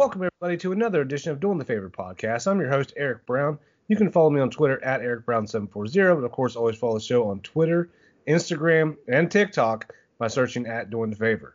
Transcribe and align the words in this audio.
Welcome, 0.00 0.22
everybody, 0.22 0.56
to 0.62 0.72
another 0.72 1.02
edition 1.02 1.30
of 1.30 1.40
Doing 1.40 1.58
the 1.58 1.64
Favor 1.66 1.90
podcast. 1.90 2.46
I'm 2.46 2.58
your 2.58 2.70
host, 2.70 2.94
Eric 2.96 3.26
Brown. 3.26 3.58
You 3.86 3.96
can 3.96 4.10
follow 4.10 4.30
me 4.30 4.40
on 4.40 4.48
Twitter 4.48 4.82
at 4.82 5.02
EricBrown740, 5.02 6.16
but 6.16 6.24
of 6.24 6.32
course, 6.32 6.56
always 6.56 6.78
follow 6.78 6.94
the 6.94 7.04
show 7.04 7.28
on 7.28 7.40
Twitter, 7.40 7.90
Instagram, 8.26 8.96
and 9.08 9.30
TikTok 9.30 9.92
by 10.16 10.28
searching 10.28 10.66
at 10.66 10.88
Doing 10.88 11.10
the 11.10 11.16
Favor. 11.16 11.54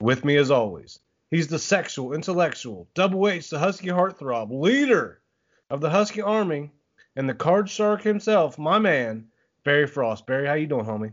With 0.00 0.24
me, 0.24 0.38
as 0.38 0.50
always, 0.50 1.00
he's 1.30 1.48
the 1.48 1.58
sexual, 1.58 2.14
intellectual, 2.14 2.88
double 2.94 3.28
H, 3.28 3.50
the 3.50 3.58
Husky 3.58 3.88
heartthrob, 3.88 4.48
leader 4.50 5.20
of 5.68 5.82
the 5.82 5.90
Husky 5.90 6.22
Army, 6.22 6.72
and 7.14 7.28
the 7.28 7.34
card 7.34 7.68
shark 7.68 8.00
himself, 8.00 8.58
my 8.58 8.78
man, 8.78 9.26
Barry 9.64 9.86
Frost. 9.86 10.26
Barry, 10.26 10.46
how 10.46 10.54
you 10.54 10.66
doing, 10.66 10.86
homie? 10.86 11.12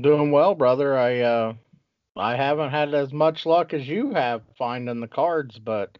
Doing 0.00 0.30
well, 0.30 0.54
brother. 0.54 0.96
I 0.96 1.20
uh 1.20 1.54
I 2.20 2.36
haven't 2.36 2.70
had 2.70 2.94
as 2.94 3.12
much 3.12 3.46
luck 3.46 3.72
as 3.74 3.86
you 3.88 4.12
have 4.14 4.42
finding 4.56 5.00
the 5.00 5.08
cards, 5.08 5.58
but 5.58 5.96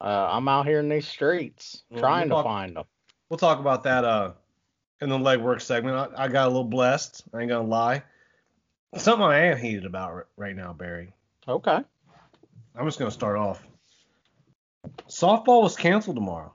uh, 0.00 0.28
I'm 0.30 0.48
out 0.48 0.66
here 0.66 0.80
in 0.80 0.88
these 0.88 1.06
streets 1.06 1.82
Well, 1.90 2.00
trying 2.00 2.28
we'll 2.28 2.38
to 2.38 2.42
talk- 2.42 2.44
find 2.44 2.76
them. 2.76 2.84
We'll 3.28 3.38
talk 3.38 3.60
about 3.60 3.84
that 3.84 4.04
uh, 4.04 4.32
in 5.00 5.08
the 5.08 5.18
legwork 5.18 5.60
segment. 5.62 5.96
I, 6.16 6.24
I 6.24 6.28
got 6.28 6.46
a 6.46 6.48
little 6.48 6.64
blessed. 6.64 7.24
I 7.32 7.40
ain't 7.40 7.48
gonna 7.48 7.66
lie. 7.68 8.02
Something 8.96 9.24
I 9.24 9.38
am 9.46 9.56
heated 9.58 9.86
about 9.86 10.26
right 10.36 10.54
now, 10.54 10.74
Barry. 10.74 11.14
Okay. 11.48 11.78
I'm 12.76 12.86
just 12.86 12.98
gonna 12.98 13.10
start 13.10 13.38
off. 13.38 13.66
Softball 15.08 15.62
was 15.62 15.76
canceled 15.76 16.16
tomorrow. 16.16 16.52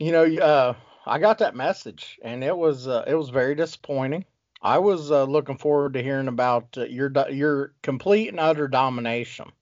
You 0.00 0.10
know, 0.12 0.24
uh, 0.24 0.74
I 1.06 1.18
got 1.18 1.38
that 1.38 1.54
message, 1.54 2.18
and 2.22 2.42
it 2.42 2.56
was 2.56 2.88
uh, 2.88 3.04
it 3.06 3.14
was 3.14 3.28
very 3.30 3.54
disappointing. 3.54 4.24
I 4.64 4.78
was 4.78 5.10
uh, 5.10 5.24
looking 5.24 5.58
forward 5.58 5.92
to 5.92 6.02
hearing 6.02 6.26
about 6.26 6.78
uh, 6.78 6.84
your 6.86 7.12
your 7.30 7.74
complete 7.82 8.28
and 8.28 8.40
utter 8.40 8.66
domination. 8.66 9.52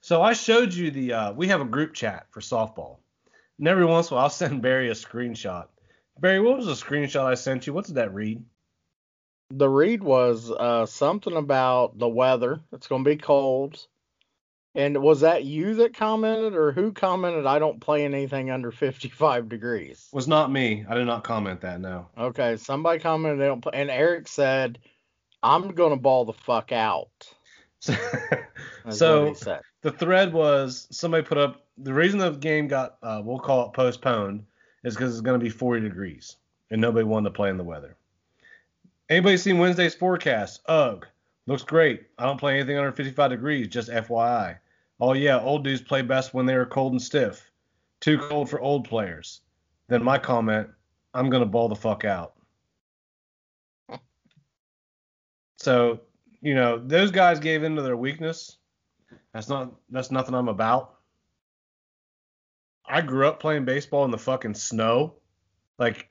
So 0.00 0.22
I 0.22 0.32
showed 0.32 0.74
you 0.74 0.90
the. 0.90 1.12
Uh, 1.12 1.32
we 1.32 1.46
have 1.48 1.60
a 1.60 1.66
group 1.66 1.94
chat 1.94 2.26
for 2.30 2.40
softball, 2.40 2.98
and 3.58 3.68
every 3.68 3.86
once 3.86 4.10
in 4.10 4.14
a 4.14 4.16
while 4.16 4.24
I'll 4.24 4.30
send 4.30 4.60
Barry 4.62 4.90
a 4.90 4.94
screenshot. 4.94 5.68
Barry, 6.18 6.40
what 6.40 6.56
was 6.56 6.66
the 6.66 6.72
screenshot 6.72 7.24
I 7.24 7.34
sent 7.34 7.68
you? 7.68 7.72
What 7.72 7.86
did 7.86 7.94
that 7.94 8.12
read? 8.12 8.42
The 9.50 9.68
read 9.68 10.02
was 10.02 10.50
uh, 10.50 10.86
something 10.86 11.36
about 11.36 11.96
the 11.96 12.08
weather. 12.08 12.60
It's 12.72 12.88
going 12.88 13.04
to 13.04 13.10
be 13.10 13.16
cold. 13.16 13.86
And 14.76 15.02
was 15.02 15.20
that 15.22 15.44
you 15.44 15.74
that 15.76 15.96
commented, 15.96 16.54
or 16.54 16.70
who 16.70 16.92
commented? 16.92 17.46
I 17.46 17.58
don't 17.58 17.80
play 17.80 18.04
anything 18.04 18.50
under 18.50 18.70
55 18.70 19.48
degrees. 19.48 20.08
Was 20.12 20.28
not 20.28 20.52
me. 20.52 20.84
I 20.86 20.94
did 20.94 21.06
not 21.06 21.24
comment 21.24 21.62
that. 21.62 21.80
No. 21.80 22.06
Okay, 22.18 22.58
somebody 22.58 22.98
commented 23.00 23.40
they 23.40 23.46
don't 23.46 23.62
play, 23.62 23.72
and 23.74 23.90
Eric 23.90 24.28
said, 24.28 24.78
"I'm 25.42 25.70
gonna 25.70 25.96
ball 25.96 26.26
the 26.26 26.34
fuck 26.34 26.72
out." 26.72 27.08
So, 27.80 27.94
That's 28.84 28.98
so 28.98 29.22
what 29.22 29.28
he 29.30 29.34
said. 29.34 29.60
the 29.80 29.92
thread 29.92 30.32
was 30.32 30.86
somebody 30.90 31.22
put 31.22 31.38
up 31.38 31.66
the 31.78 31.92
reason 31.94 32.18
the 32.18 32.30
game 32.32 32.68
got 32.68 32.98
uh, 33.02 33.22
we'll 33.24 33.38
call 33.38 33.66
it 33.66 33.72
postponed 33.72 34.44
is 34.84 34.94
because 34.94 35.12
it's 35.12 35.20
going 35.20 35.38
to 35.38 35.42
be 35.44 35.50
40 35.50 35.80
degrees 35.82 36.36
and 36.70 36.80
nobody 36.80 37.04
wanted 37.04 37.30
to 37.30 37.34
play 37.34 37.50
in 37.50 37.56
the 37.56 37.64
weather. 37.64 37.96
Anybody 39.08 39.36
seen 39.36 39.58
Wednesday's 39.58 39.94
forecast? 39.94 40.60
Ugh, 40.66 41.06
looks 41.46 41.62
great. 41.62 42.04
I 42.18 42.24
don't 42.24 42.38
play 42.38 42.54
anything 42.58 42.76
under 42.76 42.92
55 42.92 43.30
degrees, 43.30 43.68
just 43.68 43.88
FYI. 43.88 44.58
Oh 45.00 45.12
yeah, 45.12 45.40
old 45.40 45.64
dudes 45.64 45.82
play 45.82 46.02
best 46.02 46.32
when 46.32 46.46
they 46.46 46.54
are 46.54 46.66
cold 46.66 46.92
and 46.92 47.02
stiff. 47.02 47.50
Too 48.00 48.18
cold 48.18 48.48
for 48.48 48.60
old 48.60 48.88
players. 48.88 49.42
Then 49.88 50.02
my 50.02 50.18
comment, 50.18 50.68
I'm 51.14 51.30
gonna 51.30 51.46
ball 51.46 51.68
the 51.68 51.76
fuck 51.76 52.04
out. 52.04 52.34
So, 55.58 56.00
you 56.40 56.54
know, 56.54 56.78
those 56.78 57.10
guys 57.10 57.40
gave 57.40 57.62
into 57.62 57.82
their 57.82 57.96
weakness. 57.96 58.58
That's 59.32 59.48
not 59.48 59.74
that's 59.90 60.10
nothing 60.10 60.34
I'm 60.34 60.48
about. 60.48 60.94
I 62.88 63.00
grew 63.00 63.26
up 63.26 63.40
playing 63.40 63.64
baseball 63.64 64.04
in 64.04 64.10
the 64.10 64.18
fucking 64.18 64.54
snow. 64.54 65.14
Like 65.78 66.08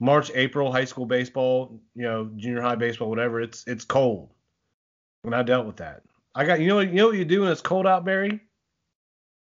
March, 0.00 0.30
April, 0.34 0.72
high 0.72 0.84
school 0.84 1.06
baseball, 1.06 1.80
you 1.94 2.02
know, 2.02 2.30
junior 2.36 2.60
high 2.60 2.74
baseball, 2.74 3.08
whatever, 3.08 3.40
it's 3.40 3.64
it's 3.66 3.84
cold. 3.84 4.30
And 5.24 5.34
I 5.34 5.42
dealt 5.42 5.66
with 5.66 5.76
that. 5.76 6.02
I 6.38 6.44
got 6.44 6.60
you 6.60 6.68
know 6.68 6.76
what 6.76 6.88
you 6.88 6.94
know 6.96 7.06
what 7.06 7.16
you 7.16 7.24
do 7.24 7.40
when 7.40 7.50
it's 7.50 7.62
cold 7.62 7.86
out, 7.86 8.04
Barry? 8.04 8.42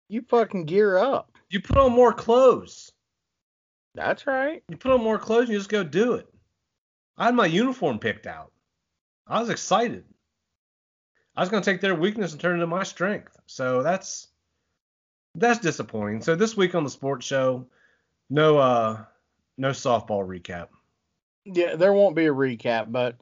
You 0.09 0.23
fucking 0.23 0.65
gear 0.65 0.97
up. 0.97 1.37
You 1.51 1.61
put 1.61 1.77
on 1.77 1.91
more 1.91 2.11
clothes. 2.11 2.91
That's 3.93 4.25
right. 4.25 4.63
You 4.67 4.77
put 4.77 4.91
on 4.91 5.03
more 5.03 5.19
clothes 5.19 5.43
and 5.43 5.49
you 5.49 5.59
just 5.59 5.69
go 5.69 5.83
do 5.83 6.13
it. 6.13 6.27
I 7.17 7.25
had 7.25 7.35
my 7.35 7.45
uniform 7.45 7.99
picked 7.99 8.25
out. 8.25 8.51
I 9.27 9.39
was 9.39 9.51
excited. 9.51 10.05
I 11.35 11.41
was 11.41 11.49
gonna 11.49 11.63
take 11.63 11.81
their 11.81 11.93
weakness 11.93 12.31
and 12.31 12.41
turn 12.41 12.53
it 12.53 12.55
into 12.55 12.67
my 12.67 12.81
strength. 12.81 13.37
So 13.45 13.83
that's 13.83 14.29
that's 15.35 15.59
disappointing. 15.59 16.23
So 16.23 16.35
this 16.35 16.57
week 16.57 16.73
on 16.73 16.83
the 16.83 16.89
sports 16.89 17.27
show, 17.27 17.67
no 18.31 18.57
uh 18.57 19.03
no 19.55 19.69
softball 19.69 20.25
recap. 20.27 20.69
Yeah, 21.45 21.75
there 21.75 21.93
won't 21.93 22.15
be 22.15 22.25
a 22.25 22.33
recap, 22.33 22.91
but 22.91 23.17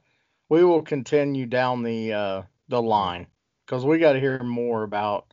we 0.48 0.64
will 0.64 0.80
continue 0.80 1.44
down 1.44 1.82
the 1.82 2.14
uh, 2.14 2.42
the 2.68 2.80
line 2.80 3.26
because 3.70 3.84
we 3.84 3.98
got 3.98 4.14
to 4.14 4.20
hear 4.20 4.42
more 4.42 4.82
about 4.82 5.32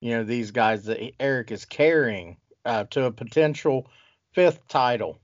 you 0.00 0.10
know 0.10 0.24
these 0.24 0.50
guys 0.50 0.84
that 0.84 0.98
Eric 1.20 1.52
is 1.52 1.64
carrying 1.64 2.36
uh, 2.64 2.84
to 2.90 3.04
a 3.04 3.12
potential 3.12 3.88
fifth 4.32 4.66
title. 4.66 5.20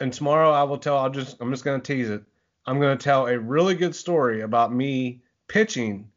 And 0.00 0.12
tomorrow 0.12 0.50
I 0.50 0.62
will 0.62 0.78
tell 0.78 0.96
I'll 0.96 1.10
just 1.10 1.36
I'm 1.40 1.50
just 1.50 1.64
gonna 1.64 1.82
tease 1.82 2.08
it. 2.08 2.22
I'm 2.66 2.80
gonna 2.80 2.96
tell 2.96 3.26
a 3.26 3.38
really 3.38 3.74
good 3.74 3.94
story 3.94 4.40
about 4.40 4.72
me 4.72 5.20
pitching 5.46 6.10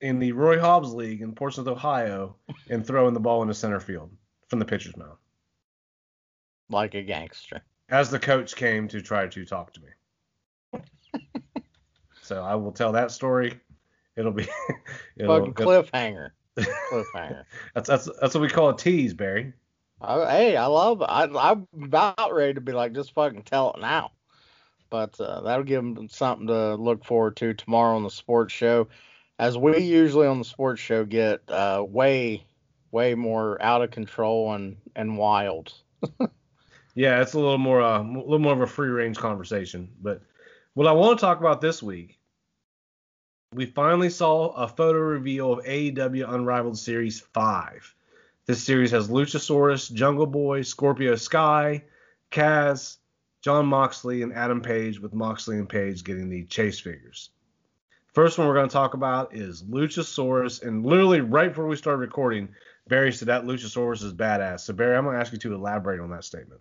in 0.00 0.18
the 0.18 0.32
Roy 0.32 0.58
Hobbs 0.58 0.92
League 0.92 1.22
in 1.22 1.32
Portsmouth, 1.32 1.68
Ohio, 1.68 2.36
and 2.68 2.84
throwing 2.84 3.14
the 3.14 3.20
ball 3.20 3.42
into 3.42 3.54
center 3.54 3.80
field 3.80 4.10
from 4.48 4.58
the 4.58 4.64
pitcher's 4.64 4.96
mound. 4.96 5.18
like 6.68 6.94
a 6.94 7.02
gangster. 7.02 7.62
as 7.90 8.10
the 8.10 8.18
coach 8.18 8.56
came 8.56 8.88
to 8.88 9.00
try 9.00 9.28
to 9.28 9.44
talk 9.44 9.72
to 9.72 9.80
me. 9.80 10.80
so 12.22 12.42
I 12.42 12.56
will 12.56 12.72
tell 12.72 12.90
that 12.92 13.12
story. 13.12 13.60
It'll 14.16 14.32
be 14.32 14.46
it'll, 15.16 15.38
Fucking 15.38 15.54
cliffhanger. 15.54 16.30
cliffhanger. 16.56 17.44
that's 17.74 17.88
that's 17.88 18.08
that's 18.20 18.34
what 18.34 18.40
we 18.40 18.48
call 18.48 18.70
a 18.70 18.76
tease, 18.76 19.14
Barry. 19.14 19.52
I, 20.00 20.30
hey, 20.30 20.56
I 20.56 20.66
love. 20.66 21.02
I, 21.02 21.24
I'm 21.24 21.66
about 21.82 22.34
ready 22.34 22.54
to 22.54 22.60
be 22.60 22.72
like, 22.72 22.94
just 22.94 23.14
fucking 23.14 23.42
tell 23.42 23.72
it 23.72 23.80
now. 23.80 24.12
But 24.90 25.18
uh, 25.20 25.40
that'll 25.40 25.64
give 25.64 25.82
them 25.82 26.08
something 26.08 26.46
to 26.48 26.74
look 26.74 27.04
forward 27.04 27.36
to 27.36 27.54
tomorrow 27.54 27.96
on 27.96 28.02
the 28.02 28.10
sports 28.10 28.52
show. 28.52 28.88
As 29.38 29.58
we 29.58 29.78
usually 29.78 30.26
on 30.26 30.38
the 30.38 30.44
sports 30.44 30.80
show 30.80 31.04
get 31.04 31.40
uh, 31.48 31.84
way, 31.88 32.44
way 32.92 33.14
more 33.14 33.60
out 33.60 33.82
of 33.82 33.90
control 33.90 34.52
and, 34.52 34.76
and 34.94 35.16
wild. 35.18 35.72
Yeah, 36.94 37.20
it's 37.20 37.32
a 37.32 37.38
little 37.38 37.58
more 37.58 37.82
uh, 37.82 38.00
a 38.00 38.02
little 38.02 38.38
more 38.38 38.52
of 38.52 38.60
a 38.60 38.66
free 38.66 38.88
range 38.88 39.18
conversation. 39.18 39.90
But 40.00 40.22
what 40.74 40.86
I 40.86 40.92
want 40.92 41.18
to 41.18 41.24
talk 41.24 41.40
about 41.40 41.60
this 41.60 41.82
week, 41.82 42.18
we 43.54 43.66
finally 43.66 44.10
saw 44.10 44.48
a 44.50 44.66
photo 44.66 44.98
reveal 44.98 45.52
of 45.52 45.64
AEW 45.64 46.32
Unrivaled 46.32 46.76
Series 46.76 47.20
5. 47.20 47.94
This 48.46 48.62
series 48.62 48.90
has 48.90 49.08
Luchasaurus, 49.08 49.92
Jungle 49.92 50.26
Boy, 50.26 50.62
Scorpio 50.62 51.14
Sky, 51.14 51.84
Kaz, 52.32 52.96
Jon 53.42 53.66
Moxley, 53.66 54.22
and 54.22 54.34
Adam 54.34 54.60
Page, 54.60 54.98
with 54.98 55.14
Moxley 55.14 55.56
and 55.56 55.68
Page 55.68 56.02
getting 56.02 56.28
the 56.28 56.44
chase 56.44 56.80
figures. 56.80 57.30
First 58.12 58.38
one 58.38 58.48
we're 58.48 58.54
going 58.54 58.68
to 58.68 58.72
talk 58.72 58.94
about 58.94 59.34
is 59.34 59.62
Luchasaurus, 59.62 60.62
and 60.62 60.84
literally 60.84 61.20
right 61.20 61.48
before 61.48 61.68
we 61.68 61.76
started 61.76 61.98
recording, 61.98 62.48
Barry 62.88 63.12
said 63.12 63.28
that 63.28 63.44
Luchasaurus 63.44 64.02
is 64.02 64.12
badass. 64.12 64.60
So 64.60 64.72
Barry, 64.72 64.96
I'm 64.96 65.04
going 65.04 65.14
to 65.14 65.20
ask 65.20 65.32
you 65.32 65.38
to 65.38 65.54
elaborate 65.54 66.00
on 66.00 66.10
that 66.10 66.24
statement. 66.24 66.60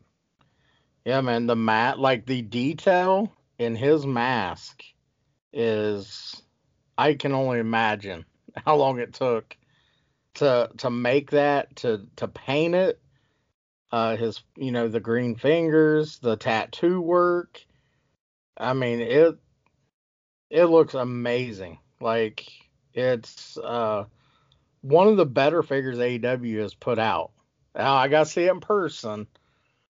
Yeah, 1.06 1.22
man, 1.22 1.48
the 1.48 1.56
mat, 1.56 2.00
like 2.00 2.26
the 2.28 2.44
detail 2.44 3.32
in 3.58 3.76
his 3.76 4.06
mask 4.06 4.84
is, 5.52 6.42
I 6.98 7.14
can 7.16 7.34
only 7.34 7.60
imagine 7.60 8.26
how 8.66 8.76
long 8.76 9.00
it 9.00 9.14
took 9.14 9.58
to 10.36 10.70
to 10.78 10.90
make 10.90 11.32
that, 11.32 11.76
to 11.78 12.08
to 12.18 12.28
paint 12.28 12.76
it. 12.76 13.00
Uh, 13.92 14.16
his, 14.18 14.42
you 14.56 14.72
know, 14.72 14.88
the 14.88 15.00
green 15.00 15.36
fingers, 15.36 16.18
the 16.18 16.36
tattoo 16.36 17.00
work. 17.00 17.64
I 18.58 18.74
mean, 18.74 19.00
it 19.02 19.38
it 20.50 20.66
looks 20.66 20.94
amazing. 20.94 21.80
Like 22.00 22.48
it's 22.94 23.58
uh 23.58 24.06
one 24.82 25.08
of 25.08 25.18
the 25.18 25.26
better 25.26 25.64
figures 25.64 25.98
AEW 25.98 26.60
has 26.62 26.74
put 26.74 27.00
out. 27.00 27.32
Now 27.76 27.96
I 27.96 28.08
gotta 28.08 28.26
see 28.26 28.46
it 28.46 28.52
in 28.52 28.60
person, 28.60 29.28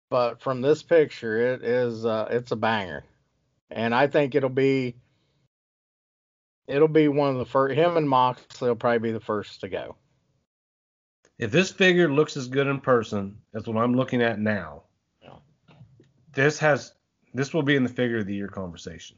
but 0.10 0.42
from 0.42 0.62
this 0.62 0.82
picture, 0.84 1.54
it 1.54 1.64
is 1.64 2.06
uh, 2.06 2.28
it's 2.32 2.52
a 2.52 2.56
banger, 2.56 3.04
and 3.70 3.94
I 3.94 4.08
think 4.08 4.34
it'll 4.34 4.50
be 4.50 4.96
it'll 6.68 6.88
be 6.88 7.08
one 7.08 7.30
of 7.30 7.38
the 7.38 7.46
first. 7.46 7.76
Him 7.76 7.98
and 7.98 8.08
Moxley 8.08 8.70
will 8.70 8.76
probably 8.76 9.00
be 9.00 9.12
the 9.12 9.20
first 9.20 9.62
to 9.62 9.70
go. 9.70 9.96
If 11.38 11.52
this 11.52 11.72
figure 11.72 12.12
looks 12.12 12.36
as 12.36 12.48
good 12.48 12.68
in 12.68 12.80
person 12.82 13.38
as 13.54 13.68
what 13.68 13.78
I'm 13.78 13.94
looking 13.94 14.22
at 14.22 14.40
now, 14.40 14.84
Yeah. 15.22 15.38
this 16.34 16.60
has 16.60 16.94
this 17.34 17.54
will 17.54 17.62
be 17.64 17.76
in 17.76 17.84
the 17.84 17.90
figure 17.90 18.18
of 18.18 18.26
the 18.26 18.34
year 18.36 18.48
conversation. 18.48 19.18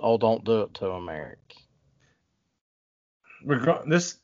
Oh, 0.00 0.16
don't 0.16 0.44
do 0.44 0.62
it 0.62 0.74
to 0.74 0.86
him, 0.86 1.08
Eric. 1.08 1.54
Regard 3.44 3.90
this 3.90 4.18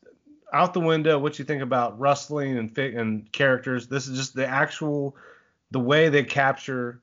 out 0.51 0.73
the 0.73 0.79
window. 0.79 1.19
What 1.19 1.37
you 1.37 1.45
think 1.45 1.61
about 1.61 1.99
wrestling 1.99 2.57
and 2.57 2.73
fi- 2.73 2.95
and 2.95 3.31
characters? 3.31 3.87
This 3.87 4.07
is 4.07 4.17
just 4.17 4.33
the 4.33 4.47
actual 4.47 5.15
the 5.71 5.79
way 5.79 6.09
they 6.09 6.23
capture 6.23 7.01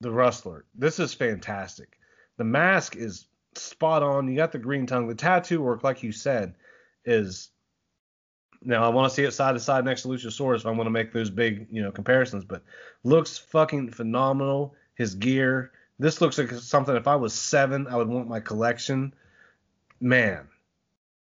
the 0.00 0.10
wrestler. 0.12 0.64
This 0.76 1.00
is 1.00 1.12
fantastic. 1.12 1.98
The 2.36 2.44
mask 2.44 2.94
is 2.96 3.26
spot 3.54 4.02
on. 4.02 4.28
You 4.28 4.36
got 4.36 4.52
the 4.52 4.58
green 4.58 4.86
tongue. 4.86 5.08
The 5.08 5.14
tattoo 5.14 5.62
work, 5.62 5.84
like 5.84 6.02
you 6.02 6.12
said, 6.12 6.54
is 7.04 7.50
now 8.62 8.84
I 8.84 8.88
want 8.88 9.08
to 9.08 9.14
see 9.14 9.24
it 9.24 9.32
side 9.32 9.52
to 9.52 9.60
side 9.60 9.84
next 9.84 10.02
to 10.02 10.08
Luchasaurus 10.08 10.60
if 10.60 10.66
I'm 10.66 10.74
going 10.74 10.84
to 10.84 10.90
make 10.90 11.12
those 11.12 11.30
big, 11.30 11.66
you 11.70 11.82
know, 11.82 11.90
comparisons. 11.90 12.44
But 12.44 12.62
looks 13.04 13.38
fucking 13.38 13.90
phenomenal. 13.90 14.74
His 14.94 15.14
gear. 15.14 15.72
This 15.98 16.20
looks 16.20 16.38
like 16.38 16.50
something. 16.50 16.94
If 16.94 17.08
I 17.08 17.16
was 17.16 17.34
seven, 17.34 17.86
I 17.86 17.96
would 17.96 18.08
want 18.08 18.28
my 18.28 18.40
collection. 18.40 19.14
Man, 20.00 20.48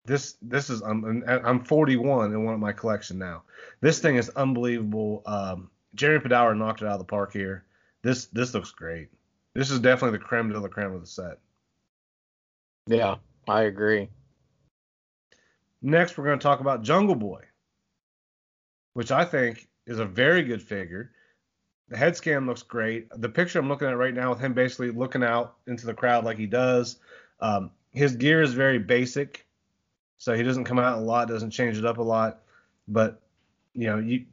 this 0.05 0.35
this 0.41 0.69
is 0.69 0.81
I'm 0.81 1.23
I'm 1.27 1.63
41 1.63 2.33
and 2.33 2.45
want 2.45 2.59
my 2.59 2.71
collection 2.71 3.17
now. 3.19 3.43
This 3.81 3.99
thing 3.99 4.15
is 4.15 4.29
unbelievable. 4.29 5.21
Um, 5.25 5.69
Jerry 5.95 6.19
Padawer 6.19 6.57
knocked 6.57 6.81
it 6.81 6.87
out 6.87 6.93
of 6.93 6.99
the 6.99 7.05
park 7.05 7.33
here. 7.33 7.63
This 8.01 8.25
this 8.27 8.53
looks 8.53 8.71
great. 8.71 9.09
This 9.53 9.71
is 9.71 9.79
definitely 9.79 10.17
the 10.17 10.23
creme 10.23 10.49
de 10.49 10.59
la 10.59 10.67
creme 10.67 10.93
of 10.93 11.01
the 11.01 11.07
set. 11.07 11.39
Yeah, 12.89 13.17
I 13.47 13.63
agree. 13.63 14.09
Next, 15.83 16.17
we're 16.17 16.25
going 16.25 16.39
to 16.39 16.43
talk 16.43 16.59
about 16.59 16.81
Jungle 16.81 17.15
Boy, 17.15 17.43
which 18.93 19.11
I 19.11 19.23
think 19.23 19.67
is 19.85 19.99
a 19.99 20.05
very 20.05 20.41
good 20.41 20.61
figure. 20.61 21.11
The 21.89 21.97
head 21.97 22.17
scan 22.17 22.47
looks 22.47 22.63
great. 22.63 23.07
The 23.15 23.29
picture 23.29 23.59
I'm 23.59 23.69
looking 23.69 23.87
at 23.87 23.97
right 23.97 24.13
now 24.13 24.31
with 24.31 24.39
him 24.39 24.53
basically 24.53 24.89
looking 24.89 25.23
out 25.23 25.57
into 25.67 25.85
the 25.85 25.93
crowd 25.93 26.25
like 26.25 26.37
he 26.37 26.47
does. 26.47 26.97
Um, 27.41 27.69
his 27.91 28.15
gear 28.15 28.41
is 28.41 28.53
very 28.53 28.79
basic, 28.79 29.45
so 30.17 30.33
he 30.33 30.41
doesn't 30.41 30.65
come 30.65 30.79
out 30.79 30.97
a 30.97 31.01
lot, 31.01 31.27
doesn't 31.27 31.51
change 31.51 31.77
it 31.77 31.85
up 31.85 31.99
a 31.99 32.03
lot. 32.03 32.41
But 32.87 33.21
you 33.73 33.85
know, 33.85 33.99
you 33.99 34.25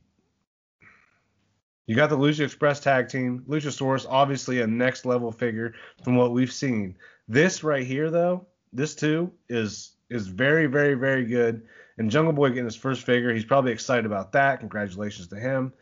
you 1.86 1.94
got 1.94 2.10
the 2.10 2.18
Lucha 2.18 2.44
Express 2.44 2.80
tag 2.80 3.08
team, 3.08 3.44
Luchasaurus, 3.48 4.06
obviously 4.08 4.60
a 4.60 4.66
next 4.66 5.06
level 5.06 5.30
figure 5.30 5.74
from 6.02 6.16
what 6.16 6.32
we've 6.32 6.52
seen. 6.52 6.96
This 7.28 7.62
right 7.62 7.86
here, 7.86 8.10
though, 8.10 8.46
this 8.72 8.94
too 8.94 9.32
is 9.48 9.92
is 10.10 10.28
very, 10.28 10.66
very, 10.66 10.94
very 10.94 11.24
good. 11.24 11.62
And 11.98 12.10
Jungle 12.10 12.32
Boy 12.32 12.50
getting 12.50 12.64
his 12.64 12.76
first 12.76 13.04
figure, 13.04 13.32
he's 13.32 13.44
probably 13.44 13.72
excited 13.72 14.04
about 14.06 14.32
that. 14.32 14.60
Congratulations 14.60 15.28
to 15.28 15.36
him. 15.36 15.72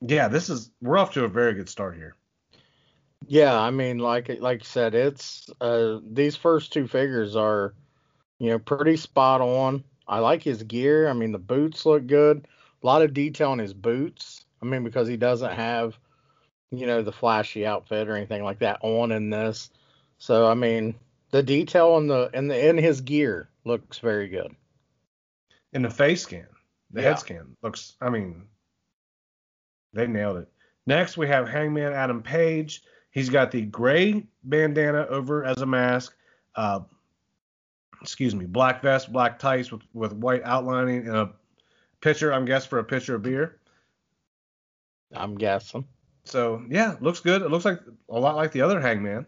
Yeah, 0.00 0.28
this 0.28 0.50
is 0.50 0.70
we're 0.82 0.98
off 0.98 1.12
to 1.12 1.24
a 1.24 1.28
very 1.28 1.54
good 1.54 1.68
start 1.68 1.96
here. 1.96 2.16
Yeah, 3.26 3.58
I 3.58 3.70
mean, 3.70 3.98
like 3.98 4.28
like 4.40 4.60
you 4.60 4.66
said, 4.66 4.94
it's 4.94 5.48
uh 5.60 6.00
these 6.10 6.36
first 6.36 6.72
two 6.72 6.86
figures 6.86 7.36
are, 7.36 7.74
you 8.38 8.50
know, 8.50 8.58
pretty 8.58 8.96
spot 8.96 9.40
on. 9.40 9.84
I 10.06 10.18
like 10.18 10.42
his 10.42 10.62
gear. 10.62 11.08
I 11.08 11.12
mean, 11.12 11.32
the 11.32 11.38
boots 11.38 11.86
look 11.86 12.06
good. 12.06 12.46
A 12.82 12.86
lot 12.86 13.02
of 13.02 13.14
detail 13.14 13.52
in 13.54 13.58
his 13.58 13.72
boots. 13.72 14.43
I 14.64 14.66
mean, 14.66 14.82
because 14.82 15.06
he 15.06 15.16
doesn't 15.18 15.52
have, 15.52 15.98
you 16.70 16.86
know, 16.86 17.02
the 17.02 17.12
flashy 17.12 17.66
outfit 17.66 18.08
or 18.08 18.16
anything 18.16 18.42
like 18.42 18.60
that 18.60 18.78
on 18.80 19.12
in 19.12 19.28
this. 19.28 19.68
So 20.18 20.48
I 20.50 20.54
mean, 20.54 20.94
the 21.30 21.42
detail 21.42 21.90
on 21.92 22.06
the 22.06 22.30
in 22.32 22.48
the 22.48 22.68
in 22.68 22.78
his 22.78 23.02
gear 23.02 23.50
looks 23.64 23.98
very 23.98 24.28
good. 24.28 24.54
In 25.74 25.82
the 25.82 25.90
face 25.90 26.22
scan, 26.22 26.46
the 26.90 27.02
Yeah. 27.02 27.08
head 27.08 27.18
scan 27.18 27.56
looks. 27.62 27.96
I 28.00 28.08
mean, 28.08 28.46
they 29.92 30.06
nailed 30.06 30.38
it. 30.38 30.48
Next, 30.86 31.16
we 31.16 31.28
have 31.28 31.48
Hangman 31.48 31.92
Adam 31.92 32.22
Page. 32.22 32.82
He's 33.10 33.28
got 33.28 33.50
the 33.50 33.62
gray 33.62 34.26
bandana 34.44 35.06
over 35.08 35.44
as 35.44 35.60
a 35.60 35.66
mask. 35.66 36.16
Uh, 36.54 36.80
excuse 38.00 38.34
me, 38.34 38.46
black 38.46 38.82
vest, 38.82 39.12
black 39.12 39.38
tights 39.38 39.70
with, 39.72 39.82
with 39.92 40.12
white 40.12 40.42
outlining, 40.44 41.06
and 41.06 41.16
a 41.16 41.32
pitcher. 42.00 42.32
I'm 42.32 42.44
guessing 42.44 42.68
for 42.70 42.78
a 42.78 42.84
pitcher 42.84 43.14
of 43.16 43.22
beer. 43.22 43.58
I'm 45.14 45.36
guessing. 45.36 45.86
So 46.24 46.62
yeah, 46.68 46.96
looks 47.00 47.20
good. 47.20 47.42
It 47.42 47.50
looks 47.50 47.64
like 47.64 47.80
a 48.08 48.18
lot 48.18 48.36
like 48.36 48.52
the 48.52 48.62
other 48.62 48.80
Hangman. 48.80 49.26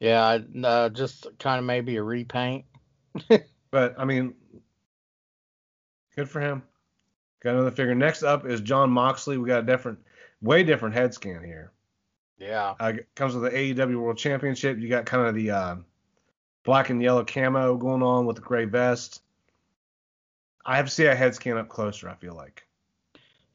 Yeah, 0.00 0.38
uh, 0.64 0.88
just 0.88 1.26
kind 1.38 1.58
of 1.58 1.64
maybe 1.64 1.96
a 1.96 2.02
repaint. 2.02 2.64
But 3.72 3.94
I 3.98 4.04
mean, 4.04 4.34
good 6.14 6.28
for 6.28 6.40
him. 6.40 6.62
Got 7.42 7.54
another 7.54 7.72
figure. 7.72 7.94
Next 7.94 8.22
up 8.22 8.46
is 8.46 8.60
Jon 8.60 8.90
Moxley. 8.90 9.38
We 9.38 9.48
got 9.48 9.64
a 9.64 9.66
different, 9.66 9.98
way 10.40 10.62
different 10.62 10.94
head 10.94 11.12
scan 11.12 11.42
here. 11.42 11.72
Yeah. 12.38 12.74
Uh, 12.78 12.92
comes 13.16 13.34
with 13.34 13.50
the 13.50 13.58
AEW 13.74 13.96
World 13.96 14.18
Championship. 14.18 14.78
You 14.78 14.88
got 14.88 15.06
kind 15.06 15.26
of 15.26 15.34
the 15.34 15.50
uh, 15.50 15.76
black 16.64 16.90
and 16.90 17.02
yellow 17.02 17.24
camo 17.24 17.76
going 17.76 18.02
on 18.02 18.26
with 18.26 18.36
the 18.36 18.42
gray 18.42 18.66
vest. 18.66 19.22
I 20.64 20.76
have 20.76 20.84
to 20.84 20.92
see 20.92 21.06
a 21.06 21.14
head 21.14 21.34
scan 21.34 21.56
up 21.56 21.68
closer. 21.68 22.08
I 22.08 22.14
feel 22.14 22.34
like. 22.34 22.64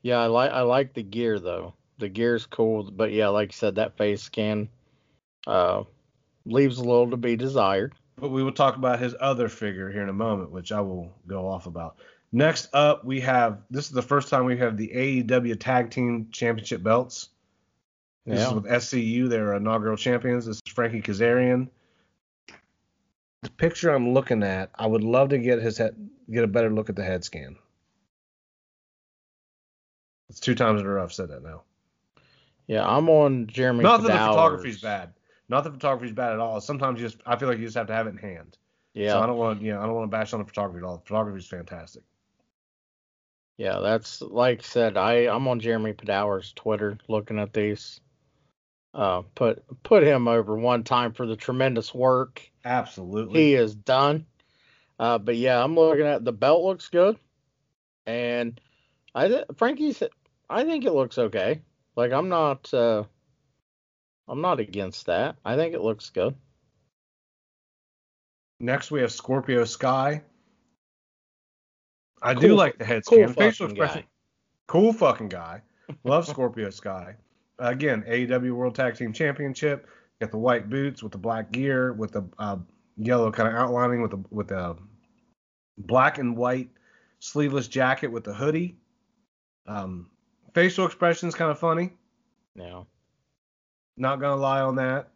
Yeah, 0.01 0.17
I 0.17 0.27
like 0.27 0.51
I 0.51 0.61
like 0.61 0.94
the 0.94 1.03
gear 1.03 1.39
though. 1.39 1.73
The 1.97 2.09
gear's 2.09 2.45
cool, 2.45 2.91
but 2.91 3.11
yeah, 3.11 3.27
like 3.29 3.51
you 3.51 3.57
said, 3.57 3.75
that 3.75 3.97
face 3.97 4.21
scan 4.21 4.69
uh 5.45 5.83
leaves 6.45 6.77
a 6.77 6.83
little 6.83 7.09
to 7.11 7.17
be 7.17 7.35
desired. 7.35 7.94
But 8.17 8.29
we 8.29 8.44
will 8.44 8.51
talk 8.51 8.75
about 8.77 8.99
his 8.99 9.15
other 9.19 9.47
figure 9.49 9.91
here 9.91 10.01
in 10.03 10.09
a 10.09 10.13
moment, 10.13 10.51
which 10.51 10.71
I 10.71 10.81
will 10.81 11.13
go 11.27 11.47
off 11.47 11.67
about. 11.67 11.97
Next 12.31 12.69
up, 12.73 13.05
we 13.05 13.19
have 13.21 13.59
this 13.69 13.85
is 13.85 13.91
the 13.91 14.01
first 14.01 14.29
time 14.29 14.45
we 14.45 14.57
have 14.57 14.77
the 14.77 14.89
AEW 14.89 15.59
Tag 15.59 15.91
Team 15.91 16.27
Championship 16.31 16.83
belts. 16.83 17.29
This 18.25 18.39
Yeah. 18.41 18.47
is 18.49 18.53
with 18.53 18.65
SCU, 18.65 19.29
their 19.29 19.53
inaugural 19.53 19.97
champions. 19.97 20.45
This 20.45 20.57
is 20.57 20.73
Frankie 20.73 21.01
Kazarian. 21.01 21.69
The 23.44 23.49
picture 23.51 23.91
I'm 23.91 24.13
looking 24.13 24.44
at, 24.44 24.71
I 24.75 24.88
would 24.88 25.03
love 25.03 25.29
to 25.29 25.38
get 25.38 25.61
his 25.61 25.77
head, 25.77 25.95
get 26.29 26.44
a 26.44 26.47
better 26.47 26.69
look 26.69 26.89
at 26.89 26.95
the 26.95 27.03
head 27.03 27.23
scan. 27.23 27.56
It's 30.29 30.39
two 30.39 30.55
times 30.55 30.81
in 30.81 30.87
a 30.87 30.89
row 30.89 31.03
I've 31.03 31.13
said 31.13 31.29
that 31.29 31.43
now. 31.43 31.63
Yeah, 32.67 32.85
I'm 32.85 33.09
on 33.09 33.47
Jeremy. 33.47 33.83
Not 33.83 34.03
that 34.03 34.11
the 34.11 34.17
photography's 34.17 34.81
bad. 34.81 35.13
Not 35.49 35.63
that 35.63 35.71
the 35.71 35.79
photography's 35.79 36.13
bad 36.13 36.33
at 36.33 36.39
all. 36.39 36.59
Sometimes 36.59 36.99
you 36.99 37.07
just, 37.07 37.21
I 37.25 37.37
feel 37.37 37.47
like 37.47 37.57
you 37.57 37.65
just 37.65 37.77
have 37.77 37.87
to 37.87 37.93
have 37.93 38.07
it 38.07 38.11
in 38.11 38.17
hand. 38.17 38.57
Yeah, 38.93 39.13
So 39.13 39.21
I 39.21 39.27
don't 39.27 39.37
want, 39.37 39.61
you 39.61 39.73
know, 39.73 39.79
I 39.79 39.85
don't 39.85 39.95
want 39.95 40.11
to 40.11 40.17
bash 40.17 40.33
on 40.33 40.39
the 40.39 40.45
photography 40.45 40.79
at 40.79 40.83
all. 40.83 40.97
The 40.97 41.05
photography's 41.05 41.47
fantastic. 41.47 42.03
yeah, 43.57 43.79
that's 43.79 44.21
like 44.21 44.59
I 44.59 44.63
said. 44.63 44.97
I 44.97 45.33
I'm 45.33 45.47
on 45.47 45.59
Jeremy 45.59 45.93
Padawer's 45.93 46.51
Twitter 46.53 46.97
looking 47.07 47.39
at 47.39 47.53
these. 47.53 48.01
Uh, 48.93 49.21
put 49.35 49.63
put 49.83 50.01
him 50.03 50.27
over 50.27 50.57
one 50.57 50.83
time 50.83 51.13
for 51.13 51.27
the 51.27 51.35
tremendous 51.35 51.93
work 51.93 52.41
Absolutely. 52.65 53.39
he 53.41 53.53
is 53.53 53.75
done. 53.75 54.25
Uh, 54.99 55.19
but 55.19 55.35
yeah, 55.35 55.63
I'm 55.63 55.75
looking 55.75 56.07
at 56.07 56.25
the 56.25 56.31
belt 56.31 56.63
looks 56.63 56.89
good, 56.89 57.17
and 58.07 58.59
I 59.13 59.27
th- 59.27 59.45
Frankie's. 59.55 60.01
I 60.49 60.63
think 60.63 60.85
it 60.85 60.94
looks 60.94 61.18
okay. 61.18 61.61
Like 61.95 62.11
I'm 62.11 62.30
not. 62.30 62.73
Uh, 62.73 63.04
I'm 64.27 64.42
not 64.42 64.59
against 64.59 65.06
that. 65.06 65.37
I 65.45 65.56
think 65.56 65.73
it 65.73 65.81
looks 65.81 66.09
good. 66.09 66.35
Next, 68.59 68.92
we 68.92 69.01
have 69.01 69.11
Scorpio 69.11 69.63
Sky. 69.66 70.21
I 72.21 72.33
do 72.33 72.56
like 72.56 72.77
the 72.77 72.85
head 72.85 73.04
cool 73.07 73.19
scan. 73.19 73.33
Facial 73.33 73.68
expression. 73.68 74.01
guy. 74.01 74.07
Cool 74.68 74.92
fucking 74.92 75.30
guy. 75.30 75.61
Love 76.04 76.27
Scorpio 76.27 76.69
Sky. 76.71 77.16
Again, 77.59 78.04
AEW 78.07 78.51
World 78.51 78.75
Tag 78.75 78.95
Team 78.95 79.13
Championship. 79.13 79.87
Got 80.19 80.31
the 80.31 80.37
white 80.37 80.69
boots 80.69 81.04
with 81.04 81.11
the 81.11 81.18
black 81.18 81.51
gear 81.51 81.94
with 81.94 82.11
the 82.11 82.27
uh, 82.39 82.57
yellow 82.97 83.31
kind 83.31 83.47
of 83.47 83.56
outlining 83.56 84.01
with 84.01 84.11
the 84.11 84.23
with 84.31 84.47
the 84.47 84.75
black 85.77 86.18
and 86.18 86.35
white 86.35 86.69
sleeveless 87.19 87.68
jacket 87.68 88.07
with 88.07 88.23
the 88.23 88.33
hoodie. 88.33 88.77
Um, 89.68 90.09
facial 90.54 90.85
expression's 90.85 91.35
kind 91.35 91.51
of 91.51 91.59
funny. 91.59 91.92
Yeah. 92.56 92.83
Not 93.97 94.19
gonna 94.19 94.42
lie 94.42 94.61
on 94.61 94.75
that. 94.75 95.09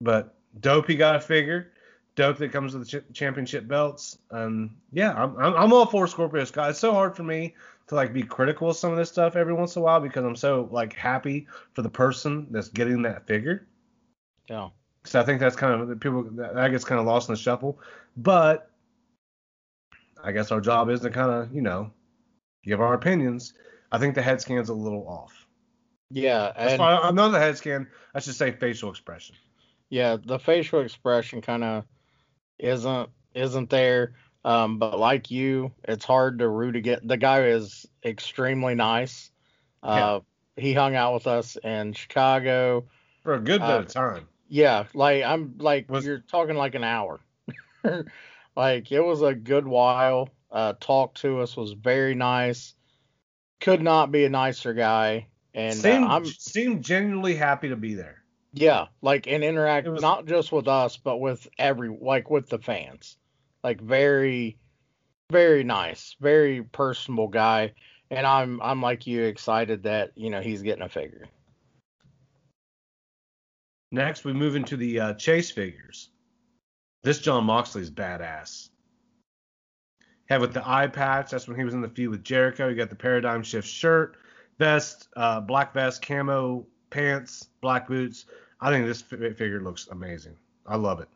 But 0.00 0.34
dope, 0.60 0.86
he 0.88 0.96
got 0.96 1.16
a 1.16 1.20
figure. 1.20 1.72
Dope 2.16 2.38
that 2.38 2.52
comes 2.52 2.74
with 2.74 2.90
the 2.90 3.00
ch- 3.00 3.14
championship 3.14 3.68
belts. 3.68 4.18
Um, 4.30 4.76
yeah, 4.92 5.12
I'm, 5.12 5.36
I'm 5.38 5.54
I'm 5.54 5.72
all 5.72 5.86
for 5.86 6.06
Scorpio 6.06 6.44
Sky. 6.44 6.70
It's 6.70 6.78
so 6.78 6.92
hard 6.92 7.16
for 7.16 7.22
me 7.22 7.54
to 7.88 7.94
like 7.94 8.12
be 8.12 8.22
critical 8.22 8.70
of 8.70 8.76
some 8.76 8.90
of 8.90 8.96
this 8.96 9.10
stuff 9.10 9.36
every 9.36 9.52
once 9.52 9.76
in 9.76 9.82
a 9.82 9.84
while 9.84 10.00
because 10.00 10.24
I'm 10.24 10.36
so 10.36 10.68
like 10.70 10.92
happy 10.92 11.46
for 11.72 11.82
the 11.82 11.88
person 11.88 12.46
that's 12.50 12.68
getting 12.68 13.02
that 13.02 13.26
figure. 13.26 13.66
Yeah. 14.48 14.70
So 15.04 15.20
I 15.20 15.24
think 15.24 15.40
that's 15.40 15.56
kind 15.56 15.80
of 15.80 16.00
people 16.00 16.22
that 16.22 16.54
that 16.54 16.70
gets 16.70 16.84
kind 16.84 17.00
of 17.00 17.06
lost 17.06 17.28
in 17.28 17.34
the 17.34 17.40
shuffle. 17.40 17.78
But 18.16 18.70
I 20.22 20.32
guess 20.32 20.50
our 20.50 20.60
job 20.60 20.90
is 20.90 21.00
to 21.00 21.10
kind 21.10 21.30
of, 21.30 21.54
you 21.54 21.62
know, 21.62 21.90
give 22.64 22.80
our 22.80 22.94
opinions. 22.94 23.54
I 23.92 23.98
think 23.98 24.14
the 24.14 24.22
head 24.22 24.40
scan's 24.40 24.68
a 24.68 24.74
little 24.74 25.06
off. 25.08 25.46
Yeah, 26.10 26.52
and 26.56 26.80
I'm 26.82 27.14
not 27.14 27.28
the 27.30 27.38
head 27.38 27.56
scan. 27.56 27.86
I 28.14 28.20
should 28.20 28.34
say 28.34 28.50
facial 28.52 28.90
expression. 28.90 29.36
yeah, 29.90 30.16
the 30.24 30.38
facial 30.38 30.80
expression 30.80 31.40
kind 31.40 31.62
of 31.64 31.84
isn't 32.58 33.10
isn't 33.34 33.70
there. 33.70 34.14
Um, 34.44 34.78
but 34.78 34.98
like 34.98 35.30
you, 35.30 35.70
it's 35.84 36.04
hard 36.04 36.38
to 36.38 36.48
root 36.48 36.74
against. 36.76 37.06
The 37.06 37.16
guy 37.16 37.44
is 37.48 37.86
extremely 38.04 38.74
nice. 38.74 39.30
Uh, 39.82 40.20
he 40.56 40.72
hung 40.72 40.94
out 40.94 41.14
with 41.14 41.26
us 41.26 41.56
in 41.62 41.92
Chicago. 41.92 42.86
For 43.22 43.34
a 43.34 43.38
good 43.40 43.60
bit 43.60 43.70
Uh, 43.70 43.78
of 43.80 43.88
time. 43.88 44.28
Yeah, 44.48 44.84
like 44.94 45.22
I'm 45.24 45.54
like 45.58 45.90
Was- 45.90 46.04
you're 46.04 46.20
talking 46.20 46.56
like 46.56 46.74
an 46.74 46.84
hour. 46.84 47.20
like 48.56 48.90
it 48.92 49.00
was 49.00 49.22
a 49.22 49.34
good 49.34 49.66
while. 49.66 50.28
Uh, 50.50 50.72
talked 50.80 51.20
to 51.20 51.40
us 51.40 51.56
was 51.56 51.72
very 51.72 52.14
nice. 52.14 52.74
Could 53.60 53.82
not 53.82 54.10
be 54.10 54.24
a 54.24 54.28
nicer 54.30 54.72
guy. 54.74 55.26
And 55.54 55.72
uh, 55.72 55.82
seemed, 55.82 56.04
I'm 56.04 56.24
seemed 56.24 56.84
genuinely 56.84 57.34
happy 57.34 57.68
to 57.68 57.76
be 57.76 57.94
there. 57.94 58.22
yeah, 58.52 58.86
like 59.02 59.26
and 59.26 59.42
interact 59.44 59.88
was- 59.88 60.00
not 60.02 60.26
just 60.26 60.52
with 60.52 60.68
us, 60.68 60.96
but 60.96 61.18
with 61.18 61.46
every 61.58 61.88
like 62.00 62.30
with 62.30 62.48
the 62.48 62.58
fans. 62.58 63.16
Like 63.62 63.80
very, 63.80 64.56
very 65.30 65.62
nice, 65.64 66.16
very 66.20 66.62
personable 66.62 67.28
guy. 67.28 67.74
And 68.10 68.26
I'm 68.26 68.60
I'm 68.62 68.80
like 68.80 69.06
you 69.06 69.22
excited 69.24 69.82
that 69.82 70.12
you 70.16 70.30
know 70.30 70.40
he's 70.40 70.62
getting 70.62 70.82
a 70.82 70.88
figure. 70.88 71.26
Next, 73.92 74.24
we 74.24 74.32
move 74.32 74.56
into 74.56 74.76
the 74.76 75.00
uh, 75.00 75.14
chase 75.14 75.50
figures. 75.50 76.10
This 77.02 77.18
Jon 77.18 77.44
Moxley's 77.44 77.90
badass. 77.90 78.69
Have 80.30 80.40
with 80.40 80.54
the 80.54 80.62
eye 80.66 80.86
patch. 80.86 81.32
That's 81.32 81.48
when 81.48 81.56
he 81.56 81.64
was 81.64 81.74
in 81.74 81.80
the 81.80 81.88
feud 81.88 82.10
with 82.10 82.22
Jericho. 82.22 82.68
You 82.68 82.76
got 82.76 82.88
the 82.88 82.94
Paradigm 82.94 83.42
Shift 83.42 83.66
shirt, 83.66 84.16
vest, 84.58 85.08
uh, 85.16 85.40
black 85.40 85.74
vest, 85.74 86.02
camo 86.02 86.66
pants, 86.88 87.48
black 87.60 87.88
boots. 87.88 88.26
I 88.60 88.70
think 88.70 88.86
this 88.86 89.02
fi- 89.02 89.32
figure 89.32 89.60
looks 89.60 89.88
amazing. 89.88 90.36
I 90.64 90.76
love 90.76 91.00
it. 91.00 91.08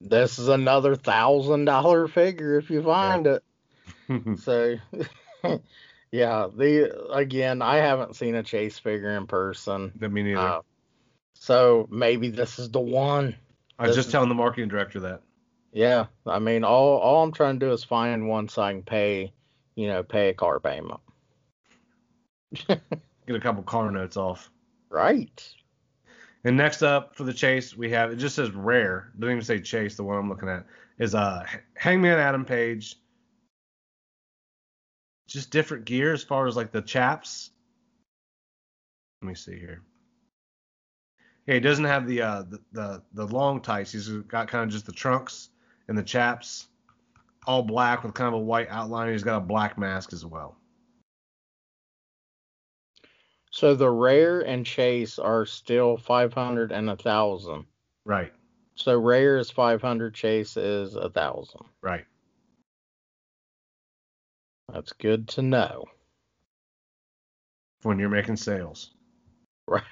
This 0.00 0.38
is 0.38 0.48
another 0.48 0.96
thousand 0.96 1.66
dollar 1.66 2.08
figure 2.08 2.58
if 2.58 2.70
you 2.70 2.82
find 2.82 3.26
it. 3.26 3.42
So, 4.38 4.76
yeah, 6.12 6.48
the 6.54 7.10
again, 7.10 7.62
I 7.62 7.76
haven't 7.76 8.16
seen 8.16 8.34
a 8.34 8.42
Chase 8.42 8.78
figure 8.78 9.16
in 9.16 9.26
person. 9.26 9.92
me 9.98 10.22
neither. 10.22 10.38
Uh, 10.38 10.60
so 11.34 11.86
maybe 11.90 12.28
this 12.30 12.58
is 12.58 12.70
the 12.70 12.80
one. 12.80 13.36
I 13.78 13.86
was 13.86 13.96
this 13.96 14.04
just 14.04 14.12
telling 14.12 14.28
the 14.28 14.34
marketing 14.34 14.68
director 14.68 15.00
that. 15.00 15.22
Yeah, 15.74 16.06
I 16.24 16.38
mean, 16.38 16.62
all 16.62 16.98
all 16.98 17.24
I'm 17.24 17.32
trying 17.32 17.58
to 17.58 17.66
do 17.66 17.72
is 17.72 17.82
find 17.82 18.28
one 18.28 18.48
so 18.48 18.62
I 18.62 18.72
can 18.72 18.84
pay, 18.84 19.32
you 19.74 19.88
know, 19.88 20.04
pay 20.04 20.28
a 20.28 20.34
car 20.34 20.60
payment. 20.60 21.00
Get 22.68 22.80
a 23.28 23.40
couple 23.40 23.64
car 23.64 23.90
notes 23.90 24.16
off. 24.16 24.48
Right. 24.88 25.42
And 26.44 26.56
next 26.56 26.82
up 26.82 27.16
for 27.16 27.24
the 27.24 27.34
chase, 27.34 27.76
we 27.76 27.90
have 27.90 28.12
it 28.12 28.16
just 28.16 28.36
says 28.36 28.52
rare. 28.52 29.10
Doesn't 29.18 29.32
even 29.32 29.44
say 29.44 29.60
chase. 29.60 29.96
The 29.96 30.04
one 30.04 30.16
I'm 30.16 30.28
looking 30.28 30.48
at 30.48 30.64
is 31.00 31.16
uh 31.16 31.44
Hangman 31.76 32.20
Adam 32.20 32.44
Page. 32.44 32.94
Just 35.26 35.50
different 35.50 35.86
gear 35.86 36.12
as 36.12 36.22
far 36.22 36.46
as 36.46 36.54
like 36.54 36.70
the 36.70 36.82
chaps. 36.82 37.50
Let 39.22 39.28
me 39.28 39.34
see 39.34 39.58
here. 39.58 39.82
Yeah, 41.48 41.54
he 41.54 41.60
doesn't 41.60 41.84
have 41.84 42.06
the 42.06 42.22
uh 42.22 42.42
the 42.42 42.60
the, 42.70 43.02
the 43.12 43.26
long 43.26 43.60
tights. 43.60 43.90
He's 43.90 44.08
got 44.08 44.46
kind 44.46 44.62
of 44.62 44.70
just 44.70 44.86
the 44.86 44.92
trunks 44.92 45.50
and 45.88 45.96
the 45.98 46.02
chaps, 46.02 46.68
all 47.46 47.62
black 47.62 48.02
with 48.04 48.14
kind 48.14 48.28
of 48.28 48.34
a 48.34 48.44
white 48.44 48.68
outline. 48.70 49.12
He's 49.12 49.22
got 49.22 49.38
a 49.38 49.40
black 49.40 49.76
mask 49.78 50.12
as 50.12 50.24
well. 50.24 50.56
So 53.50 53.74
the 53.74 53.90
rare 53.90 54.40
and 54.40 54.66
chase 54.66 55.18
are 55.18 55.46
still 55.46 55.96
500 55.96 56.72
and 56.72 56.90
a 56.90 56.96
thousand. 56.96 57.66
Right, 58.04 58.32
So 58.74 58.98
rare 58.98 59.38
is 59.38 59.50
500, 59.50 60.14
chase 60.14 60.56
is 60.56 60.94
a 60.96 61.08
thousand. 61.08 61.60
right. 61.80 62.04
That's 64.72 64.92
good 64.94 65.28
to 65.28 65.42
know. 65.42 65.84
When 67.82 67.98
you're 67.98 68.08
making 68.08 68.36
sales. 68.36 68.90
Right. 69.68 69.82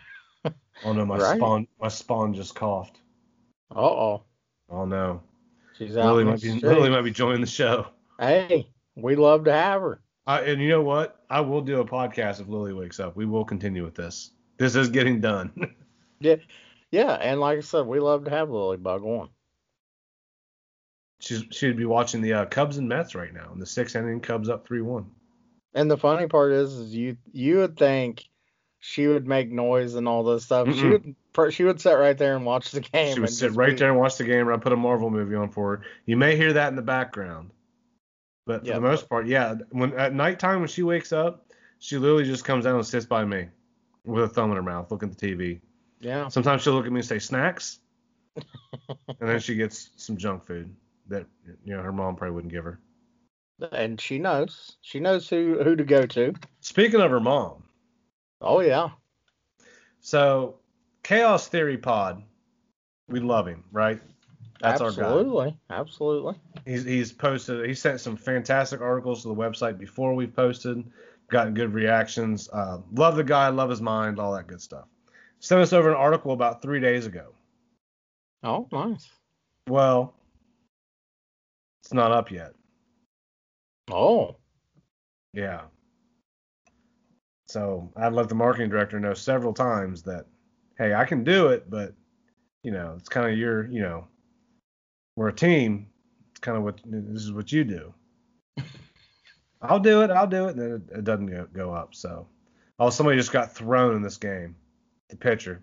Oh 0.85 0.93
no, 0.93 1.05
my 1.07 1.19
Right. 1.19 1.37
spawn 1.37 1.69
my 1.81 1.89
spawn 1.89 2.35
just 2.35 2.55
coughed. 2.55 2.99
Uh 3.75 3.81
oh. 3.81 4.23
Oh 4.71 4.85
no. 4.87 5.23
She's 5.79 5.97
out. 5.97 6.07
Lily 6.07 6.25
might 6.25 6.41
be 6.41 6.49
street. 6.49 6.65
Lily 6.65 6.91
might 6.91 7.03
be 7.03 7.11
joining 7.11 7.41
the 7.41 7.47
show. 7.47 7.87
Hey, 8.19 8.69
we 8.95 9.17
love 9.17 9.45
to 9.45 9.53
have 9.53 9.81
her. 9.83 10.01
I, 10.27 10.41
and 10.43 10.61
you 10.61 10.69
know 10.69 10.83
what? 10.83 11.25
I 11.29 11.41
will 11.41 11.63
do 11.63 11.81
a 11.81 11.85
podcast 11.85 12.41
if 12.41 12.49
Lily 12.49 12.73
wakes 12.73 13.01
up. 13.01 13.17
We 13.17 13.27
will 13.27 13.45
continue 13.45 13.85
with 13.85 13.95
this. 13.95 14.31
This 14.59 14.77
is 14.77 14.89
getting 14.89 15.21
done. 15.21 15.53
Yeah, 16.21 16.37
yeah. 16.93 17.15
and 17.15 17.41
like 17.41 17.59
I 17.59 17.63
said, 17.63 17.85
we 17.85 17.99
love 17.99 18.27
to 18.27 18.31
have 18.31 18.49
Lily 18.49 18.77
Bug 18.77 19.03
on. 19.03 19.29
She's 21.19 21.43
she'd 21.51 21.77
be 21.77 21.85
watching 21.85 22.23
the 22.23 22.33
uh, 22.33 22.45
Cubs 22.45 22.77
and 22.77 22.89
Mets 22.89 23.17
right 23.17 23.35
now. 23.35 23.51
In 23.53 23.59
the 23.59 23.67
sixth 23.67 23.97
inning, 23.97 24.21
Cubs 24.21 24.49
up 24.49 24.65
three 24.65 24.83
one. 24.83 25.11
And 25.75 25.91
the 25.91 25.97
funny 25.97 26.29
part 26.29 26.53
is, 26.53 26.75
is 26.75 26.95
you 26.95 27.17
you 27.33 27.57
would 27.57 27.77
think 27.77 28.29
she 28.85 29.07
would 29.07 29.29
make 29.29 29.49
noise 29.51 29.95
and 29.95 30.09
all 30.09 30.25
this 30.25 30.45
stuff. 30.45 30.67
She 30.75 30.83
Mm-mm. 30.83 30.91
would 30.91 31.15
pr- 31.33 31.51
she 31.51 31.63
would 31.63 31.81
sit 31.81 31.93
right 31.93 32.19
there 32.19 32.35
and 32.35 32.45
watch 32.45 32.73
the 32.73 32.81
game. 32.81 33.15
She 33.15 33.21
would 33.21 33.31
sit 33.31 33.53
right 33.53 33.71
be- 33.71 33.77
there 33.77 33.91
and 33.91 33.99
watch 33.99 34.19
the 34.19 34.25
game. 34.25 34.49
Or 34.49 34.53
I 34.53 34.57
put 34.57 34.73
a 34.73 34.77
Marvel 34.77 35.09
movie 35.09 35.37
on 35.37 35.49
for 35.51 35.77
her. 35.77 35.83
You 36.05 36.17
may 36.17 36.37
hear 36.37 36.53
that 36.55 36.69
in 36.69 36.75
the 36.77 36.83
background, 36.83 37.51
but 38.45 38.63
for 38.63 38.67
Yeah, 38.67 38.75
the 38.75 38.81
most 38.81 39.09
part, 39.09 39.27
yeah. 39.29 39.55
When 39.71 39.93
at 39.95 40.13
nighttime 40.13 40.59
when 40.59 40.69
she 40.69 40.83
wakes 40.83 41.13
up, 41.13 41.47
she 41.79 41.97
literally 41.97 42.25
just 42.25 42.45
comes 42.45 42.65
down 42.65 42.75
and 42.75 42.85
sits 42.85 43.07
by 43.07 43.25
me 43.25 43.47
with 44.05 44.25
a 44.25 44.29
thumb 44.29 44.51
in 44.51 44.57
her 44.57 44.63
mouth, 44.65 44.91
looking 44.91 45.11
at 45.11 45.17
the 45.17 45.27
TV. 45.29 45.61
Yeah, 46.01 46.27
Sometimes 46.27 46.63
she'll 46.63 46.73
look 46.75 46.85
at 46.87 46.91
me 46.93 46.99
and 46.99 47.07
say 47.07 47.21
snacks, 47.21 47.79
and 48.37 49.17
then 49.21 49.39
she 49.39 49.55
gets 49.55 49.91
some 49.97 50.17
junk 50.17 50.45
food 50.45 50.75
that 51.07 51.27
you 51.65 51.77
know 51.77 51.83
her 51.83 51.93
mom 51.93 52.17
probably 52.17 52.35
wouldn't 52.35 52.53
give 52.53 52.65
her. 52.65 52.81
and 53.71 54.01
she 54.01 54.19
knows. 54.19 54.77
She 54.83 54.99
knows 54.99 55.29
who 55.29 55.63
who 55.63 55.77
to 55.77 55.85
go 55.85 56.05
to. 56.07 56.35
Speaking 56.61 57.01
of 57.01 57.13
her 57.13 57.21
mom, 57.21 57.62
Oh 58.43 58.61
yeah, 58.61 58.91
so 60.01 60.57
Chaos 61.03 61.49
Theory 61.49 61.79
Pod, 61.79 62.23
we 63.09 63.21
love 63.21 63.47
him, 63.47 63.65
right? 63.73 64.01
That's 64.61 64.81
our 64.81 64.91
guy. 64.91 65.03
absolutely, 65.03 65.59
absolutely. 65.71 66.35
He's 66.65 66.85
he's 66.85 67.13
posted. 67.13 67.67
He 67.67 67.75
sent 67.75 68.01
some 68.01 68.17
fantastic 68.17 68.81
articles 68.81 69.23
to 69.23 69.29
the 69.29 69.35
website 69.35 69.79
before 69.79 70.15
we 70.15 70.27
posted. 70.27 70.85
Gotten 71.31 71.55
good 71.55 71.73
reactions. 71.73 72.49
Uh, 72.53 72.79
love 72.95 73.17
the 73.17 73.25
guy. 73.25 73.49
Love 73.49 73.71
his 73.71 73.81
mind. 73.81 74.21
All 74.21 74.35
that 74.35 74.47
good 74.47 74.61
stuff. 74.61 74.85
Sent 75.41 75.61
us 75.61 75.73
over 75.73 75.89
an 75.89 75.97
article 75.97 76.33
about 76.33 76.63
three 76.63 76.79
days 76.79 77.07
ago. 77.07 77.33
Oh, 78.45 78.69
nice. 78.71 79.09
Well, 79.69 80.15
it's 81.83 81.93
not 81.93 82.13
up 82.13 82.31
yet. 82.31 82.53
Oh, 83.91 84.37
Yeah. 85.33 85.63
So 87.53 87.93
I've 87.97 88.15
let 88.15 88.31
the 88.31 88.35
marketing 88.35 88.71
director 88.71 88.99
know 88.99 89.13
several 89.13 89.53
times 89.53 90.03
that, 90.05 90.25
hey, 90.79 90.95
I 90.95 91.05
can 91.05 91.23
do 91.23 91.49
it, 91.49 91.69
but 91.69 91.93
you 92.63 92.71
know, 92.71 92.95
it's 92.97 93.11
kind 93.11 93.31
of 93.31 93.39
your, 93.39 93.67
you 93.67 93.83
know, 93.83 94.07
we're 95.17 95.29
a 95.29 95.35
team. 95.35 95.89
It's 96.31 96.41
kind 96.41 96.57
of 96.57 96.65
what 96.65 96.81
this 96.87 97.23
is 97.23 97.33
what 97.33 97.53
you 97.53 97.65
do. 97.65 97.93
I'll 99.63 99.81
do 99.81 100.01
it. 100.01 100.11
I'll 100.11 100.27
do 100.27 100.47
it, 100.47 100.57
and 100.57 100.61
then 100.61 100.71
it, 100.71 100.99
it 100.99 101.05
doesn't 101.05 101.27
go, 101.27 101.47
go 101.53 101.75
up. 101.75 101.95
So, 101.95 102.27
oh, 102.79 102.89
somebody 102.89 103.19
just 103.19 103.33
got 103.33 103.55
thrown 103.55 103.97
in 103.97 104.03
this 104.03 104.17
game. 104.17 104.57
The 105.11 105.17
pitcher 105.17 105.63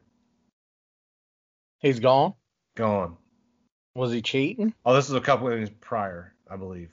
he's 1.79 1.99
gone. 1.99 2.35
gone. 2.75 3.17
Was 3.95 4.11
he 4.11 4.21
cheating? 4.21 4.75
Oh, 4.85 4.93
this 4.93 5.09
is 5.09 5.15
a 5.15 5.21
couple 5.21 5.47
of 5.47 5.53
innings 5.53 5.71
prior, 5.81 6.35
I 6.49 6.55
believe. 6.55 6.91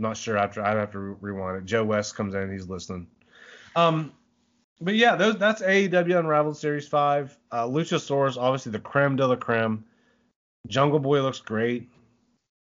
Not 0.00 0.16
sure. 0.16 0.38
After 0.38 0.64
I'd 0.64 0.76
have 0.76 0.92
to 0.92 0.98
rewind 0.98 1.58
it. 1.58 1.66
Joe 1.66 1.84
West 1.84 2.16
comes 2.16 2.34
in, 2.34 2.50
he's 2.50 2.68
listening. 2.68 3.06
Um, 3.76 4.12
but 4.80 4.94
yeah, 4.94 5.14
those 5.14 5.36
that's 5.36 5.60
AEW 5.60 6.18
Unrivaled 6.18 6.56
Series 6.56 6.88
Five. 6.88 7.36
Uh, 7.52 7.66
Luchasaurus, 7.66 8.38
obviously 8.38 8.72
the 8.72 8.78
creme 8.78 9.16
de 9.16 9.26
la 9.26 9.36
creme. 9.36 9.84
Jungle 10.68 10.98
Boy 10.98 11.20
looks 11.20 11.40
great. 11.40 11.88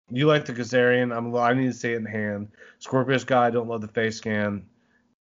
You 0.09 0.25
like 0.25 0.45
the 0.45 0.53
Kazarian. 0.53 1.15
I'm. 1.15 1.35
I 1.35 1.53
need 1.53 1.67
to 1.67 1.73
see 1.73 1.93
it 1.93 1.97
in 1.97 2.05
hand. 2.05 2.49
Scorpio 2.79 3.17
Sky, 3.17 3.51
don't 3.51 3.67
love 3.67 3.81
the 3.81 3.87
face 3.87 4.17
scan. 4.17 4.65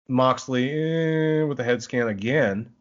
Moxley 0.08 0.70
eh, 0.70 1.42
with 1.42 1.58
the 1.58 1.64
head 1.64 1.82
scan 1.82 2.08
again. 2.08 2.72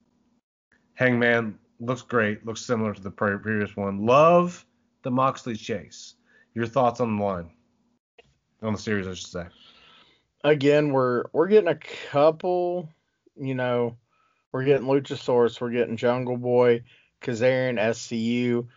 Hangman 0.93 1.59
looks 1.81 2.01
great. 2.01 2.45
Looks 2.45 2.61
similar 2.61 2.93
to 2.93 3.01
the 3.01 3.11
previous 3.11 3.75
one. 3.75 4.05
Love 4.05 4.65
the 5.03 5.11
Moxley 5.11 5.57
chase. 5.57 6.15
Your 6.53 6.65
thoughts 6.65 7.01
on 7.01 7.17
the 7.17 7.23
line? 7.23 7.49
On 8.61 8.73
the 8.73 8.79
series, 8.79 9.07
I 9.07 9.13
should 9.13 9.27
say. 9.27 9.45
Again, 10.43 10.91
we're 10.91 11.25
we're 11.33 11.47
getting 11.47 11.69
a 11.69 11.79
couple. 12.11 12.89
You 13.35 13.55
know, 13.55 13.97
we're 14.51 14.63
getting 14.63 14.87
Luchasaurus. 14.87 15.61
We're 15.61 15.71
getting 15.71 15.97
Jungle 15.97 16.37
Boy, 16.37 16.83
Kazarian, 17.21 17.79
SCU. 17.79 18.67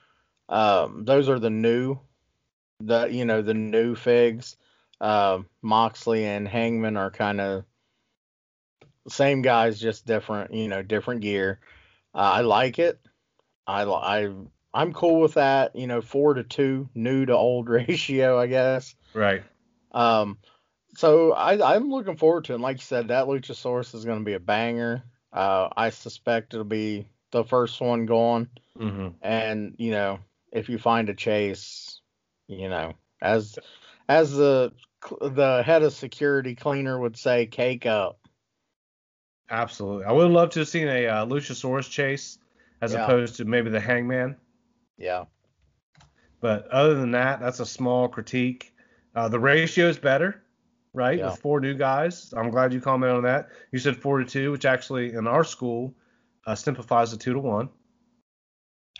Um, 0.48 1.04
those 1.04 1.28
are 1.28 1.38
the 1.38 1.50
new 1.50 1.98
the 2.80 3.06
you 3.06 3.24
know 3.24 3.42
the 3.42 3.54
new 3.54 3.94
figs, 3.94 4.56
uh, 5.00 5.40
Moxley 5.62 6.24
and 6.24 6.48
Hangman 6.48 6.96
are 6.96 7.10
kind 7.10 7.40
of 7.40 7.64
same 9.08 9.42
guys, 9.42 9.80
just 9.80 10.06
different, 10.06 10.52
you 10.54 10.68
know, 10.68 10.82
different 10.82 11.20
gear. 11.20 11.60
Uh, 12.14 12.18
I 12.18 12.40
like 12.40 12.78
it. 12.78 12.98
I 13.66 13.84
I 13.84 14.32
I'm 14.72 14.92
cool 14.92 15.20
with 15.20 15.34
that. 15.34 15.76
You 15.76 15.86
know, 15.86 16.00
four 16.00 16.34
to 16.34 16.42
two, 16.42 16.88
new 16.94 17.26
to 17.26 17.36
old 17.36 17.68
ratio, 17.70 18.38
I 18.38 18.46
guess. 18.46 18.94
Right. 19.14 19.42
Um, 19.92 20.38
so 20.96 21.32
I 21.32 21.76
I'm 21.76 21.90
looking 21.90 22.16
forward 22.16 22.44
to 22.44 22.52
it. 22.52 22.56
And 22.56 22.62
like 22.62 22.78
you 22.78 22.82
said, 22.82 23.08
that 23.08 23.26
Luchasaurus 23.26 23.94
is 23.94 24.04
going 24.04 24.18
to 24.18 24.24
be 24.24 24.34
a 24.34 24.40
banger. 24.40 25.02
Uh, 25.32 25.68
I 25.76 25.90
suspect 25.90 26.54
it'll 26.54 26.64
be 26.64 27.06
the 27.30 27.44
first 27.44 27.80
one 27.80 28.06
going. 28.06 28.48
Mm-hmm. 28.78 29.08
And 29.22 29.74
you 29.78 29.92
know, 29.92 30.18
if 30.52 30.68
you 30.68 30.78
find 30.78 31.08
a 31.08 31.14
chase, 31.14 32.00
you 32.48 32.68
know, 32.68 32.94
as 33.22 33.58
as 34.08 34.32
the 34.32 34.72
the 35.20 35.62
head 35.64 35.82
of 35.82 35.92
security 35.92 36.54
cleaner 36.54 36.98
would 36.98 37.16
say, 37.16 37.46
cake 37.46 37.86
up. 37.86 38.18
Absolutely. 39.48 40.04
I 40.04 40.12
would 40.12 40.30
love 40.30 40.50
to 40.50 40.60
have 40.60 40.68
seen 40.68 40.88
a 40.88 41.06
uh, 41.06 41.26
Luchasaurus 41.26 41.88
chase 41.90 42.38
as 42.80 42.92
Yeah. 42.92 43.04
opposed 43.04 43.36
to 43.36 43.44
maybe 43.44 43.70
the 43.70 43.80
Hangman. 43.80 44.36
Yeah. 44.96 45.24
But 46.40 46.68
other 46.68 46.94
than 46.94 47.12
that, 47.12 47.40
that's 47.40 47.60
a 47.60 47.66
small 47.66 48.08
critique. 48.08 48.72
Uh, 49.14 49.28
the 49.28 49.38
ratio 49.40 49.88
is 49.88 49.98
better, 49.98 50.42
right? 50.92 51.18
Yeah. 51.18 51.30
With 51.30 51.40
four 51.40 51.60
new 51.60 51.74
guys. 51.74 52.32
I'm 52.36 52.50
glad 52.50 52.72
you 52.72 52.80
commented 52.80 53.16
on 53.16 53.22
that. 53.24 53.48
You 53.72 53.78
said 53.78 53.96
four 53.96 54.18
to 54.18 54.24
two, 54.24 54.52
which 54.52 54.64
actually 54.64 55.14
in 55.14 55.26
our 55.26 55.44
school 55.44 55.94
uh, 56.46 56.54
simplifies 56.54 57.10
to 57.10 57.18
two 57.18 57.32
to 57.34 57.40
one. 57.40 57.68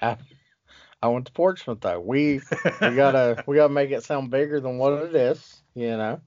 I, 0.02 0.17
I 1.02 1.09
went 1.09 1.26
to 1.26 1.33
Portsmouth 1.33 1.81
though. 1.81 2.00
We 2.00 2.40
we 2.81 2.95
gotta 2.95 3.43
we 3.47 3.57
gotta 3.57 3.73
make 3.73 3.90
it 3.90 4.05
sound 4.05 4.31
bigger 4.31 4.61
than 4.61 4.79
what 4.79 4.93
it 4.95 5.14
is. 5.14 5.62
You 5.75 5.97
know. 5.97 6.21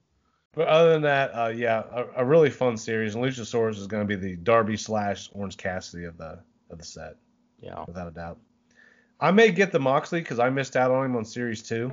But 0.54 0.68
other 0.68 0.92
than 0.92 1.02
that, 1.02 1.30
uh, 1.30 1.48
yeah, 1.48 1.82
a, 1.90 2.22
a 2.22 2.24
really 2.24 2.50
fun 2.50 2.76
series. 2.76 3.16
And 3.16 3.24
Luchasaurus 3.24 3.76
is 3.76 3.88
going 3.88 4.06
to 4.06 4.06
be 4.06 4.14
the 4.14 4.36
Darby 4.36 4.76
slash 4.76 5.28
Orange 5.32 5.56
Cassidy 5.56 6.04
of 6.04 6.16
the 6.16 6.38
of 6.70 6.78
the 6.78 6.84
set, 6.84 7.16
Yeah. 7.60 7.84
without 7.88 8.06
a 8.06 8.12
doubt. 8.12 8.38
I 9.20 9.32
may 9.32 9.50
get 9.50 9.72
the 9.72 9.80
Moxley 9.80 10.20
because 10.20 10.38
I 10.38 10.50
missed 10.50 10.76
out 10.76 10.92
on 10.92 11.04
him 11.06 11.16
on 11.16 11.24
series 11.24 11.62
two. 11.62 11.92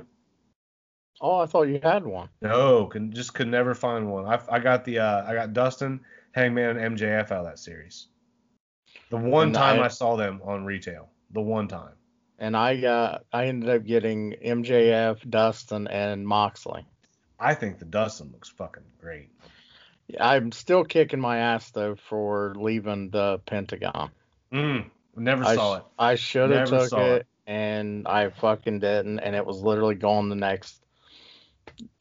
Oh, 1.20 1.38
I 1.38 1.46
thought 1.46 1.64
you 1.68 1.78
had 1.82 2.04
one. 2.04 2.28
No, 2.40 2.86
can, 2.86 3.12
just 3.12 3.34
could 3.34 3.48
never 3.48 3.74
find 3.74 4.10
one. 4.10 4.26
I, 4.26 4.40
I 4.48 4.58
got 4.58 4.84
the 4.84 4.98
uh, 4.98 5.24
I 5.26 5.34
got 5.34 5.52
Dustin, 5.52 6.00
Hangman, 6.32 6.76
and 6.78 6.96
MJF 6.98 7.24
out 7.30 7.40
of 7.40 7.44
that 7.44 7.58
series. 7.58 8.08
The 9.10 9.16
one 9.18 9.48
And 9.48 9.54
time 9.54 9.80
I- 9.80 9.84
I, 9.84 9.88
saw 9.88 10.16
them 10.16 10.40
on 10.44 10.64
retail. 10.64 11.08
The 11.32 11.40
one 11.40 11.68
time. 11.68 11.92
And 12.38 12.56
I 12.56 12.80
got 12.80 13.24
I 13.32 13.46
ended 13.46 13.68
up 13.70 13.84
getting 13.84 14.32
MJF, 14.44 15.28
Dustin, 15.30 15.86
and 15.86 16.26
Moxley. 16.26 16.84
I 17.38 17.54
think 17.54 17.78
the 17.78 17.84
Dustin 17.84 18.30
looks 18.32 18.48
fucking 18.48 18.82
great. 19.00 19.28
I'm 20.18 20.50
still 20.52 20.84
kicking 20.84 21.20
my 21.20 21.38
ass 21.38 21.70
though 21.70 21.94
for 21.94 22.54
leaving 22.58 23.10
the 23.10 23.38
Pentagon. 23.46 24.10
Mm, 24.52 24.90
never 25.16 25.44
I, 25.44 25.54
saw 25.54 25.76
sh- 25.76 25.78
it. 25.78 25.84
I 25.98 26.14
should 26.16 26.50
have 26.50 26.68
took 26.68 26.92
it, 26.92 26.98
it. 27.20 27.26
and 27.46 28.06
I 28.08 28.30
fucking 28.30 28.80
didn't, 28.80 29.20
and 29.20 29.36
it 29.36 29.46
was 29.46 29.62
literally 29.62 29.94
gone 29.94 30.28
the 30.28 30.34
next. 30.36 30.81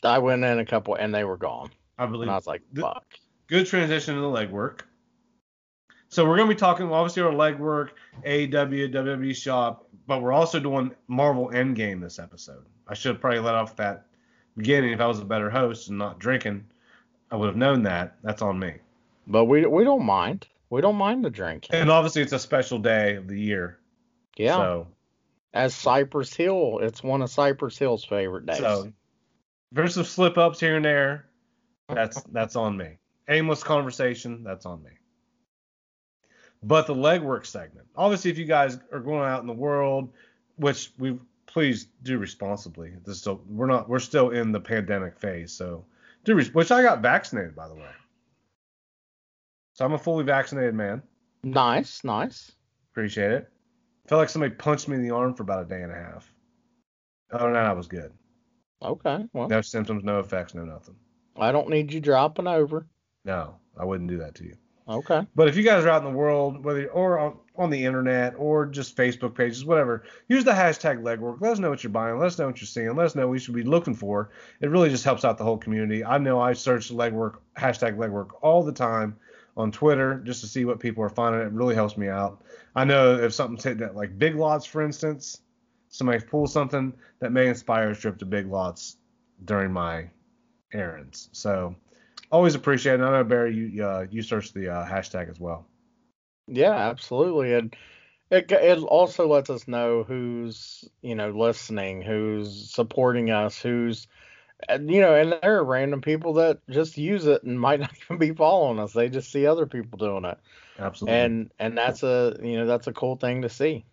I 0.03 0.19
went 0.19 0.43
in 0.43 0.59
a 0.59 0.65
couple, 0.65 0.95
and 0.95 1.13
they 1.13 1.23
were 1.23 1.37
gone, 1.37 1.69
I 1.97 2.05
believe. 2.05 2.23
and 2.23 2.31
I 2.31 2.35
was 2.35 2.47
like, 2.47 2.61
"Fuck." 2.75 3.05
Good 3.47 3.67
transition 3.67 4.15
to 4.15 4.21
the 4.21 4.27
legwork. 4.27 4.81
So 6.09 6.27
we're 6.27 6.37
gonna 6.37 6.49
be 6.49 6.55
talking 6.55 6.91
obviously 6.91 7.23
our 7.23 7.31
legwork, 7.31 7.89
AEW, 8.25 8.91
WWE 8.93 9.35
shop, 9.35 9.87
but 10.07 10.21
we're 10.21 10.33
also 10.33 10.59
doing 10.59 10.91
Marvel 11.07 11.49
Endgame 11.53 12.01
this 12.01 12.19
episode. 12.19 12.65
I 12.87 12.93
should 12.93 13.13
have 13.13 13.21
probably 13.21 13.39
let 13.39 13.55
off 13.55 13.75
that 13.77 14.05
beginning 14.57 14.91
if 14.91 14.99
I 14.99 15.05
was 15.07 15.19
a 15.19 15.25
better 15.25 15.49
host 15.49 15.87
and 15.89 15.97
not 15.97 16.19
drinking. 16.19 16.65
I 17.31 17.37
would 17.37 17.47
have 17.47 17.55
known 17.55 17.83
that. 17.83 18.17
That's 18.23 18.41
on 18.41 18.59
me. 18.59 18.73
But 19.27 19.45
we 19.45 19.65
we 19.65 19.83
don't 19.85 20.03
mind. 20.05 20.47
We 20.69 20.81
don't 20.81 20.95
mind 20.97 21.23
the 21.23 21.29
drinking. 21.29 21.75
And 21.75 21.89
obviously 21.89 22.21
it's 22.21 22.33
a 22.33 22.39
special 22.39 22.79
day 22.79 23.15
of 23.15 23.27
the 23.27 23.39
year. 23.39 23.79
yeah. 24.37 24.55
So, 24.55 24.87
As 25.53 25.75
Cypress 25.75 26.33
Hill, 26.33 26.79
it's 26.81 27.03
one 27.03 27.21
of 27.21 27.29
Cypress 27.29 27.77
Hill's 27.77 28.03
favorite 28.05 28.45
days. 28.45 28.57
so 28.57 28.91
there's 29.71 29.95
some 29.95 30.03
slip 30.03 30.37
ups 30.37 30.59
here 30.59 30.75
and 30.75 30.85
there. 30.85 31.25
That's 31.89 32.21
that's 32.23 32.55
on 32.55 32.77
me. 32.77 32.97
Aimless 33.29 33.63
conversation. 33.63 34.43
That's 34.43 34.65
on 34.65 34.83
me. 34.83 34.91
But 36.63 36.87
the 36.87 36.95
legwork 36.95 37.45
segment. 37.45 37.87
Obviously, 37.95 38.31
if 38.31 38.37
you 38.37 38.45
guys 38.45 38.77
are 38.91 38.99
going 38.99 39.23
out 39.23 39.41
in 39.41 39.47
the 39.47 39.53
world, 39.53 40.13
which 40.57 40.91
we 40.97 41.17
please 41.47 41.87
do 42.03 42.17
responsibly. 42.17 42.93
This 43.05 43.15
is 43.15 43.21
still 43.21 43.41
we're 43.47 43.67
not 43.67 43.89
we're 43.89 43.99
still 43.99 44.29
in 44.29 44.51
the 44.51 44.59
pandemic 44.59 45.19
phase, 45.19 45.51
so 45.51 45.85
do 46.23 46.35
res- 46.35 46.53
which 46.53 46.71
I 46.71 46.81
got 46.81 47.01
vaccinated 47.01 47.55
by 47.55 47.67
the 47.67 47.75
way. 47.75 47.89
So 49.73 49.85
I'm 49.85 49.93
a 49.93 49.97
fully 49.97 50.23
vaccinated 50.23 50.75
man. 50.75 51.01
nice, 51.43 52.03
nice. 52.03 52.51
Appreciate 52.91 53.31
it. 53.31 53.49
Felt 54.07 54.19
like 54.19 54.29
somebody 54.29 54.53
punched 54.53 54.87
me 54.87 54.97
in 54.97 55.03
the 55.03 55.15
arm 55.15 55.33
for 55.33 55.43
about 55.43 55.63
a 55.63 55.65
day 55.65 55.81
and 55.81 55.91
a 55.91 55.95
half. 55.95 56.31
Other 57.31 57.45
than 57.45 57.53
that, 57.53 57.65
I 57.65 57.73
was 57.73 57.87
good. 57.87 58.11
Okay. 58.81 59.25
Well, 59.33 59.47
No 59.47 59.61
symptoms, 59.61 60.03
no 60.03 60.19
effects, 60.19 60.55
no 60.55 60.65
nothing. 60.65 60.95
I 61.37 61.51
don't 61.51 61.69
need 61.69 61.93
you 61.93 61.99
dropping 61.99 62.47
over. 62.47 62.87
No, 63.25 63.55
I 63.77 63.85
wouldn't 63.85 64.09
do 64.09 64.17
that 64.17 64.35
to 64.35 64.43
you. 64.45 64.55
Okay. 64.87 65.25
But 65.35 65.47
if 65.47 65.55
you 65.55 65.63
guys 65.63 65.85
are 65.85 65.89
out 65.89 66.03
in 66.05 66.11
the 66.11 66.17
world, 66.17 66.65
whether 66.65 66.87
or 66.87 67.19
on, 67.19 67.37
on 67.55 67.69
the 67.69 67.85
internet 67.85 68.33
or 68.37 68.65
just 68.65 68.97
Facebook 68.97 69.35
pages, 69.35 69.63
whatever, 69.63 70.03
use 70.27 70.43
the 70.43 70.51
hashtag 70.51 71.01
legwork. 71.01 71.39
Let 71.39 71.53
us 71.53 71.59
know 71.59 71.69
what 71.69 71.83
you're 71.83 71.91
buying. 71.91 72.17
Let 72.17 72.27
us 72.27 72.39
know 72.39 72.47
what 72.47 72.59
you're 72.59 72.67
seeing. 72.67 72.93
Let 72.95 73.05
us 73.05 73.15
know 73.15 73.27
what 73.27 73.31
we 73.31 73.39
should 73.39 73.53
be 73.53 73.63
looking 73.63 73.93
for. 73.93 74.31
It 74.59 74.69
really 74.69 74.89
just 74.89 75.05
helps 75.05 75.23
out 75.23 75.37
the 75.37 75.43
whole 75.43 75.57
community. 75.57 76.03
I 76.03 76.17
know 76.17 76.41
I 76.41 76.53
search 76.53 76.89
legwork, 76.89 77.37
hashtag 77.57 77.95
legwork 77.95 78.29
all 78.41 78.63
the 78.63 78.73
time 78.73 79.15
on 79.55 79.71
Twitter 79.71 80.15
just 80.25 80.41
to 80.41 80.47
see 80.47 80.65
what 80.65 80.79
people 80.79 81.03
are 81.03 81.09
finding. 81.09 81.41
It 81.41 81.51
really 81.53 81.75
helps 81.75 81.95
me 81.95 82.09
out. 82.09 82.43
I 82.75 82.83
know 82.83 83.15
if 83.15 83.33
something's 83.33 83.63
hitting 83.63 83.83
at 83.83 83.95
like 83.95 84.17
Big 84.17 84.35
Lots, 84.35 84.65
for 84.65 84.81
instance, 84.81 85.41
somebody 85.91 86.19
pulls 86.23 86.51
something 86.51 86.93
that 87.19 87.31
may 87.31 87.47
inspire 87.47 87.91
a 87.91 87.95
trip 87.95 88.17
to 88.19 88.25
Big 88.25 88.47
Lots 88.47 88.97
during 89.45 89.71
my 89.71 90.09
errands. 90.73 91.29
So 91.33 91.75
always 92.31 92.55
appreciate 92.55 92.99
it. 92.99 93.03
I 93.03 93.11
know 93.11 93.23
Barry, 93.23 93.55
you 93.55 93.85
uh, 93.85 94.07
you 94.09 94.23
search 94.23 94.53
the 94.53 94.69
uh, 94.69 94.85
hashtag 94.87 95.29
as 95.29 95.39
well. 95.39 95.67
Yeah, 96.47 96.75
absolutely. 96.75 97.53
And 97.53 97.75
it 98.31 98.51
it 98.51 98.79
also 98.79 99.27
lets 99.27 99.49
us 99.49 99.67
know 99.67 100.03
who's 100.03 100.83
you 101.01 101.15
know 101.15 101.29
listening, 101.29 102.01
who's 102.01 102.71
supporting 102.71 103.29
us, 103.29 103.61
who's 103.61 104.07
and, 104.69 104.91
you 104.91 105.01
know, 105.01 105.15
and 105.15 105.31
there 105.41 105.57
are 105.57 105.63
random 105.63 106.01
people 106.01 106.33
that 106.33 106.59
just 106.69 106.97
use 106.97 107.25
it 107.25 107.43
and 107.43 107.59
might 107.59 107.79
not 107.81 107.91
even 108.05 108.17
be 108.17 108.31
following 108.31 108.79
us. 108.79 108.93
They 108.93 109.09
just 109.09 109.31
see 109.31 109.45
other 109.45 109.65
people 109.65 109.97
doing 109.97 110.25
it, 110.25 110.37
Absolutely. 110.79 111.19
and 111.19 111.51
and 111.59 111.77
that's 111.77 112.03
a 112.03 112.37
you 112.41 112.57
know 112.57 112.65
that's 112.65 112.87
a 112.87 112.93
cool 112.93 113.17
thing 113.17 113.41
to 113.41 113.49
see. 113.49 113.85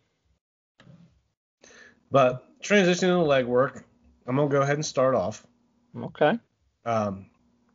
But 2.10 2.44
transitioning 2.60 3.00
to 3.00 3.28
legwork, 3.28 3.82
I'm 4.26 4.36
gonna 4.36 4.48
go 4.48 4.62
ahead 4.62 4.76
and 4.76 4.86
start 4.86 5.14
off. 5.14 5.46
Okay. 5.96 6.38
Um, 6.84 7.26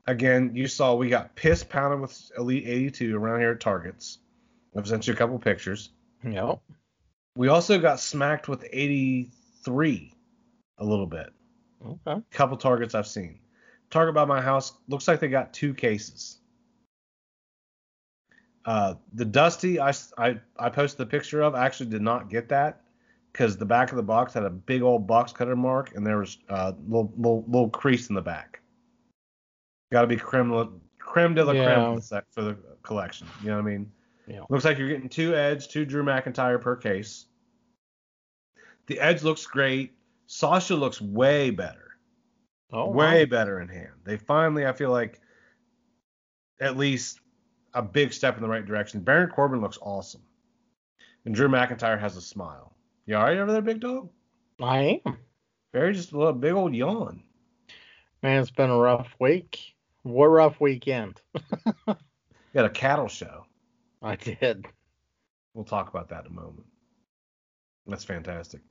again, 0.07 0.51
you 0.53 0.67
saw 0.67 0.95
we 0.95 1.09
got 1.09 1.35
piss 1.35 1.63
pounded 1.63 2.01
with 2.01 2.31
Elite 2.37 2.67
82 2.67 3.15
around 3.17 3.39
here 3.39 3.51
at 3.51 3.59
Targets. 3.59 4.19
I've 4.75 4.87
sent 4.87 5.07
you 5.07 5.13
a 5.13 5.15
couple 5.15 5.37
pictures. 5.39 5.89
Yep. 6.23 6.59
We 7.35 7.47
also 7.47 7.79
got 7.79 7.99
smacked 7.99 8.47
with 8.47 8.65
83 8.71 10.13
a 10.77 10.85
little 10.85 11.07
bit. 11.07 11.31
Okay. 11.85 12.21
couple 12.31 12.57
targets 12.57 12.95
I've 12.95 13.07
seen. 13.07 13.39
Target 13.89 14.15
by 14.15 14.25
my 14.25 14.41
house 14.41 14.73
looks 14.87 15.07
like 15.07 15.19
they 15.19 15.27
got 15.27 15.53
two 15.53 15.73
cases. 15.73 16.39
Uh, 18.65 18.95
the 19.13 19.25
Dusty, 19.25 19.79
I, 19.79 19.93
I, 20.17 20.39
I 20.57 20.69
posted 20.69 20.99
the 20.99 21.05
picture 21.05 21.41
of. 21.41 21.55
I 21.55 21.65
actually 21.65 21.89
did 21.89 22.01
not 22.01 22.29
get 22.29 22.49
that 22.49 22.82
because 23.33 23.57
the 23.57 23.65
back 23.65 23.89
of 23.91 23.97
the 23.97 24.03
box 24.03 24.33
had 24.33 24.43
a 24.43 24.49
big 24.49 24.81
old 24.81 25.05
box 25.07 25.33
cutter 25.33 25.55
mark 25.55 25.95
and 25.95 26.05
there 26.05 26.19
was 26.19 26.37
a 26.49 26.53
uh, 26.53 26.73
little, 26.87 27.11
little, 27.17 27.43
little 27.47 27.69
crease 27.69 28.07
in 28.09 28.15
the 28.15 28.21
back. 28.21 28.61
Got 29.91 30.01
to 30.01 30.07
be 30.07 30.15
creme, 30.15 30.79
creme 30.99 31.33
de 31.33 31.43
la 31.43 31.51
creme 31.51 31.63
Yeah. 31.63 31.89
for 31.89 31.95
the, 31.95 32.01
sec- 32.01 32.25
for 32.31 32.41
the 32.43 32.57
collection. 32.83 33.27
You 33.41 33.49
know 33.49 33.55
what 33.55 33.61
I 33.67 33.69
mean? 33.71 33.91
Yeah. 34.27 34.41
Looks 34.49 34.63
like 34.65 34.77
you're 34.77 34.87
getting 34.87 35.09
two 35.09 35.35
Edge, 35.35 35.67
two 35.67 35.83
Drew 35.83 36.03
McIntyre 36.03 36.61
per 36.61 36.75
case. 36.75 37.25
The 38.87 38.99
Edge 38.99 39.23
looks 39.23 39.45
great. 39.45 39.93
Sasha 40.27 40.75
looks 40.75 41.01
way 41.01 41.49
better 41.49 41.79
Oh. 42.71 42.89
way 42.89 43.25
better 43.25 43.61
in 43.61 43.67
hand. 43.69 43.91
They 44.03 44.17
finally, 44.17 44.65
I 44.65 44.73
feel 44.73 44.89
like, 44.89 45.19
at 46.59 46.75
least 46.75 47.19
a 47.75 47.81
big 47.83 48.13
step 48.13 48.35
in 48.35 48.41
the 48.41 48.47
right 48.49 48.65
direction. 48.65 49.01
Baron 49.01 49.29
Corbin 49.29 49.61
looks 49.61 49.77
awesome, 49.81 50.23
and 51.25 51.35
Drew 51.35 51.47
McIntyre 51.49 51.99
has 51.99 52.15
a 52.17 52.21
smile. 52.21 52.75
You 53.05 53.17
all 53.17 53.23
right 53.23 53.37
over 53.37 53.51
there, 53.51 53.61
big 53.61 53.81
dog? 53.81 54.09
I 54.61 55.01
am. 55.05 55.17
Barry 55.73 55.93
just 55.93 56.13
a 56.13 56.17
little 56.17 56.33
big 56.33 56.53
old 56.53 56.73
yawn. 56.73 57.23
Man, 58.21 58.41
it's 58.41 58.51
been 58.51 58.69
a 58.69 58.77
rough 58.77 59.13
week. 59.19 59.75
What 60.03 60.27
rough 60.27 60.61
weekend? 60.61 61.19
Got 61.85 62.65
a 62.65 62.69
cattle 62.69 63.09
show. 63.09 63.45
I 64.01 64.15
did. 64.15 64.67
We'll 65.53 65.65
talk 65.65 65.89
about 65.89 66.09
that 66.09 66.25
in 66.25 66.31
a 66.31 66.35
moment. 66.35 66.65
That's 67.87 68.05
fantastic. 68.05 68.61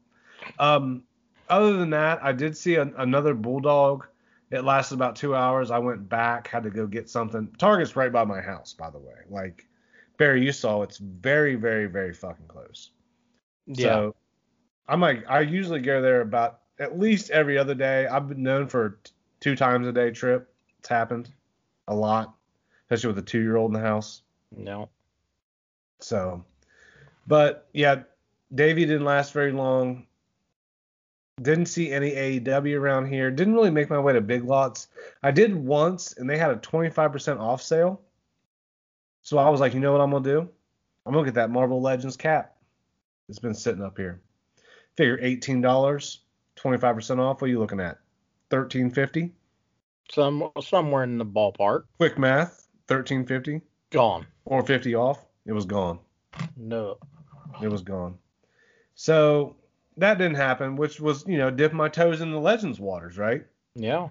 Um, 0.58 1.02
other 1.50 1.76
than 1.76 1.90
that, 1.90 2.22
I 2.22 2.32
did 2.32 2.56
see 2.56 2.76
an, 2.76 2.94
another 2.96 3.34
bulldog. 3.34 4.06
It 4.50 4.64
lasted 4.64 4.94
about 4.94 5.16
two 5.16 5.34
hours. 5.34 5.70
I 5.70 5.78
went 5.78 6.08
back, 6.08 6.48
had 6.48 6.62
to 6.62 6.70
go 6.70 6.86
get 6.86 7.10
something. 7.10 7.48
Target's 7.58 7.96
right 7.96 8.12
by 8.12 8.24
my 8.24 8.40
house, 8.40 8.72
by 8.72 8.90
the 8.90 8.98
way. 8.98 9.14
Like 9.28 9.66
Barry, 10.16 10.44
you 10.44 10.52
saw, 10.52 10.82
it's 10.82 10.98
very, 10.98 11.54
very, 11.54 11.86
very 11.86 12.14
fucking 12.14 12.46
close. 12.48 12.90
Yeah. 13.66 13.86
So 13.86 14.14
I'm 14.88 15.00
like, 15.00 15.24
I 15.28 15.40
usually 15.40 15.80
go 15.80 16.02
there 16.02 16.20
about 16.20 16.60
at 16.78 16.98
least 16.98 17.30
every 17.30 17.58
other 17.58 17.74
day. 17.74 18.06
I've 18.06 18.28
been 18.28 18.42
known 18.42 18.68
for 18.68 18.98
t- 19.04 19.12
two 19.40 19.56
times 19.56 19.86
a 19.86 19.92
day 19.92 20.10
trip. 20.10 20.52
It's 20.78 20.88
happened 20.88 21.30
a 21.88 21.94
lot, 21.94 22.34
especially 22.84 23.08
with 23.08 23.18
a 23.18 23.26
two 23.26 23.40
year 23.40 23.56
old 23.56 23.70
in 23.70 23.80
the 23.80 23.86
house. 23.86 24.22
no. 24.56 24.88
So, 26.00 26.44
but 27.28 27.68
yeah, 27.72 28.02
Davey 28.52 28.84
didn't 28.86 29.04
last 29.04 29.32
very 29.32 29.52
long. 29.52 30.06
Didn't 31.40 31.66
see 31.66 31.92
any 31.92 32.10
AEW 32.10 32.78
around 32.78 33.06
here. 33.06 33.30
Didn't 33.30 33.54
really 33.54 33.70
make 33.70 33.88
my 33.88 34.00
way 34.00 34.12
to 34.12 34.20
Big 34.20 34.44
Lots. 34.44 34.88
I 35.22 35.30
did 35.30 35.54
once, 35.54 36.14
and 36.14 36.28
they 36.28 36.36
had 36.36 36.50
a 36.50 36.56
25% 36.56 37.38
off 37.38 37.62
sale. 37.62 38.00
So 39.22 39.38
I 39.38 39.48
was 39.48 39.60
like, 39.60 39.74
you 39.74 39.80
know 39.80 39.92
what 39.92 40.00
I'm 40.00 40.10
gonna 40.10 40.24
do? 40.24 40.48
I'm 41.06 41.12
gonna 41.12 41.24
get 41.24 41.34
that 41.34 41.50
Marvel 41.50 41.80
Legends 41.80 42.16
cap. 42.16 42.56
It's 43.28 43.38
been 43.38 43.54
sitting 43.54 43.82
up 43.82 43.96
here. 43.96 44.20
Figure 44.96 45.18
$18, 45.18 46.18
25% 46.56 47.18
off. 47.18 47.40
What 47.40 47.46
are 47.46 47.50
you 47.50 47.58
looking 47.58 47.80
at? 47.80 47.98
13.50. 48.50 49.30
Some 50.10 50.50
somewhere 50.60 51.04
in 51.04 51.16
the 51.16 51.24
ballpark. 51.24 51.84
Quick 51.98 52.18
math, 52.18 52.66
13.50 52.88 53.62
Gone. 53.90 54.26
or 54.44 54.62
50 54.62 54.94
off. 54.94 55.24
It 55.46 55.52
was 55.52 55.64
gone. 55.64 55.98
No. 56.56 56.98
It 57.62 57.68
was 57.68 57.82
gone. 57.82 58.18
So 58.94 59.56
that 59.96 60.18
didn't 60.18 60.36
happen, 60.36 60.76
which 60.76 61.00
was, 61.00 61.24
you 61.26 61.38
know, 61.38 61.50
dip 61.50 61.72
my 61.72 61.88
toes 61.88 62.20
in 62.20 62.30
the 62.30 62.38
Legends 62.38 62.78
waters, 62.78 63.16
right? 63.16 63.44
Yeah. 63.74 64.08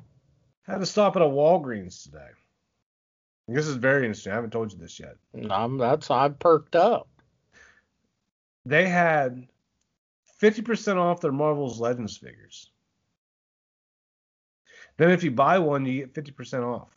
Had 0.63 0.79
to 0.79 0.85
stop 0.85 1.15
at 1.15 1.21
a 1.21 1.25
Walgreens 1.25 2.03
today. 2.03 2.29
This 3.47 3.67
is 3.67 3.75
very 3.75 4.05
interesting. 4.05 4.31
I 4.31 4.35
haven't 4.35 4.51
told 4.51 4.71
you 4.71 4.79
this 4.79 4.99
yet. 4.99 5.17
I'm, 5.49 5.77
that's 5.77 6.09
I 6.09 6.29
perked 6.29 6.75
up. 6.75 7.07
They 8.65 8.87
had 8.87 9.47
50% 10.41 10.97
off 10.97 11.21
their 11.21 11.31
Marvel's 11.31 11.79
Legends 11.79 12.17
figures. 12.17 12.71
Then 14.97 15.11
if 15.11 15.23
you 15.23 15.31
buy 15.31 15.59
one, 15.59 15.85
you 15.85 16.05
get 16.05 16.13
50% 16.13 16.63
off. 16.63 16.89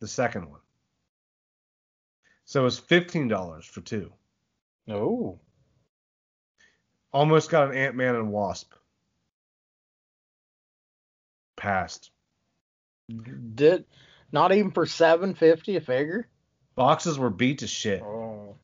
The 0.00 0.08
second 0.08 0.48
one. 0.48 0.60
So 2.44 2.66
it's 2.66 2.80
$15 2.80 3.64
for 3.64 3.80
two. 3.80 4.12
Oh. 4.88 5.38
Almost 7.12 7.50
got 7.50 7.70
an 7.70 7.76
Ant 7.76 7.96
Man 7.96 8.14
and 8.14 8.32
Wasp. 8.32 8.72
Passed. 11.56 12.10
Did 13.54 13.84
not 14.32 14.52
even 14.52 14.70
for 14.70 14.86
seven 14.86 15.34
fifty 15.34 15.76
a 15.76 15.80
figure. 15.80 16.28
Boxes 16.76 17.18
were 17.18 17.30
beat 17.30 17.58
to 17.58 17.66
shit. 17.66 18.02
Oh. 18.02 18.56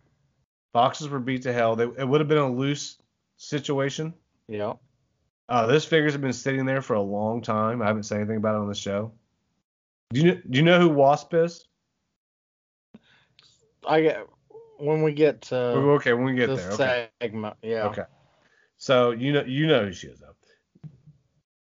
Boxes 0.73 1.09
were 1.09 1.19
beat 1.19 1.43
to 1.43 1.53
hell. 1.53 1.77
They, 1.77 1.85
it 1.85 2.07
would 2.07 2.21
have 2.21 2.29
been 2.29 2.39
a 2.39 2.53
loose 2.53 2.99
situation. 3.37 4.15
Yeah. 4.49 4.75
Uh, 5.49 5.67
those 5.67 5.85
figures 5.85 6.13
have 6.13 6.23
been 6.23 6.33
sitting 6.33 6.65
there 6.65 6.83
for 6.83 6.95
a 6.95 7.03
long 7.03 7.43
time. 7.43 7.83
I 7.83 7.87
haven't 7.87 8.05
said 8.05 8.19
anything 8.19 8.37
about 8.37 8.55
it 8.55 8.61
on 8.61 8.69
the 8.69 8.75
show. 8.75 9.13
Do 10.11 10.21
you 10.21 10.27
know, 10.27 10.41
do 10.49 10.59
you 10.59 10.65
know 10.65 10.81
who 10.81 10.89
Wasp 10.89 11.35
is? 11.35 11.67
I 13.87 14.01
get 14.01 14.27
when 14.79 15.03
we 15.03 15.13
get 15.13 15.43
to 15.43 15.57
okay, 15.57 16.13
when 16.13 16.25
we 16.25 16.35
get 16.35 16.55
there. 16.55 16.73
Okay. 16.73 17.09
segment. 17.21 17.57
Yeah. 17.63 17.85
Okay. 17.87 18.05
So 18.77 19.11
you 19.11 19.33
know 19.33 19.45
you 19.45 19.67
know 19.67 19.85
who 19.85 19.93
she 19.93 20.07
is 20.07 20.21
though. 20.21 20.91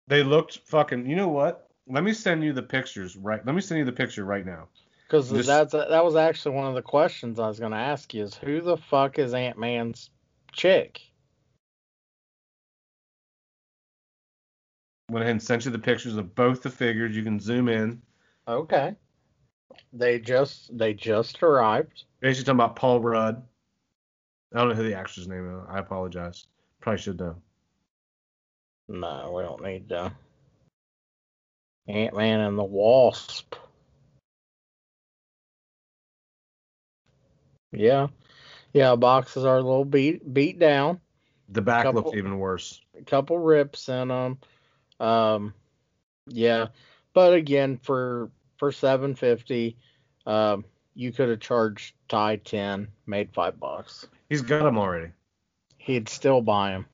They 0.08 0.24
looked 0.24 0.60
fucking. 0.66 1.10
You 1.10 1.16
know 1.16 1.30
what? 1.30 1.70
Let 1.88 2.04
me 2.04 2.14
send 2.14 2.44
you 2.44 2.54
the 2.54 2.64
pictures 2.64 3.16
right. 3.18 3.46
Let 3.46 3.56
me 3.56 3.62
send 3.62 3.80
you 3.80 3.86
the 3.86 3.92
picture 3.92 4.24
right 4.24 4.46
now. 4.46 4.68
Because 5.08 5.30
that's 5.46 5.74
that 5.74 6.04
was 6.04 6.16
actually 6.16 6.56
one 6.56 6.68
of 6.68 6.76
the 6.76 6.82
questions 6.82 7.40
I 7.40 7.48
was 7.48 7.60
going 7.60 7.72
to 7.72 7.78
ask 7.78 8.14
you 8.14 8.24
is 8.24 8.36
who 8.36 8.62
the 8.62 8.78
fuck 8.78 9.20
is 9.20 9.34
Ant 9.34 9.58
Man's 9.58 10.10
chick? 10.52 11.02
Went 15.10 15.24
ahead 15.24 15.32
and 15.32 15.44
sent 15.44 15.66
you 15.66 15.72
the 15.72 15.80
pictures 15.80 16.16
of 16.16 16.34
both 16.34 16.62
the 16.62 16.70
figures. 16.70 17.16
You 17.16 17.24
can 17.24 17.40
zoom 17.40 17.68
in. 17.68 18.02
Okay. 18.48 18.96
They 19.92 20.20
just 20.20 20.76
they 20.78 20.94
just 20.94 21.42
arrived. 21.44 22.06
Basically 22.20 22.46
talking 22.46 22.58
about 22.60 22.76
Paul 22.76 23.00
Rudd. 23.02 23.44
I 24.54 24.60
don't 24.60 24.70
know 24.70 24.76
who 24.76 24.84
the 24.84 24.96
actor's 24.96 25.28
name 25.28 25.50
is. 25.50 25.66
I 25.70 25.80
apologize. 25.80 26.48
Probably 26.80 27.02
should 27.02 27.20
know. 27.20 27.36
No, 28.88 29.34
we 29.36 29.44
don't 29.44 29.64
need 29.64 29.90
to. 29.90 30.12
Ant 31.88 32.16
Man 32.16 32.40
and 32.40 32.58
the 32.58 32.64
Wasp. 32.64 33.56
Yeah. 37.72 38.08
Yeah, 38.74 38.96
boxes 38.96 39.44
are 39.46 39.58
a 39.58 39.62
little 39.62 39.86
beat 39.86 40.34
beat 40.34 40.60
down. 40.60 41.00
The 41.50 41.62
back 41.62 41.84
Couple- 41.84 42.04
looked 42.04 42.18
even 42.18 42.40
worse. 42.40 42.82
A 42.98 43.04
couple 43.04 43.38
rips 43.38 43.90
in 43.90 44.08
them. 44.08 44.12
Um 44.12 44.38
yeah. 46.28 46.68
But 47.14 47.34
again 47.34 47.78
for 47.84 48.30
for 48.58 48.72
750 48.72 49.78
um 50.26 50.66
you 50.96 51.12
could 51.12 51.30
have 51.30 51.40
charged 51.40 51.96
Ty 52.08 52.36
10, 52.38 52.88
made 53.08 53.34
5 53.34 53.60
bucks. 53.60 54.08
He's 54.30 54.44
got 54.44 54.64
them 54.64 54.78
already. 54.78 55.12
He'd 55.78 56.08
still 56.08 56.40
buy 56.42 56.72
him. 56.72 56.86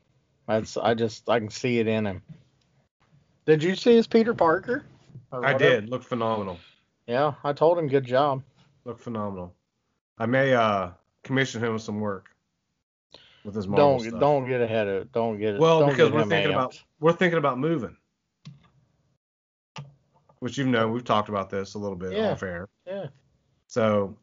That's 0.48 0.78
I 0.78 0.94
just 0.94 1.30
I 1.30 1.40
can 1.40 1.50
see 1.50 1.80
it 1.80 1.88
in 1.88 2.06
him. 2.08 2.22
Did 3.46 3.62
you 3.64 3.76
see 3.76 3.96
his 3.96 4.08
Peter 4.08 4.34
Parker? 4.34 4.84
I 5.32 5.54
did. 5.54 5.90
Looked 5.90 6.06
phenomenal. 6.06 6.60
Yeah, 7.08 7.34
I 7.44 7.54
told 7.54 7.78
him 7.78 7.88
good 7.88 8.06
job. 8.06 8.42
Looked 8.86 9.02
phenomenal. 9.02 9.54
I 10.18 10.26
may 10.26 10.54
uh 10.54 10.92
commission 11.24 11.64
him 11.64 11.74
with 11.74 11.82
some 11.82 12.00
work 12.00 12.30
with 13.44 13.56
his 13.56 13.68
Marvel 13.68 13.98
Don't 13.98 14.08
stuff. 14.08 14.20
don't 14.20 14.48
get 14.48 14.62
ahead 14.62 14.88
of 14.88 15.12
don't 15.12 15.38
get 15.40 15.60
Well, 15.60 15.82
don't 15.82 15.90
because 15.90 16.10
get 16.10 16.16
we're 16.16 16.26
thinking 16.26 16.52
amped. 16.52 16.56
about 16.56 16.84
we're 17.00 17.14
thinking 17.14 17.38
about 17.38 17.60
moving, 17.60 17.96
which 20.40 20.58
you 20.58 20.66
know 20.66 20.88
we've 20.88 21.04
talked 21.04 21.30
about 21.30 21.50
this 21.50 21.74
a 21.74 21.78
little 21.80 21.98
bit 21.98 22.14
Yeah. 22.14 22.32
off 22.32 22.44
air. 22.44 22.68
Yeah. 22.88 23.08
So 23.68 24.16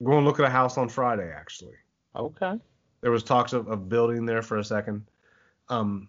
we're 0.00 0.12
going 0.12 0.24
to 0.24 0.28
look 0.28 0.38
at 0.40 0.46
a 0.46 0.50
house 0.50 0.78
on 0.78 0.88
Friday. 0.88 1.30
Actually, 1.32 1.74
Okay. 2.16 2.58
there 3.00 3.10
was 3.10 3.22
talks 3.22 3.52
of, 3.52 3.68
of 3.68 3.88
building 3.88 4.24
there 4.24 4.42
for 4.42 4.58
a 4.58 4.64
second. 4.64 5.04
Um, 5.68 6.08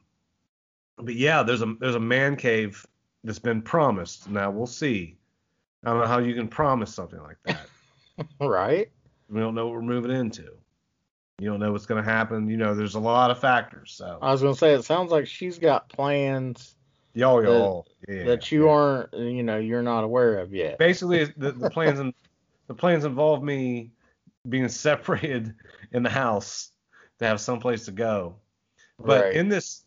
but 0.98 1.16
yeah, 1.16 1.44
there's 1.44 1.62
a 1.62 1.76
there's 1.80 1.96
a 1.96 2.00
man 2.00 2.36
cave 2.36 2.86
that's 3.24 3.40
been 3.40 3.62
promised. 3.62 4.30
Now 4.30 4.52
we'll 4.52 4.68
see. 4.68 5.18
I 5.84 5.92
don't 5.92 6.00
know 6.02 6.08
how 6.08 6.20
you 6.20 6.34
can 6.36 6.48
promise 6.48 6.94
something 6.94 7.22
like 7.22 7.38
that. 7.46 7.60
Right. 8.42 8.92
we 9.30 9.40
don't 9.40 9.56
know 9.56 9.66
what 9.68 9.76
we're 9.76 9.82
moving 9.82 10.12
into. 10.12 10.50
You 11.40 11.50
don't 11.50 11.62
know 11.62 11.72
what's 11.72 11.86
going 11.86 12.04
to 12.04 12.10
happen. 12.10 12.50
You 12.50 12.58
know, 12.58 12.76
there's 12.76 12.96
a 12.96 13.00
lot 13.00 13.32
of 13.32 13.40
factors. 13.40 13.94
So 13.94 14.18
I 14.22 14.30
was 14.34 14.42
gonna 14.42 14.56
say 14.56 14.74
it 14.74 14.84
sounds 14.84 15.10
like 15.10 15.26
she's 15.26 15.58
got 15.58 15.88
plans 15.88 16.76
y'all, 17.14 17.42
that- 17.42 17.48
y'all, 17.50 17.88
yeah, 18.08 18.24
that 18.26 18.52
you 18.52 18.66
yeah. 18.66 18.72
aren't 18.72 19.14
you 19.14 19.44
know 19.44 19.58
you're 19.58 19.84
not 19.84 20.04
aware 20.04 20.40
of 20.40 20.54
yet. 20.54 20.78
basically 20.78 21.26
the, 21.38 21.52
the 21.52 21.70
plans 21.76 22.00
in, 22.00 22.14
the 22.68 22.74
plans 22.74 23.06
involve 23.06 23.44
me 23.44 23.92
being 24.48 24.68
separated 24.70 25.54
in 25.92 26.04
the 26.04 26.10
house 26.10 26.72
to 27.20 27.26
have 27.28 27.42
someplace 27.42 27.86
to 27.86 27.92
go. 27.92 28.36
But 29.00 29.24
Right. 29.26 29.34
in 29.36 29.50
this 29.50 29.84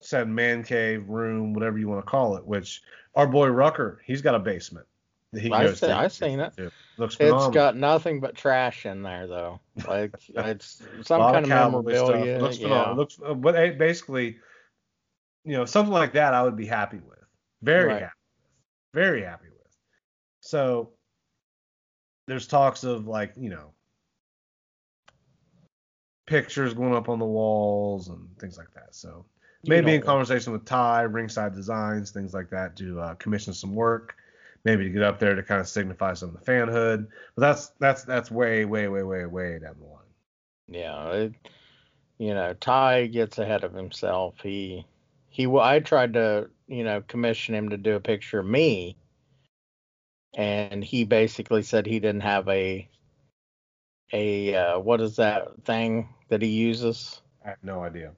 said 0.00 0.28
man 0.28 0.62
cave 0.64 1.08
room, 1.08 1.52
whatever 1.54 1.78
you 1.78 1.88
want 1.88 2.04
to 2.04 2.10
call 2.10 2.36
it, 2.36 2.44
which 2.44 2.82
our 3.14 3.26
boy 3.26 3.48
Rucker, 3.48 4.00
he's 4.04 4.20
got 4.22 4.34
a 4.34 4.38
basement 4.38 4.86
that 5.32 5.40
he 5.42 5.52
I 5.52 5.64
goes 5.64 5.78
see- 5.80 5.86
to. 5.86 5.96
I 5.96 6.08
seen 6.08 6.40
it. 6.40 6.52
to. 6.56 6.70
Looks 6.98 7.14
It's 7.14 7.18
phenomenal. 7.30 7.50
got 7.52 7.76
nothing 7.76 8.20
but 8.20 8.34
trash 8.34 8.84
in 8.86 9.02
there 9.02 9.26
though. 9.26 9.60
Like 9.88 10.12
it's 10.34 10.82
some 11.02 11.20
kind 11.20 11.44
of 11.44 11.48
memorabilia. 11.48 12.38
Looks 12.40 12.58
yeah. 12.58 12.90
Looks, 12.92 13.18
uh, 13.24 13.34
but 13.34 13.78
basically, 13.78 14.38
you 15.44 15.52
know, 15.52 15.64
something 15.64 15.92
like 15.92 16.12
that 16.12 16.34
I 16.34 16.42
would 16.42 16.56
be 16.56 16.66
happy 16.66 16.98
with. 16.98 17.18
Very 17.62 17.88
Right. 17.88 18.02
happy. 18.02 18.14
With. 18.94 19.02
Very 19.02 19.22
happy 19.22 19.48
with. 19.48 19.76
So 20.40 20.92
there's 22.26 22.46
talks 22.46 22.84
of 22.84 23.06
like, 23.06 23.32
you 23.36 23.50
know, 23.50 23.72
pictures 26.26 26.74
going 26.74 26.94
up 26.94 27.08
on 27.08 27.18
the 27.18 27.24
walls 27.24 28.08
and 28.08 28.28
things 28.38 28.56
like 28.56 28.72
that. 28.74 28.94
So 28.94 29.24
maybe 29.64 29.88
know 29.88 29.92
in 29.94 30.02
conversation 30.02 30.52
with 30.52 30.64
Ty, 30.64 31.02
Ringside 31.02 31.54
Designs, 31.54 32.10
things 32.10 32.32
like 32.32 32.50
that, 32.50 32.76
to 32.76 33.00
uh, 33.00 33.14
commission 33.14 33.52
some 33.52 33.74
work. 33.74 34.16
Maybe 34.64 34.84
to 34.84 34.90
get 34.90 35.02
up 35.02 35.18
there 35.18 35.34
to 35.34 35.42
kind 35.42 35.60
of 35.60 35.66
signify 35.68 36.14
some 36.14 36.28
of 36.28 36.36
the 36.38 36.50
fanhood. 36.50 37.08
But 37.34 37.40
that's 37.40 37.68
that's 37.80 38.04
that's 38.04 38.30
way, 38.30 38.64
way, 38.64 38.86
way, 38.86 39.02
way, 39.02 39.26
way 39.26 39.58
down 39.58 39.74
the 39.80 39.86
line. 39.86 39.98
Yeah, 40.68 41.10
it, 41.10 41.34
you 42.18 42.32
know, 42.32 42.54
Ty 42.54 43.08
gets 43.08 43.38
ahead 43.38 43.64
of 43.64 43.74
himself. 43.74 44.36
He 44.40 44.86
he 45.32 45.46
I 45.46 45.80
tried 45.80 46.12
to, 46.12 46.48
you 46.68 46.84
know, 46.84 47.00
commission 47.00 47.54
him 47.54 47.70
to 47.70 47.76
do 47.76 47.96
a 47.96 48.00
picture 48.00 48.38
of 48.38 48.46
me 48.46 48.96
and 50.34 50.82
he 50.82 51.04
basically 51.04 51.62
said 51.62 51.86
he 51.86 52.00
didn't 52.00 52.22
have 52.22 52.48
a 52.48 52.88
a 54.12 54.54
uh, 54.54 54.78
what 54.78 55.00
is 55.00 55.16
that 55.16 55.64
thing 55.64 56.08
that 56.28 56.42
he 56.42 56.48
uses? 56.48 57.20
I 57.44 57.50
have 57.50 57.62
no 57.62 57.82
idea. 57.82 58.12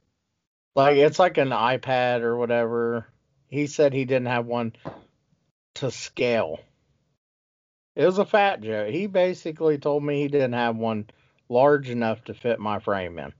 Like 0.74 0.96
it's 0.96 1.18
like 1.18 1.38
an 1.38 1.50
iPad 1.50 2.20
or 2.20 2.36
whatever. 2.36 3.06
He 3.48 3.66
said 3.66 3.92
he 3.92 4.04
didn't 4.04 4.26
have 4.26 4.46
one 4.46 4.74
to 5.76 5.90
scale. 5.90 6.58
It 7.94 8.04
was 8.04 8.18
a 8.18 8.26
fat 8.26 8.60
joke. 8.60 8.90
He 8.90 9.06
basically 9.06 9.78
told 9.78 10.02
me 10.02 10.20
he 10.20 10.28
didn't 10.28 10.54
have 10.54 10.76
one 10.76 11.08
large 11.48 11.90
enough 11.90 12.24
to 12.24 12.34
fit 12.34 12.58
my 12.58 12.80
frame 12.80 13.18
in. 13.20 13.32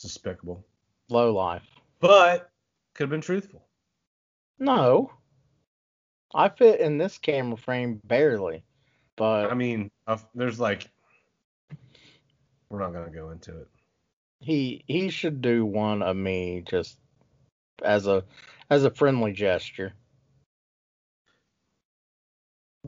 Despicable. 0.00 0.64
Low 1.08 1.32
life. 1.32 1.62
But 2.02 2.50
could 2.94 3.04
have 3.04 3.10
been 3.10 3.22
truthful. 3.22 3.62
No. 4.58 5.12
I 6.34 6.50
fit 6.50 6.80
in 6.80 6.98
this 6.98 7.16
camera 7.16 7.56
frame 7.56 8.00
barely. 8.04 8.64
But 9.16 9.50
I 9.50 9.54
mean, 9.54 9.90
there's 10.34 10.60
like, 10.60 10.90
we're 12.68 12.80
not 12.80 12.92
gonna 12.92 13.10
go 13.10 13.30
into 13.30 13.56
it. 13.60 13.68
he 14.40 14.84
he 14.88 15.10
should 15.10 15.40
do 15.40 15.64
one 15.64 16.02
of 16.02 16.16
me 16.16 16.64
just 16.68 16.98
as 17.84 18.06
a 18.06 18.24
as 18.68 18.84
a 18.84 18.90
friendly 18.90 19.32
gesture. 19.32 19.92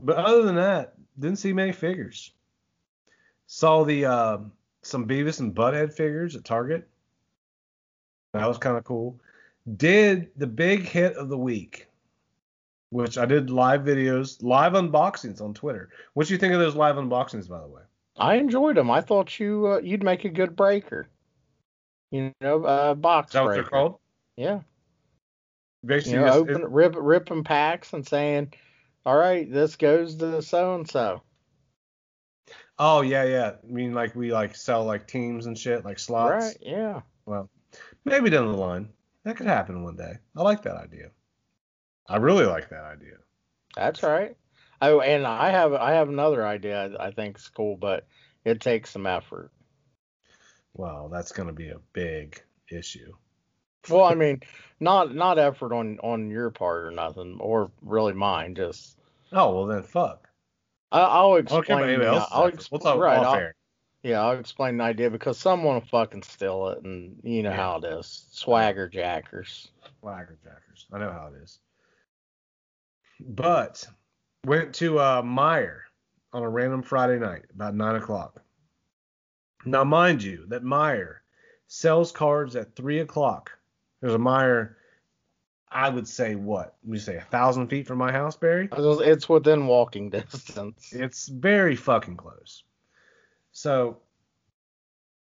But 0.01 0.17
other 0.17 0.43
than 0.43 0.55
that, 0.55 0.95
didn't 1.17 1.39
see 1.39 1.53
many 1.53 1.71
figures. 1.71 2.33
Saw 3.47 3.83
the 3.85 4.05
uh, 4.05 4.37
some 4.81 5.07
Beavis 5.07 5.39
and 5.39 5.55
Butthead 5.55 5.93
figures 5.93 6.35
at 6.35 6.43
Target. 6.43 6.89
That 8.39 8.47
was 8.47 8.57
kind 8.57 8.77
of 8.77 8.83
cool. 8.83 9.19
Did 9.77 10.29
the 10.37 10.47
big 10.47 10.83
hit 10.83 11.15
of 11.15 11.29
the 11.29 11.37
week, 11.37 11.87
which 12.89 13.17
I 13.17 13.25
did 13.25 13.49
live 13.49 13.81
videos, 13.81 14.41
live 14.43 14.73
unboxings 14.73 15.41
on 15.41 15.53
Twitter. 15.53 15.89
What 16.13 16.27
do 16.27 16.33
you 16.33 16.39
think 16.39 16.53
of 16.53 16.59
those 16.59 16.75
live 16.75 16.95
unboxings, 16.95 17.49
by 17.49 17.59
the 17.59 17.67
way? 17.67 17.81
I 18.17 18.35
enjoyed 18.35 18.77
them. 18.77 18.89
I 18.91 19.01
thought 19.01 19.39
you 19.39 19.67
uh, 19.67 19.77
you'd 19.79 20.03
make 20.03 20.23
a 20.23 20.29
good 20.29 20.55
breaker. 20.55 21.09
You 22.11 22.31
know, 22.39 22.63
uh, 22.63 22.93
box 22.93 23.29
Is 23.29 23.33
that 23.33 23.41
what 23.41 23.47
breaker. 23.47 23.61
they're 23.63 23.69
called? 23.69 23.99
Yeah. 24.37 24.59
Basically, 25.85 26.19
You 26.19 26.25
know, 26.25 26.33
open, 26.33 26.63
rip, 26.63 26.95
ripping 26.97 27.43
packs 27.43 27.93
and 27.93 28.07
saying, 28.07 28.53
"All 29.05 29.17
right, 29.17 29.51
this 29.51 29.75
goes 29.75 30.15
to 30.15 30.41
so 30.41 30.75
and 30.75 30.89
so." 30.89 31.21
oh 32.79 33.01
yeah, 33.01 33.23
yeah. 33.23 33.51
I 33.63 33.71
mean, 33.71 33.93
like 33.93 34.15
we 34.15 34.31
like 34.31 34.55
sell 34.55 34.85
like 34.85 35.07
teams 35.07 35.45
and 35.45 35.57
shit, 35.57 35.85
like 35.85 35.99
slots. 35.99 36.45
Right? 36.45 36.57
Yeah. 36.61 37.01
Well, 37.25 37.49
maybe 38.05 38.29
down 38.29 38.47
the 38.51 38.57
line. 38.57 38.89
That 39.23 39.35
could 39.37 39.47
happen 39.47 39.83
one 39.83 39.95
day. 39.97 40.13
I 40.35 40.41
like 40.43 40.61
that 40.63 40.75
idea. 40.77 41.09
I 42.07 42.17
really 42.17 42.45
like 42.45 42.69
that 42.69 42.83
idea. 42.83 43.15
That's 43.75 44.03
right. 44.03 44.35
Oh, 44.81 45.01
and 45.01 45.25
I 45.25 45.49
have 45.49 45.73
I 45.73 45.93
have 45.93 46.09
another 46.09 46.45
idea 46.45 46.95
I, 46.99 47.11
think 47.11 47.37
is 47.37 47.49
cool, 47.49 47.75
but 47.75 48.05
it 48.43 48.61
takes 48.61 48.91
some 48.91 49.07
effort. 49.07 49.51
Well, 50.73 51.09
that's 51.09 51.31
going 51.31 51.47
to 51.47 51.53
be 51.53 51.69
a 51.69 51.79
big 51.93 52.41
issue. 52.69 53.13
Well, 53.89 54.03
I 54.03 54.13
mean, 54.15 54.41
not 54.79 55.15
not 55.15 55.39
effort 55.39 55.73
on 55.73 55.99
on 56.03 56.29
your 56.29 56.49
part 56.51 56.85
or 56.85 56.91
nothing, 56.91 57.37
or 57.39 57.71
really 57.81 58.13
mine. 58.13 58.55
Just 58.55 58.99
Oh, 59.31 59.53
well 59.55 59.65
then 59.65 59.83
fuck. 59.83 60.27
I, 60.91 60.99
I'll 61.01 61.31
care 61.31 61.39
explain. 61.39 61.63
about 61.79 61.89
anybody 61.89 62.07
I'll 62.09 62.45
efforts. 62.47 62.71
We'll 62.71 62.79
talk 62.79 62.99
right, 62.99 63.17
off 63.19 63.25
I'll- 63.25 63.35
air. 63.35 63.55
Yeah, 64.05 64.21
I'll 64.21 64.37
explain 64.37 64.77
the 64.77 64.83
idea 64.83 65.09
because 65.09 65.39
someone 65.39 65.73
will 65.73 65.81
fucking 65.81 66.21
steal 66.21 66.67
it, 66.67 66.83
and 66.83 67.19
you 67.23 67.41
know 67.41 67.49
Yeah. 67.49 67.55
how 67.55 67.77
it 67.77 67.85
is. 67.85 68.27
Swagger 68.29 68.87
jackers. 68.87 69.69
Flagger 69.99 70.37
jackers. 70.43 70.85
I 70.93 70.99
know 70.99 71.11
how 71.11 71.31
it 71.33 71.41
is. 71.41 71.57
But 73.19 73.83
went 74.45 74.75
to 74.75 74.99
uh, 74.99 75.21
Meijer 75.23 75.79
on 76.33 76.43
a 76.43 76.49
random 76.49 76.83
Friday 76.83 77.17
night 77.17 77.45
about 77.55 77.73
nine 77.73 77.95
o'clock. 77.95 78.43
Now, 79.65 79.83
mind 79.83 80.21
you, 80.21 80.45
that 80.49 80.63
Meijer 80.63 81.15
sells 81.65 82.11
cards 82.11 82.55
at 82.55 82.75
three 82.75 82.99
o'clock. 82.99 83.57
There's 84.01 84.13
a 84.13 84.19
Meijer. 84.19 84.75
I 85.71 85.89
would 85.89 86.07
say 86.07 86.35
what? 86.35 86.75
We 86.83 86.99
say 86.99 87.15
a 87.15 87.21
thousand 87.21 87.69
feet 87.69 87.87
from 87.87 87.97
my 87.97 88.11
house, 88.11 88.37
Barry. 88.37 88.69
It's 88.71 89.27
within 89.27 89.65
walking 89.65 90.11
distance. 90.11 90.93
It's 90.93 91.27
very 91.27 91.75
fucking 91.75 92.17
close. 92.17 92.61
So 93.55 93.99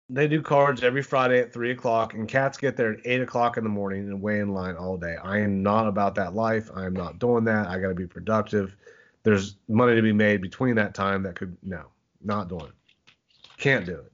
they 0.10 0.28
do 0.28 0.42
cards 0.42 0.82
every 0.82 1.04
Friday 1.04 1.40
at 1.40 1.54
three 1.54 1.70
o'clock, 1.70 2.16
and 2.16 2.28
cats 2.28 2.58
get 2.58 2.76
there 2.76 2.94
at 2.94 3.00
eight 3.06 3.22
o'clock 3.22 3.58
in 3.58 3.64
the 3.64 3.70
morning 3.70 4.08
and 4.08 4.20
wait 4.24 4.40
in 4.40 4.56
line 4.56 4.76
all 4.76 4.98
day. 4.98 5.18
I 5.24 5.38
am 5.38 5.62
not 5.62 5.88
about 5.88 6.16
that 6.16 6.34
life. 6.34 6.72
I 6.76 6.86
am 6.86 6.94
not 6.94 7.20
doing 7.20 7.44
that. 7.44 7.68
I 7.68 7.78
got 7.78 7.90
to 7.90 7.94
be 7.94 8.08
productive. 8.08 8.76
There's 9.22 9.58
money 9.70 9.96
to 9.96 10.02
be 10.02 10.14
made 10.14 10.42
between 10.42 10.74
that 10.76 10.96
time 10.96 11.22
that 11.24 11.36
could 11.36 11.56
no, 11.62 11.84
not 12.24 12.50
doing 12.50 12.66
it. 12.66 13.14
Can't 13.58 13.86
do 13.86 13.98
it. 13.98 14.12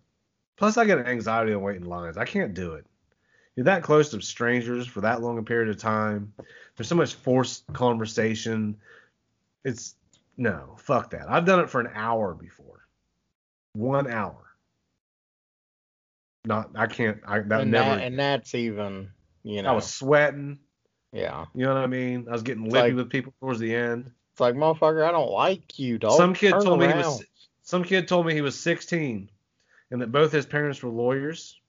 Plus, 0.58 0.76
I 0.76 0.84
get 0.84 1.00
anxiety 1.00 1.54
on 1.54 1.62
waiting 1.62 1.88
lines. 1.88 2.18
I 2.18 2.26
can't 2.26 2.54
do 2.54 2.74
it. 2.74 2.86
You're 3.56 3.64
that 3.64 3.84
close 3.84 4.10
to 4.10 4.22
strangers 4.22 4.86
for 4.86 5.00
that 5.00 5.22
long 5.22 5.38
a 5.38 5.44
period 5.44 5.70
of 5.70 5.78
time. 5.78 6.34
There's 6.76 6.90
so 6.90 6.96
much 6.96 7.14
forced 7.14 7.72
conversation. 7.72 8.76
It's 9.64 9.96
no, 10.36 10.76
fuck 10.78 11.10
that. 11.12 11.30
I've 11.30 11.46
done 11.46 11.62
it 11.62 11.70
for 11.70 11.80
an 11.80 11.90
hour 11.96 12.34
before. 12.34 12.79
One 13.74 14.08
hour. 14.10 14.36
Not, 16.46 16.72
I 16.76 16.88
can't. 16.88 17.20
I 17.28 17.40
that 17.40 17.62
and, 17.62 17.72
never. 17.72 17.96
that, 17.96 18.04
and 18.04 18.18
that's 18.18 18.56
even, 18.56 19.10
you 19.44 19.62
know, 19.62 19.70
I 19.70 19.74
was 19.74 19.94
sweating. 19.94 20.60
yeah. 21.12 21.46
You 21.54 21.66
know 21.66 21.74
what 21.74 21.84
I 21.84 21.88
mean? 21.88 22.28
I 22.30 22.32
was 22.32 22.44
getting 22.44 22.66
It's 22.66 22.74
lippy 22.74 22.88
like- 22.90 22.96
with 22.96 23.10
people 23.10 23.34
towards 23.40 23.60
the 23.60 23.76
end. 23.76 24.12
It's 24.32 24.40
like, 24.40 24.56
motherfucker, 24.56 25.06
I 25.06 25.12
don't 25.12 25.32
like 25.32 25.78
you, 25.78 25.98
dog. 25.98 26.14
Some 26.18 26.34
kid 26.34 26.52
Turn 26.52 26.64
told 26.64 26.80
me 26.80 26.88
he 26.88 26.94
was. 26.94 27.24
Some 27.64 27.84
kid 27.84 28.08
told 28.08 28.26
me 28.26 28.34
he 28.34 28.42
was 28.42 28.58
16, 28.60 29.30
and 29.92 30.02
that 30.02 30.12
both 30.12 30.32
his 30.32 30.46
parents 30.46 30.82
were 30.82 30.90
lawyers, 30.90 31.60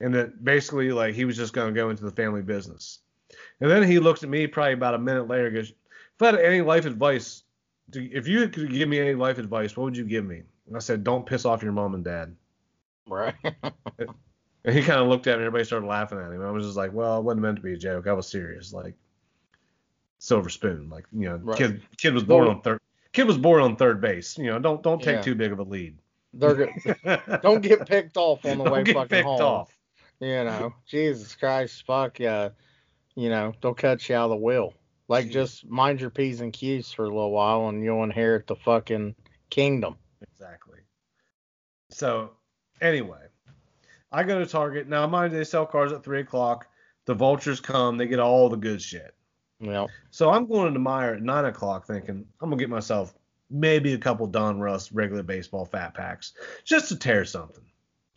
and 0.00 0.14
that 0.14 0.42
basically 0.44 0.92
like 0.92 1.14
he 1.14 1.24
was 1.24 1.36
just 1.36 1.52
gonna 1.52 1.72
go 1.72 1.90
into 1.90 2.04
the 2.04 2.12
family 2.12 2.40
business. 2.40 3.00
And 3.60 3.70
then 3.70 3.82
he 3.82 3.98
looked 3.98 4.22
at 4.22 4.28
me 4.28 4.46
probably 4.46 4.74
about 4.74 4.94
a 4.94 4.98
minute 4.98 5.26
later. 5.28 5.46
and 5.48 5.56
Goes, 5.56 5.70
if 5.70 6.22
I 6.22 6.26
had 6.26 6.36
any 6.36 6.60
life 6.62 6.86
advice, 6.86 7.42
if 7.92 8.28
you 8.28 8.48
could 8.48 8.70
give 8.70 8.88
me 8.88 9.00
any 9.00 9.14
life 9.14 9.38
advice, 9.38 9.76
what 9.76 9.84
would 9.84 9.96
you 9.96 10.04
give 10.04 10.24
me? 10.24 10.42
And 10.68 10.76
I 10.76 10.80
said, 10.80 11.02
don't 11.02 11.26
piss 11.26 11.44
off 11.44 11.62
your 11.62 11.72
mom 11.72 11.94
and 11.94 12.04
dad. 12.04 12.36
Right. 13.08 13.34
And 14.64 14.76
he 14.76 14.82
kind 14.82 15.00
of 15.00 15.06
looked 15.08 15.26
at 15.28 15.30
me. 15.30 15.34
and 15.36 15.42
Everybody 15.46 15.64
started 15.64 15.86
laughing 15.86 16.18
at 16.18 16.30
him. 16.30 16.42
I 16.42 16.50
was 16.50 16.66
just 16.66 16.76
like, 16.76 16.92
well, 16.92 17.18
it 17.18 17.22
wasn't 17.24 17.42
meant 17.42 17.56
to 17.56 17.62
be 17.62 17.72
a 17.72 17.76
joke. 17.78 18.06
I 18.06 18.12
was 18.12 18.28
serious. 18.28 18.72
Like, 18.72 18.94
silver 20.18 20.50
spoon. 20.50 20.90
Like, 20.90 21.06
you 21.12 21.28
know, 21.28 21.36
Right. 21.36 21.56
kid 21.56 21.82
kid 21.96 22.12
was 22.12 22.24
born 22.24 22.48
on 22.48 22.60
third. 22.60 22.80
Kid 23.12 23.26
was 23.26 23.38
born 23.38 23.62
on 23.62 23.76
third 23.76 24.00
base. 24.00 24.36
You 24.36 24.46
know, 24.46 24.58
don't 24.58 24.82
don't 24.82 25.02
take 25.02 25.16
Yeah. 25.16 25.22
too 25.22 25.34
big 25.36 25.52
of 25.52 25.60
a 25.60 25.62
lead. 25.62 25.96
They're 26.34 26.54
go- 26.54 27.38
don't 27.42 27.62
get 27.62 27.86
picked 27.88 28.16
off 28.16 28.44
on 28.44 28.58
the 28.58 28.64
Don't 28.64 28.72
way 28.72 28.82
get 28.82 28.94
fucking 28.94 29.08
picked 29.08 29.26
home. 29.26 29.40
off. 29.40 29.78
You 30.20 30.44
know, 30.44 30.74
Jesus 30.86 31.34
Christ, 31.36 31.84
fuck 31.86 32.18
yeah. 32.18 32.50
You 33.14 33.30
know, 33.30 33.54
they'll 33.62 33.74
cut 33.74 34.06
you 34.08 34.16
out 34.16 34.24
of 34.24 34.30
the 34.30 34.36
will. 34.36 34.74
Like, 35.06 35.30
just 35.30 35.64
mind 35.66 36.00
your 36.00 36.10
P's 36.10 36.40
and 36.42 36.52
Q's 36.52 36.92
for 36.92 37.04
a 37.04 37.08
little 37.08 37.30
while 37.30 37.68
and 37.68 37.82
you'll 37.82 38.04
inherit 38.04 38.46
the 38.48 38.56
fucking 38.56 39.14
kingdom. 39.48 39.96
Exactly. 40.22 40.78
So, 41.90 42.32
anyway, 42.80 43.26
I 44.12 44.22
go 44.22 44.38
to 44.38 44.46
Target. 44.46 44.88
Now, 44.88 45.06
mind 45.06 45.32
you, 45.32 45.38
they 45.38 45.44
sell 45.44 45.66
cars 45.66 45.92
at 45.92 46.04
three 46.04 46.20
o'clock. 46.20 46.66
The 47.06 47.14
vultures 47.14 47.60
come. 47.60 47.96
They 47.96 48.06
get 48.06 48.20
all 48.20 48.48
the 48.48 48.56
good 48.56 48.82
shit. 48.82 49.14
Know, 49.60 49.88
So 50.10 50.30
I'm 50.30 50.46
going 50.46 50.72
to 50.72 50.80
Meijer 50.80 51.16
at 51.16 51.22
nine 51.22 51.44
o'clock, 51.44 51.86
thinking 51.86 52.24
I'm 52.40 52.50
gonna 52.50 52.60
get 52.60 52.70
myself 52.70 53.14
maybe 53.50 53.92
a 53.92 53.98
couple 53.98 54.28
Donruss 54.28 54.90
regular 54.92 55.22
baseball 55.22 55.64
fat 55.64 55.94
packs 55.94 56.34
just 56.64 56.88
to 56.88 56.96
tear 56.96 57.24
something. 57.24 57.64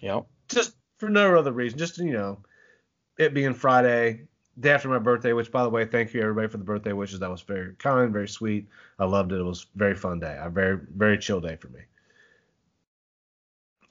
know, 0.10 0.28
just 0.50 0.76
for 0.98 1.10
no 1.10 1.36
other 1.36 1.52
reason, 1.52 1.80
just 1.80 1.98
you 1.98 2.14
know, 2.14 2.40
it 3.18 3.34
being 3.34 3.54
Friday, 3.56 4.28
day 4.60 4.72
after 4.72 4.90
my 4.90 5.00
birthday. 5.00 5.34
Which, 5.34 5.52
by 5.52 5.64
the 5.64 5.70
way, 5.70 5.86
thank 5.86 6.14
you 6.14 6.22
everybody 6.22 6.48
for 6.48 6.58
the 6.58 6.64
birthday 6.64 6.94
wishes. 6.94 7.20
That 7.20 7.32
was 7.32 7.42
very 7.42 7.74
kind, 7.76 8.14
very 8.14 8.28
sweet. 8.28 8.68
I 9.00 9.06
loved 9.06 9.32
it. 9.32 9.40
It 9.40 9.44
was 9.44 9.66
a 9.76 9.78
very 9.78 9.96
fun 9.96 10.20
day. 10.20 10.38
A 10.40 10.50
very 10.50 10.80
very 10.96 11.18
chill 11.18 11.42
day 11.42 11.56
for 11.56 11.70
me. 11.70 11.82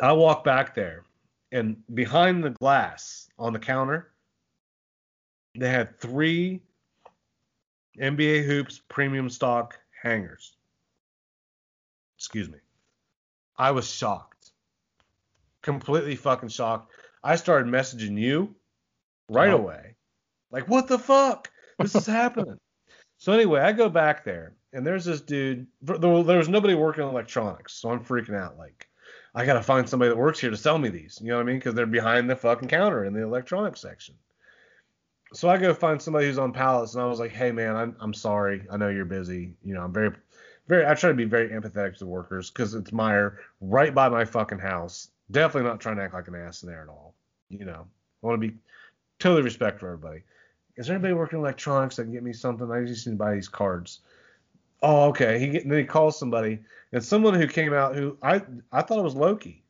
I 0.00 0.12
walk 0.12 0.44
back 0.44 0.74
there, 0.74 1.04
and 1.52 1.76
behind 1.94 2.42
the 2.42 2.50
glass 2.50 3.28
on 3.38 3.52
the 3.52 3.58
counter, 3.58 4.12
they 5.58 5.68
had 5.68 5.98
three 5.98 6.62
NBA 8.00 8.44
hoops 8.44 8.80
premium 8.88 9.28
stock 9.28 9.78
hangers. 10.02 10.56
Excuse 12.16 12.48
me. 12.48 12.58
I 13.58 13.70
was 13.72 13.88
shocked 13.92 14.52
completely 15.62 16.16
fucking 16.16 16.48
shocked. 16.48 16.92
I 17.22 17.36
started 17.36 17.70
messaging 17.70 18.18
you 18.18 18.54
right 19.28 19.50
Oh. 19.50 19.58
away. 19.58 19.94
Like, 20.50 20.68
what 20.68 20.88
the 20.88 20.98
fuck? 20.98 21.50
This 21.78 21.94
is 21.94 22.06
happening. 22.06 22.58
So 23.18 23.32
anyway, 23.32 23.60
I 23.60 23.72
go 23.72 23.88
back 23.88 24.24
there, 24.24 24.54
and 24.72 24.86
there's 24.86 25.04
this 25.04 25.20
dude. 25.20 25.66
There 25.82 25.98
there 25.98 26.38
was 26.38 26.48
nobody 26.48 26.74
working 26.74 27.04
on 27.04 27.10
electronics, 27.10 27.74
so 27.74 27.90
I'm 27.90 28.02
freaking 28.02 28.34
out. 28.34 28.56
Like, 28.56 28.88
I 29.34 29.46
gotta 29.46 29.62
find 29.62 29.88
somebody 29.88 30.08
that 30.08 30.16
works 30.16 30.40
here 30.40 30.50
to 30.50 30.56
sell 30.56 30.78
me 30.78 30.88
these. 30.88 31.18
You 31.22 31.28
know 31.28 31.36
what 31.36 31.42
I 31.42 31.44
mean? 31.44 31.58
Because 31.58 31.74
they're 31.74 31.86
behind 31.86 32.28
the 32.28 32.36
fucking 32.36 32.68
counter 32.68 33.04
in 33.04 33.12
the 33.12 33.22
electronics 33.22 33.80
section. 33.80 34.14
So 35.32 35.48
I 35.48 35.58
go 35.58 35.72
find 35.72 36.02
somebody 36.02 36.26
who's 36.26 36.38
on 36.38 36.52
pallets, 36.52 36.94
and 36.94 37.02
I 37.02 37.06
was 37.06 37.20
like, 37.20 37.30
"Hey 37.30 37.52
man, 37.52 37.76
I'm 37.76 37.96
I'm 38.00 38.14
sorry. 38.14 38.66
I 38.70 38.76
know 38.76 38.88
you're 38.88 39.04
busy. 39.04 39.54
You 39.62 39.74
know, 39.74 39.82
I'm 39.82 39.92
very, 39.92 40.12
very. 40.66 40.86
I 40.86 40.94
try 40.94 41.10
to 41.10 41.14
be 41.14 41.24
very 41.24 41.50
empathetic 41.50 41.98
to 41.98 42.06
workers 42.06 42.50
because 42.50 42.74
it's 42.74 42.90
Meijer 42.90 43.36
right 43.60 43.94
by 43.94 44.08
my 44.08 44.24
fucking 44.24 44.58
house. 44.58 45.08
Definitely 45.30 45.68
not 45.70 45.80
trying 45.80 45.96
to 45.96 46.02
act 46.02 46.14
like 46.14 46.26
an 46.26 46.34
ass 46.34 46.62
in 46.62 46.68
there 46.68 46.82
at 46.82 46.88
all. 46.88 47.14
You 47.48 47.64
know, 47.64 47.86
I 48.22 48.26
want 48.26 48.42
to 48.42 48.48
be 48.48 48.56
totally 49.20 49.42
respectful 49.42 49.86
everybody. 49.88 50.24
Is 50.76 50.86
there 50.86 50.96
anybody 50.96 51.14
working 51.14 51.38
electronics 51.38 51.96
that 51.96 52.04
can 52.04 52.12
get 52.12 52.24
me 52.24 52.32
something? 52.32 52.68
I 52.70 52.84
just 52.84 53.06
need 53.06 53.12
to 53.12 53.18
buy 53.18 53.34
these 53.34 53.48
cards. 53.48 54.00
Oh, 54.82 55.08
okay. 55.10 55.38
He 55.38 55.58
then 55.58 55.78
he 55.78 55.84
calls 55.84 56.18
somebody, 56.18 56.58
and 56.92 57.04
someone 57.04 57.34
who 57.34 57.46
came 57.46 57.72
out 57.74 57.94
who 57.94 58.16
I 58.22 58.42
I 58.72 58.82
thought 58.82 58.98
it 58.98 59.02
was 59.04 59.14
Loki, 59.14 59.62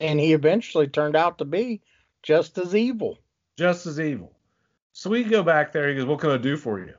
And 0.00 0.18
he 0.18 0.32
eventually 0.32 0.88
turned 0.88 1.16
out 1.16 1.38
to 1.38 1.44
be 1.44 1.80
just 2.22 2.58
as 2.58 2.74
evil. 2.74 3.18
just 3.56 3.86
as 3.86 4.00
evil. 4.00 4.32
So 4.92 5.10
we 5.10 5.24
go 5.24 5.42
back 5.42 5.72
there. 5.72 5.88
He 5.88 5.94
goes, 5.94 6.04
"What 6.06 6.20
can 6.20 6.30
I 6.30 6.36
do 6.38 6.56
for 6.56 6.78
you?" 6.80 6.94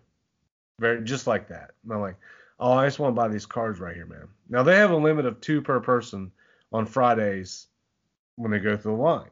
Very 0.79 1.03
just 1.03 1.27
like 1.27 1.47
that. 1.49 1.71
And 1.84 1.93
I'm 1.93 2.01
like, 2.01 2.15
"Oh, 2.60 2.71
I 2.73 2.88
just 2.88 2.99
want 2.99 3.15
to 3.15 3.21
buy 3.21 3.27
these 3.27 3.45
cards 3.45 3.79
right 3.79 3.95
here, 3.95 4.06
man." 4.06 4.27
Now 4.49 4.63
they 4.63 4.75
have 4.77 4.91
a 4.91 4.95
limit 4.95 5.25
of 5.25 5.41
two 5.41 5.62
per 5.62 5.79
person 5.79 6.32
on 6.71 6.86
Fridays 6.86 7.67
when 8.38 8.51
they 8.51 8.60
go 8.60 8.75
through 8.77 8.95
the 8.95 9.01
line. 9.03 9.29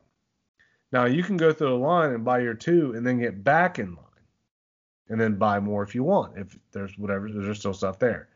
Now 0.91 1.05
you 1.05 1.23
can 1.23 1.37
go 1.37 1.53
through 1.53 1.69
the 1.69 1.75
line 1.75 2.11
and 2.11 2.25
buy 2.25 2.39
your 2.39 2.53
two, 2.53 2.93
and 2.93 3.05
then 3.07 3.19
get 3.19 3.43
back 3.43 3.79
in 3.79 3.95
line, 3.95 4.05
and 5.09 5.19
then 5.19 5.35
buy 5.35 5.59
more 5.59 5.83
if 5.83 5.93
you 5.95 6.03
want. 6.03 6.37
If 6.37 6.57
there's 6.71 6.97
whatever, 6.97 7.29
there's 7.29 7.59
still 7.59 7.73
stuff 7.73 7.99
there. 7.99 8.29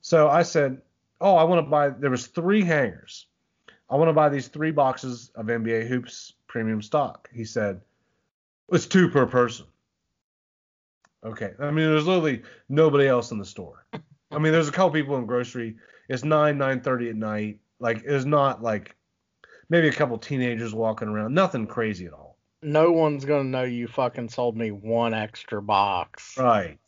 So 0.00 0.28
I 0.28 0.42
said, 0.42 0.80
"Oh, 1.20 1.36
I 1.36 1.44
want 1.44 1.64
to 1.64 1.70
buy." 1.70 1.90
There 1.90 2.10
was 2.10 2.26
three 2.26 2.62
hangers. 2.62 3.26
I 3.90 3.96
want 3.96 4.08
to 4.08 4.14
buy 4.14 4.28
these 4.28 4.48
three 4.48 4.70
boxes 4.70 5.30
of 5.34 5.46
NBA 5.46 5.86
hoops 5.86 6.34
premium 6.46 6.82
stock. 6.82 7.28
He 7.32 7.44
said, 7.44 7.80
"It's 8.70 8.86
two 8.86 9.10
per 9.10 9.26
person." 9.26 9.66
Okay. 11.24 11.52
I 11.58 11.70
mean, 11.70 11.90
there's 11.90 12.06
literally 12.06 12.42
nobody 12.68 13.06
else 13.06 13.30
in 13.30 13.38
the 13.38 13.44
store. 13.44 13.86
I 14.30 14.38
mean, 14.38 14.52
there's 14.52 14.68
a 14.68 14.72
couple 14.72 14.90
people 14.90 15.16
in 15.16 15.26
grocery. 15.26 15.76
It's 16.08 16.24
nine, 16.24 16.58
nine 16.58 16.80
thirty 16.80 17.08
at 17.08 17.16
night. 17.16 17.60
Like, 17.80 18.02
it's 18.04 18.24
not 18.24 18.62
like 18.62 18.94
maybe 19.68 19.88
a 19.88 19.92
couple 19.92 20.18
teenagers 20.18 20.74
walking 20.74 21.08
around. 21.08 21.34
Nothing 21.34 21.66
crazy 21.66 22.06
at 22.06 22.12
all. 22.12 22.23
No 22.64 22.92
one's 22.92 23.24
gonna 23.24 23.44
know 23.44 23.64
you 23.64 23.86
fucking 23.86 24.30
sold 24.30 24.56
me 24.56 24.70
one 24.70 25.14
extra 25.14 25.60
box. 25.60 26.36
Right. 26.38 26.78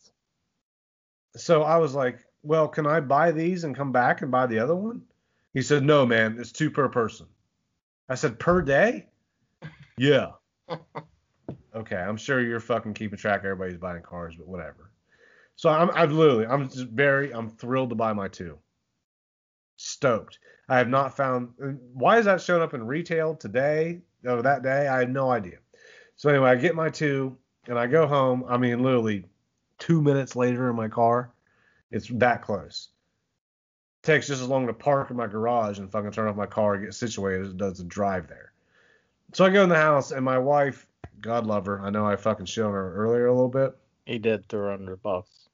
So 1.36 1.62
I 1.62 1.76
was 1.76 1.94
like, 1.94 2.24
well, 2.42 2.68
can 2.68 2.86
I 2.86 3.00
buy 3.00 3.32
these 3.32 3.64
and 3.64 3.76
come 3.76 3.92
back 3.92 4.22
and 4.22 4.30
buy 4.30 4.46
the 4.46 4.58
other 4.58 4.74
one? 4.74 5.02
He 5.52 5.62
said, 5.62 5.82
no, 5.82 6.06
man, 6.06 6.36
it's 6.38 6.52
two 6.52 6.70
per 6.70 6.88
person. 6.88 7.26
I 8.08 8.14
said, 8.14 8.38
per 8.38 8.62
day? 8.62 9.06
Yeah. 9.98 10.32
okay, 11.74 11.96
I'm 11.96 12.16
sure 12.16 12.40
you're 12.40 12.60
fucking 12.60 12.94
keeping 12.94 13.18
track 13.18 13.40
of 13.40 13.46
everybody's 13.46 13.78
buying 13.78 14.02
cars, 14.02 14.36
but 14.36 14.46
whatever. 14.46 14.90
So 15.56 15.70
I'm, 15.70 15.90
I've 15.94 16.12
literally, 16.12 16.46
I'm 16.46 16.68
just 16.68 16.88
very, 16.88 17.32
I'm 17.32 17.50
thrilled 17.50 17.90
to 17.90 17.96
buy 17.96 18.12
my 18.12 18.28
two. 18.28 18.58
Stoked. 19.76 20.38
I 20.68 20.78
have 20.78 20.88
not 20.88 21.16
found, 21.16 21.50
why 21.92 22.18
is 22.18 22.26
that 22.26 22.40
showing 22.40 22.62
up 22.62 22.74
in 22.74 22.86
retail 22.86 23.34
today 23.34 24.00
or 24.24 24.42
that 24.42 24.62
day? 24.62 24.88
I 24.88 25.00
have 25.00 25.10
no 25.10 25.30
idea. 25.30 25.58
So 26.16 26.30
anyway, 26.30 26.50
I 26.50 26.56
get 26.56 26.74
my 26.74 26.88
two 26.90 27.36
and 27.68 27.78
I 27.78 27.86
go 27.86 28.06
home. 28.06 28.44
I 28.48 28.56
mean, 28.56 28.82
literally 28.82 29.24
two 29.78 30.00
minutes 30.02 30.34
later 30.36 30.70
in 30.70 30.76
my 30.76 30.88
car. 30.88 31.30
It's 31.90 32.08
that 32.08 32.42
close. 32.42 32.88
takes 34.02 34.26
just 34.26 34.42
as 34.42 34.48
long 34.48 34.66
to 34.66 34.72
park 34.72 35.10
in 35.10 35.16
my 35.16 35.26
garage 35.26 35.78
and 35.78 35.90
fucking 35.90 36.12
turn 36.12 36.28
off 36.28 36.36
my 36.36 36.46
car 36.46 36.74
and 36.74 36.84
get 36.84 36.94
situated 36.94 37.42
as 37.42 37.48
it 37.50 37.56
does 37.56 37.78
to 37.78 37.84
drive 37.84 38.28
there. 38.28 38.52
So 39.34 39.44
I 39.44 39.50
go 39.50 39.62
in 39.62 39.68
the 39.68 39.76
house 39.76 40.12
and 40.12 40.24
my 40.24 40.38
wife, 40.38 40.86
God 41.20 41.46
love 41.46 41.66
her, 41.66 41.80
I 41.80 41.90
know 41.90 42.06
I 42.06 42.16
fucking 42.16 42.46
shit 42.46 42.64
on 42.64 42.72
her 42.72 42.94
earlier 42.94 43.26
a 43.26 43.32
little 43.34 43.48
bit. 43.48 43.76
He 44.04 44.18
did 44.18 44.48
throw 44.48 44.62
her 44.62 44.72
under 44.72 44.92
the 44.92 44.96
bus. 44.96 45.48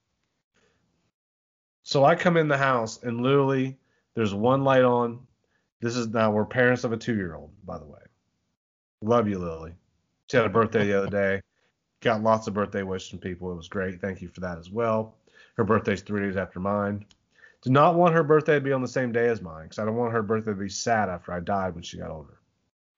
So 1.82 2.04
I 2.04 2.14
come 2.14 2.36
in 2.36 2.48
the 2.48 2.58
house 2.58 3.02
and 3.02 3.22
literally 3.22 3.78
there's 4.14 4.34
one 4.34 4.62
light 4.64 4.84
on. 4.84 5.26
This 5.80 5.96
is 5.96 6.08
now 6.08 6.30
we're 6.30 6.44
parents 6.44 6.84
of 6.84 6.92
a 6.92 6.96
two 6.96 7.16
year 7.16 7.34
old, 7.34 7.50
by 7.64 7.78
the 7.78 7.86
way. 7.86 8.00
Love 9.00 9.26
you, 9.26 9.38
Lily. 9.38 9.72
She 10.32 10.38
had 10.38 10.46
a 10.46 10.48
birthday 10.48 10.86
the 10.86 10.96
other 10.96 11.10
day. 11.10 11.42
Got 12.00 12.22
lots 12.22 12.46
of 12.46 12.54
birthday 12.54 12.82
wishes 12.82 13.10
from 13.10 13.18
people. 13.18 13.52
It 13.52 13.56
was 13.56 13.68
great. 13.68 14.00
Thank 14.00 14.22
you 14.22 14.28
for 14.28 14.40
that 14.40 14.56
as 14.56 14.70
well. 14.70 15.14
Her 15.58 15.64
birthday's 15.64 16.00
three 16.00 16.22
days 16.22 16.38
after 16.38 16.58
mine. 16.58 17.04
Do 17.60 17.68
not 17.68 17.96
want 17.96 18.14
her 18.14 18.22
birthday 18.22 18.54
to 18.54 18.60
be 18.62 18.72
on 18.72 18.80
the 18.80 18.88
same 18.88 19.12
day 19.12 19.28
as 19.28 19.42
mine 19.42 19.64
because 19.64 19.78
I 19.78 19.84
don't 19.84 19.94
want 19.94 20.14
her 20.14 20.22
birthday 20.22 20.52
to 20.52 20.56
be 20.56 20.70
sad 20.70 21.10
after 21.10 21.32
I 21.34 21.40
died 21.40 21.74
when 21.74 21.82
she 21.82 21.98
got 21.98 22.08
older. 22.10 22.38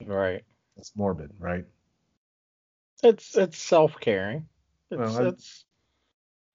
Right. 0.07 0.45
That's 0.77 0.93
morbid, 0.95 1.33
right? 1.41 1.65
It's 3.03 3.37
it's 3.37 3.59
self 3.59 3.99
caring. 3.99 4.47
It's 4.93 5.01
Well, 5.01 5.27
I- 5.27 5.29
it's 5.31 5.65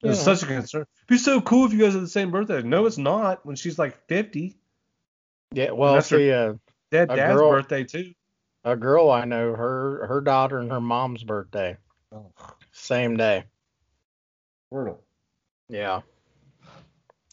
It's 0.02 0.22
such 0.22 0.44
a 0.44 0.46
concern. 0.46 0.84
It'd 0.84 1.08
be 1.10 1.18
so 1.18 1.42
cool 1.42 1.66
if 1.66 1.74
you 1.74 1.80
guys 1.80 1.94
had 1.94 2.04
the 2.04 2.08
same 2.08 2.32
birthday. 2.32 2.62
No, 2.62 2.86
it's 2.86 2.98
not. 2.98 3.46
When 3.46 3.58
she's 3.58 3.78
like 3.78 4.08
50, 4.08 4.56
yeah. 5.52 5.72
Well, 5.72 5.96
that's 5.96 6.08
her- 6.08 6.18
see, 6.20 6.32
uh, 6.32 6.54
dead 6.90 7.10
dad's 7.10 7.38
girl- 7.38 7.52
birthday 7.52 7.84
too. 7.84 8.14
A 8.64 8.76
girl 8.76 9.10
I 9.10 9.26
know, 9.26 9.54
her 9.56 10.06
her 10.08 10.22
daughter 10.22 10.60
and 10.60 10.72
her 10.72 10.82
mom's 10.82 11.24
birthday, 11.24 11.78
Oh, 12.12 12.32
same 12.72 13.18
day. 13.18 13.46
brutal. 14.72 15.04
Yeah. 15.70 16.02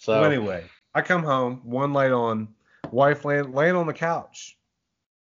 So 0.00 0.12
So 0.12 0.22
anyway, 0.22 0.64
I 0.94 1.02
come 1.02 1.22
home, 1.22 1.60
one 1.64 1.92
light 1.92 2.12
on, 2.12 2.48
wife 2.90 3.24
laying, 3.24 3.52
laying 3.52 3.74
on 3.74 3.86
the 3.86 3.92
couch, 3.94 4.58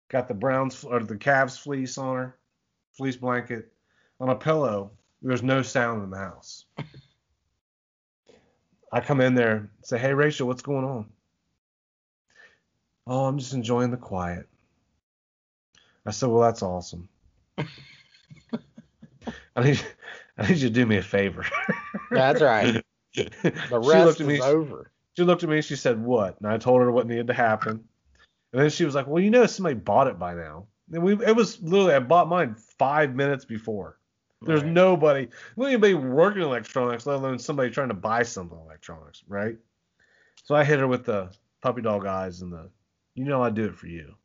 got 0.08 0.28
the 0.28 0.34
Browns 0.34 0.84
or 0.84 1.00
the 1.00 1.16
Cavs 1.16 1.58
fleece 1.58 1.98
on 1.98 2.16
her, 2.16 2.38
fleece 2.92 3.16
blanket 3.16 3.72
on 4.20 4.28
a 4.28 4.36
pillow. 4.36 4.92
There's 5.22 5.42
no 5.42 5.62
sound 5.62 6.02
in 6.04 6.10
the 6.10 6.18
house. 6.18 6.64
I 8.92 9.00
come 9.00 9.20
in 9.20 9.34
there, 9.34 9.70
say, 9.82 9.98
"Hey 9.98 10.14
Rachel, 10.14 10.46
what's 10.48 10.62
going 10.62 10.84
on?" 10.84 11.10
Oh, 13.06 13.24
I'm 13.26 13.38
just 13.38 13.54
enjoying 13.54 13.90
the 13.90 13.96
quiet. 13.96 14.48
I 16.10 16.12
said, 16.12 16.28
"Well, 16.28 16.42
that's 16.42 16.64
awesome." 16.64 17.08
I 19.56 19.62
need, 19.62 19.80
I 20.36 20.48
need 20.48 20.58
you 20.58 20.68
to 20.68 20.74
do 20.74 20.84
me 20.84 20.96
a 20.96 21.02
favor. 21.02 21.46
That's 22.10 22.42
right. 22.42 22.82
the 23.14 23.78
rest 23.78 24.20
is 24.20 24.40
over. 24.40 24.90
she 25.16 25.22
looked 25.22 25.44
at 25.44 25.48
me. 25.48 25.62
She 25.62 25.76
said, 25.76 26.02
"What?" 26.02 26.40
And 26.40 26.50
I 26.50 26.58
told 26.58 26.80
her 26.80 26.90
what 26.90 27.06
needed 27.06 27.28
to 27.28 27.32
happen. 27.32 27.84
And 28.52 28.60
then 28.60 28.70
she 28.70 28.84
was 28.84 28.96
like, 28.96 29.06
"Well, 29.06 29.22
you 29.22 29.30
know, 29.30 29.46
somebody 29.46 29.76
bought 29.76 30.08
it 30.08 30.18
by 30.18 30.34
now." 30.34 30.66
And 30.92 31.04
we, 31.04 31.12
it 31.24 31.36
was 31.36 31.62
literally, 31.62 31.94
I 31.94 32.00
bought 32.00 32.28
mine 32.28 32.56
five 32.76 33.14
minutes 33.14 33.44
before. 33.44 33.98
There's 34.42 34.64
Right. 34.64 34.72
nobody, 34.72 35.28
anybody 35.56 35.94
working 35.94 36.42
electronics, 36.42 37.06
let 37.06 37.20
alone 37.20 37.38
somebody 37.38 37.70
trying 37.70 37.88
to 37.88 37.94
buy 37.94 38.24
something 38.24 38.58
electronics, 38.58 39.22
right? 39.28 39.56
So 40.42 40.56
I 40.56 40.64
hit 40.64 40.80
her 40.80 40.88
with 40.88 41.04
the 41.04 41.30
puppy 41.62 41.82
dog 41.82 42.06
eyes 42.06 42.40
and 42.42 42.52
the, 42.52 42.68
you 43.14 43.24
know, 43.26 43.40
I 43.40 43.50
do 43.50 43.66
it 43.66 43.76
for 43.76 43.86
you. 43.86 44.16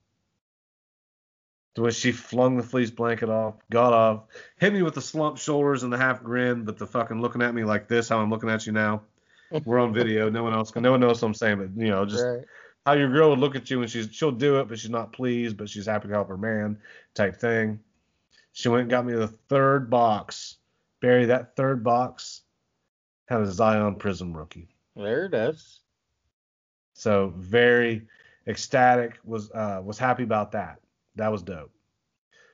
To 1.75 1.81
which 1.81 1.95
she 1.95 2.13
flung 2.13 2.55
the 2.55 2.63
fleece 2.63 2.89
blanket 2.89 3.29
off, 3.29 3.55
got 3.69 3.91
off, 3.91 4.23
hit 4.57 4.71
me 4.71 4.81
with 4.81 4.93
the 4.95 5.01
slumped 5.01 5.41
shoulders 5.41 5.83
and 5.83 5.91
the 5.91 5.97
half 5.97 6.23
grin, 6.23 6.63
but 6.63 6.77
the 6.77 6.87
fucking 6.87 7.19
looking 7.21 7.41
at 7.41 7.53
me 7.53 7.65
like 7.65 7.89
this, 7.89 8.07
how 8.07 8.19
I'm 8.19 8.29
looking 8.29 8.49
at 8.49 8.65
you 8.65 8.71
now. 8.71 9.01
We're 9.65 9.79
on 9.79 9.93
video. 9.93 10.29
No 10.29 10.41
one 10.43 10.53
else 10.53 10.71
can. 10.71 10.83
No 10.83 10.91
one 10.91 11.01
knows 11.01 11.21
what 11.21 11.27
I'm 11.27 11.33
saying, 11.33 11.57
but 11.57 11.81
you 11.81 11.89
know, 11.91 12.05
just 12.05 12.23
Right. 12.23 12.45
how 12.85 12.93
your 12.93 13.11
girl 13.11 13.29
would 13.31 13.39
look 13.39 13.55
at 13.57 13.69
you 13.69 13.81
and 13.81 13.91
she's 13.91 14.07
she'll 14.11 14.31
do 14.31 14.59
it, 14.59 14.69
but 14.69 14.79
she's 14.79 14.89
not 14.89 15.11
pleased, 15.11 15.57
but 15.57 15.69
she's 15.69 15.85
happy 15.85 16.07
to 16.07 16.13
help 16.13 16.29
her 16.29 16.37
man, 16.37 16.79
type 17.13 17.35
thing. 17.37 17.79
She 18.53 18.69
went 18.69 18.81
and 18.83 18.89
got 18.89 19.05
me 19.05 19.13
the 19.13 19.27
third 19.27 19.89
box. 19.89 20.55
Barry, 21.01 21.25
that 21.25 21.57
third 21.57 21.83
box 21.83 22.41
had 23.27 23.41
a 23.41 23.51
Zion 23.51 23.95
Prism 23.95 24.35
rookie. 24.35 24.69
There 24.95 25.25
it 25.25 25.33
is. 25.33 25.81
So 26.93 27.33
very 27.35 28.07
ecstatic. 28.47 29.19
Was 29.25 29.51
uh, 29.51 29.81
was 29.83 29.97
happy 29.99 30.23
about 30.23 30.53
that. 30.53 30.79
That 31.15 31.31
was 31.31 31.41
dope. 31.41 31.71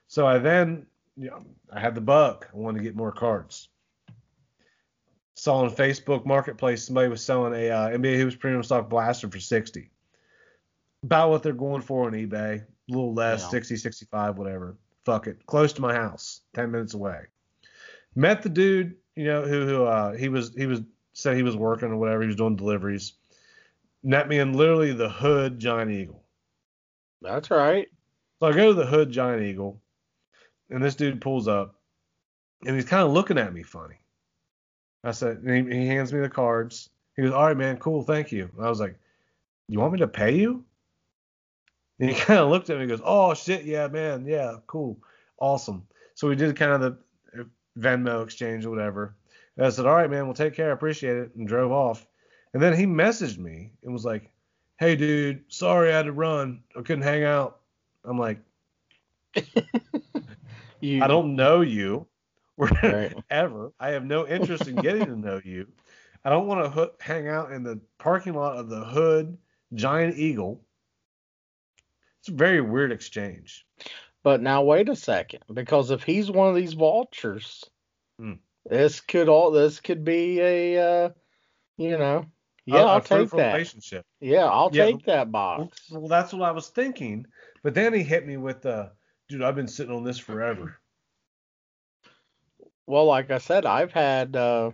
So 0.08 0.28
I 0.28 0.38
then, 0.38 0.86
you 1.16 1.30
know, 1.30 1.46
I 1.72 1.80
had 1.80 1.96
the 1.96 2.02
buck. 2.02 2.48
I 2.54 2.58
wanted 2.58 2.80
to 2.80 2.84
get 2.84 2.96
more 2.96 3.12
cards. 3.12 3.70
Saw 5.36 5.58
on 5.58 5.72
Facebook 5.72 6.26
Marketplace 6.26 6.84
somebody 6.86 7.08
was 7.08 7.24
selling 7.24 7.54
a 7.54 7.70
uh, 7.70 7.90
NBA 7.90 8.18
Hoops 8.18 8.36
Premium 8.36 8.62
Stock 8.64 8.90
Blaster 8.90 9.30
for 9.30 9.40
60. 9.40 9.90
About 11.04 11.30
what 11.30 11.42
they're 11.42 11.54
going 11.54 11.82
for 11.82 12.06
on 12.06 12.12
eBay. 12.14 12.62
A 12.62 12.66
little 12.90 13.14
less, 13.14 13.42
Yeah. 13.44 13.50
60, 13.50 13.78
65, 13.78 14.38
whatever. 14.38 14.78
Fuck 15.06 15.28
it. 15.28 15.44
Close 15.48 15.74
to 15.74 15.82
my 15.82 15.96
house, 15.96 16.42
10 16.54 16.70
minutes 16.72 16.94
away. 16.94 17.22
Met 18.16 18.44
the 18.44 18.50
dude, 18.50 18.96
you 19.16 19.24
know, 19.24 19.44
who 19.44 19.66
who 19.66 19.86
uh, 19.86 20.12
he 20.14 20.28
was 20.30 20.54
he 20.56 20.66
was 20.66 20.82
said 21.14 21.38
he 21.38 21.44
was 21.44 21.56
working 21.56 21.90
or 21.90 21.98
whatever. 21.98 22.22
He 22.22 22.28
was 22.28 22.36
doing 22.36 22.56
deliveries. 22.58 23.14
Met 24.04 24.28
me 24.28 24.40
in 24.40 24.54
literally 24.54 24.92
the 24.94 25.10
hood 25.10 25.60
giant 25.60 25.92
eagle. 25.92 26.24
That's 27.22 27.50
right. 27.50 27.88
So 28.42 28.48
I 28.48 28.54
go 28.54 28.70
to 28.70 28.74
the 28.74 28.88
hood 28.88 29.12
giant 29.12 29.44
eagle, 29.44 29.80
and 30.72 30.84
this 30.84 30.96
dude 30.96 31.22
pulls 31.22 31.48
up, 31.48 31.76
and 32.66 32.76
he's 32.76 32.86
kind 32.86 33.04
of 33.04 33.14
looking 33.14 33.38
at 33.38 33.54
me 33.54 33.62
funny. 33.62 34.00
I 35.04 35.12
said, 35.12 35.44
and 35.44 35.72
he, 35.72 35.82
he 35.82 35.86
hands 35.86 36.12
me 36.12 36.22
the 36.22 36.30
cards. 36.30 36.90
He 37.16 37.22
goes, 37.22 37.34
"All 37.34 37.46
right, 37.46 37.56
man, 37.56 37.78
cool, 37.78 38.02
thank 38.02 38.32
you." 38.32 38.50
And 38.58 38.66
I 38.66 38.70
was 38.70 38.80
like, 38.80 38.98
"You 39.68 39.80
want 39.80 39.94
me 39.94 40.00
to 40.00 40.08
pay 40.08 40.36
you?" 40.36 40.66
And 42.00 42.10
he 42.10 42.16
kind 42.20 42.40
of 42.40 42.50
looked 42.50 42.72
at 42.72 42.78
me 42.78 42.84
and 42.84 42.90
goes, 42.90 43.02
"Oh 43.06 43.36
shit, 43.36 43.64
yeah, 43.64 43.88
man, 43.88 44.26
yeah, 44.26 44.56
cool, 44.66 44.98
awesome." 45.38 45.86
So 46.16 46.28
we 46.28 46.36
did 46.36 46.56
kind 46.56 46.72
of 46.72 46.82
the 46.82 47.42
uh, 47.42 47.44
Venmo 47.78 48.24
exchange 48.24 48.66
or 48.66 48.72
whatever. 48.72 49.14
And 49.56 49.68
I 49.68 49.70
said, 49.70 49.86
"All 49.86 49.94
right, 49.94 50.10
man, 50.10 50.26
we'll 50.26 50.34
take 50.34 50.56
care, 50.56 50.72
I 50.72 50.74
appreciate 50.74 51.18
it," 51.18 51.36
and 51.36 51.48
drove 51.48 51.72
off. 51.72 52.08
And 52.56 52.64
then 52.64 52.74
he 52.76 52.88
messaged 52.88 53.38
me 53.38 53.74
and 53.84 53.94
was 53.94 54.04
like, 54.04 54.32
"Hey, 54.80 54.96
dude, 54.96 55.44
sorry 55.48 55.94
I 55.94 55.98
had 55.98 56.06
to 56.08 56.12
run. 56.12 56.64
I 56.76 56.82
couldn't 56.82 57.04
hang 57.04 57.24
out." 57.24 57.61
I'm 58.04 58.18
like, 58.18 58.40
You, 60.82 61.04
I 61.04 61.08
don't 61.08 61.36
know 61.36 61.62
you 61.62 62.08
Right. 62.58 63.14
ever. 63.30 63.72
I 63.80 63.90
have 63.92 64.04
no 64.04 64.28
interest 64.28 64.68
in 64.68 64.76
getting 64.78 65.06
to 65.06 65.16
know 65.16 65.40
you. 65.44 65.68
I 66.26 66.30
don't 66.30 66.48
want 66.48 66.64
to 66.64 66.70
ho- 66.70 66.92
hang 67.00 67.28
out 67.28 67.52
in 67.52 67.64
the 67.64 67.80
parking 67.98 68.34
lot 68.34 68.58
of 68.58 68.70
the 68.70 68.84
Hood 68.84 69.38
Giant 69.74 70.18
Eagle. 70.18 70.62
It's 72.20 72.30
a 72.30 72.34
very 72.34 72.62
weird 72.62 72.92
exchange. 72.92 73.66
But 74.24 74.42
now 74.42 74.62
wait 74.64 74.90
a 74.90 74.96
second, 74.96 75.42
because 75.52 75.90
if 75.90 76.04
he's 76.04 76.30
one 76.30 76.50
of 76.50 76.56
these 76.56 76.74
vultures, 76.74 77.64
Hmm. 78.20 78.34
this 78.66 79.02
could 79.02 79.30
all 79.30 79.50
this 79.52 79.80
could 79.80 80.04
be 80.04 80.40
a 80.40 81.06
uh, 81.06 81.10
you 81.78 81.98
know, 81.98 82.26
yeah, 82.66 82.82
A- 82.82 82.86
a 82.86 82.88
I'll 82.90 83.02
take 83.02 83.30
that. 83.32 83.52
relationship. 83.54 84.06
Yeah, 84.20 84.46
I'll 84.46 84.70
Yeah, 84.72 84.86
take 84.86 85.06
that 85.06 85.32
box. 85.32 85.90
well, 85.92 86.08
that's 86.08 86.34
what 86.34 86.44
I 86.48 86.52
was 86.52 86.68
thinking. 86.70 87.26
But 87.64 87.76
then 87.76 87.94
he 87.94 88.04
hit 88.04 88.26
me 88.26 88.38
with 88.38 88.62
the, 88.62 88.92
dude, 89.30 89.44
I've 89.44 89.56
been 89.56 89.68
sitting 89.68 89.94
on 89.94 90.04
this 90.04 90.18
forever. 90.18 90.80
Well, 92.88 93.06
like 93.06 93.32
I 93.32 93.38
said, 93.38 93.66
I've 93.66 93.92
had 93.92 94.36
uh 94.36 94.72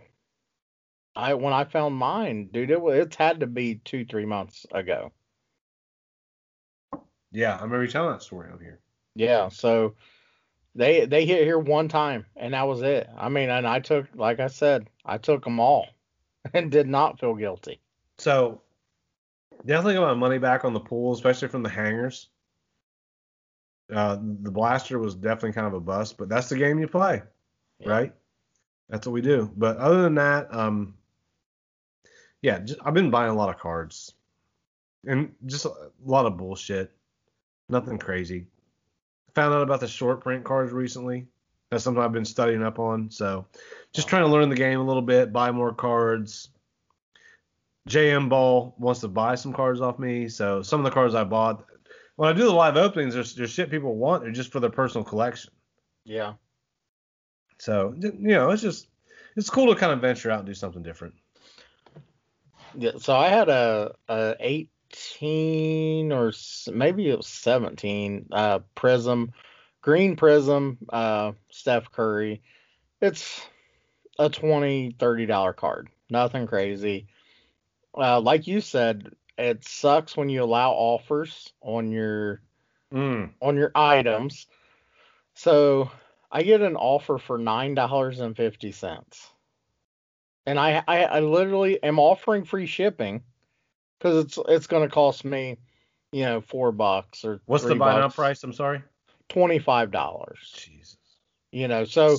I 1.16 1.34
when 1.34 1.54
I 1.54 1.66
found 1.66 1.96
mine, 1.96 2.50
dude, 2.52 2.72
it 2.72 2.80
it's 2.80 3.16
had 3.16 3.42
to 3.42 3.48
be 3.48 3.76
two 3.76 4.06
three 4.06 4.26
months 4.26 4.66
ago. 4.72 5.12
Yeah, 7.32 7.54
I 7.54 7.62
remember 7.62 7.84
you 7.84 7.92
telling 7.92 8.14
that 8.14 8.24
story 8.24 8.50
on 8.52 8.60
here. 8.60 8.80
Yeah, 9.16 9.50
so 9.50 9.96
they 10.74 11.06
they 11.06 11.26
hit 11.26 11.44
here 11.44 11.60
one 11.60 11.90
time 11.90 12.26
and 12.36 12.54
that 12.54 12.68
was 12.68 12.82
it. 12.82 13.10
I 13.18 13.30
mean, 13.30 13.50
and 13.50 13.68
I 13.68 13.80
took, 13.80 14.08
like 14.16 14.40
I 14.40 14.48
said, 14.48 14.90
I 15.06 15.18
took 15.18 15.44
them 15.44 15.60
all 15.60 15.88
and 16.54 16.72
did 16.72 16.88
not 16.88 17.20
feel 17.20 17.36
guilty. 17.36 17.82
So 18.18 18.62
definitely 19.66 19.96
got 19.96 20.08
my 20.08 20.14
money 20.14 20.38
back 20.38 20.66
on 20.66 20.74
the 20.74 20.80
pool, 20.80 21.14
especially 21.14 21.50
from 21.50 21.64
the 21.64 21.70
hangers. 21.70 22.30
Uh, 23.94 24.16
the 24.16 24.52
blaster 24.52 25.00
was 25.00 25.16
definitely 25.16 25.54
kind 25.54 25.68
of 25.68 25.74
a 25.74 25.80
bust, 25.80 26.18
but 26.18 26.28
that's 26.30 26.50
the 26.50 26.58
game 26.58 26.80
you 26.80 26.88
play, 26.88 27.22
Yeah. 27.80 27.90
right? 27.90 28.14
That's 28.90 29.06
what 29.08 29.14
we 29.14 29.22
do. 29.22 29.52
But 29.56 29.78
other 29.78 30.02
than 30.02 30.16
that, 30.16 30.54
um, 30.54 30.94
yeah, 32.42 32.60
just, 32.60 32.80
I've 32.84 32.94
been 32.94 33.10
buying 33.10 33.30
a 33.30 33.36
lot 33.36 33.50
of 33.50 33.60
cards 33.60 34.14
and 35.06 35.34
just 35.46 35.66
a 35.66 35.72
lot 36.06 36.26
of 36.26 36.38
bullshit. 36.38 36.92
Nothing 37.70 37.98
crazy. 37.98 38.48
Found 39.36 39.54
out 39.54 39.62
about 39.62 39.80
the 39.80 39.88
short 39.88 40.22
print 40.22 40.44
cards 40.44 40.72
recently. 40.72 41.28
That's 41.70 41.84
something 41.84 42.02
I've 42.02 42.14
been 42.14 42.26
studying 42.26 42.64
up 42.64 42.80
on. 42.80 43.12
So 43.12 43.46
just 43.94 44.08
trying 44.08 44.24
to 44.24 44.30
learn 44.32 44.50
the 44.50 44.56
game 44.56 44.80
a 44.80 44.84
little 44.84 45.02
bit, 45.02 45.34
buy 45.34 45.52
more 45.52 45.74
cards. 45.74 46.50
JM 47.90 48.30
Ball 48.30 48.74
wants 48.78 49.02
to 49.02 49.08
buy 49.08 49.36
some 49.36 49.54
cards 49.54 49.82
off 49.82 50.00
me. 50.00 50.28
So 50.30 50.62
some 50.62 50.80
of 50.80 50.84
the 50.86 50.92
cards 50.92 51.14
I 51.16 51.24
bought, 51.24 51.66
when 52.18 52.30
I 52.30 52.34
do 52.34 52.44
the 52.44 52.52
live 52.52 52.76
openings, 52.76 53.14
there's, 53.14 53.36
there's 53.36 53.52
shit 53.52 53.70
people 53.70 53.96
want. 53.96 54.24
They're 54.24 54.32
just 54.32 54.52
for 54.52 54.60
their 54.60 54.72
personal 54.72 55.06
collection. 55.06 55.52
Yeah. 56.04 56.34
So 57.60 57.96
you 57.98 58.12
know, 58.14 58.50
it's 58.50 58.62
just 58.62 58.88
it's 59.36 59.50
cool 59.50 59.74
to 59.74 59.80
kind 59.80 59.94
of 59.94 60.02
venture 60.02 60.30
out 60.32 60.40
and 60.40 60.48
do 60.48 60.54
something 60.54 60.84
different. 60.84 61.14
Yeah, 62.76 62.92
so 62.98 63.16
I 63.16 63.30
had 63.30 63.50
a, 63.50 63.96
a 64.10 64.36
18 64.40 66.12
or 66.12 66.32
maybe 66.72 67.10
it 67.10 67.18
was 67.18 67.28
17 67.28 68.28
uh, 68.32 68.60
Prism, 68.76 69.32
green 69.82 70.16
Prism, 70.16 70.78
uh, 70.90 71.32
Steph 71.50 71.92
Curry. 71.92 72.42
It's 73.02 73.42
a 74.20 74.30
20 74.30 74.96
30 75.00 75.26
dollar 75.28 75.54
card. 75.54 75.90
Nothing 76.10 76.48
crazy. 76.48 77.08
Uh, 77.96 78.22
like 78.22 78.48
you 78.48 78.62
said, 78.62 79.12
it 79.38 79.64
sucks 79.64 80.18
when 80.18 80.30
you 80.30 80.44
allow 80.44 80.72
offers 80.72 81.52
on 81.62 81.92
your 81.92 82.42
Mm. 82.94 83.34
on 83.42 83.58
your 83.58 83.72
items. 83.76 84.48
So 85.34 85.92
I 86.32 86.44
get 86.44 86.62
an 86.62 86.78
offer 86.78 87.18
for 87.18 87.38
nine 87.38 87.76
dollars 87.76 88.20
and 88.20 88.36
fifty 88.36 88.72
cents, 88.72 89.30
and 90.46 90.60
I, 90.60 90.84
I 90.88 91.04
I 91.04 91.20
literally 91.20 91.82
am 91.84 92.00
offering 92.00 92.46
free 92.46 92.66
shipping 92.66 93.24
because 94.00 94.26
it's 94.26 94.40
it's 94.48 94.68
going 94.68 94.88
to 94.88 94.94
cost 94.94 95.26
me, 95.26 95.58
you 96.12 96.24
know, 96.24 96.42
four 96.42 96.72
bucks 96.72 97.26
or 97.26 97.42
What's 97.46 97.66
the 97.66 97.76
buy 97.76 98.00
now 98.00 98.10
price? 98.10 98.44
I'm 98.44 98.54
sorry. 98.54 98.82
Twenty 99.30 99.60
five 99.60 99.92
dollars. 99.92 100.54
Jesus. 100.56 100.98
You 101.52 101.68
know, 101.68 101.86
so 101.86 102.18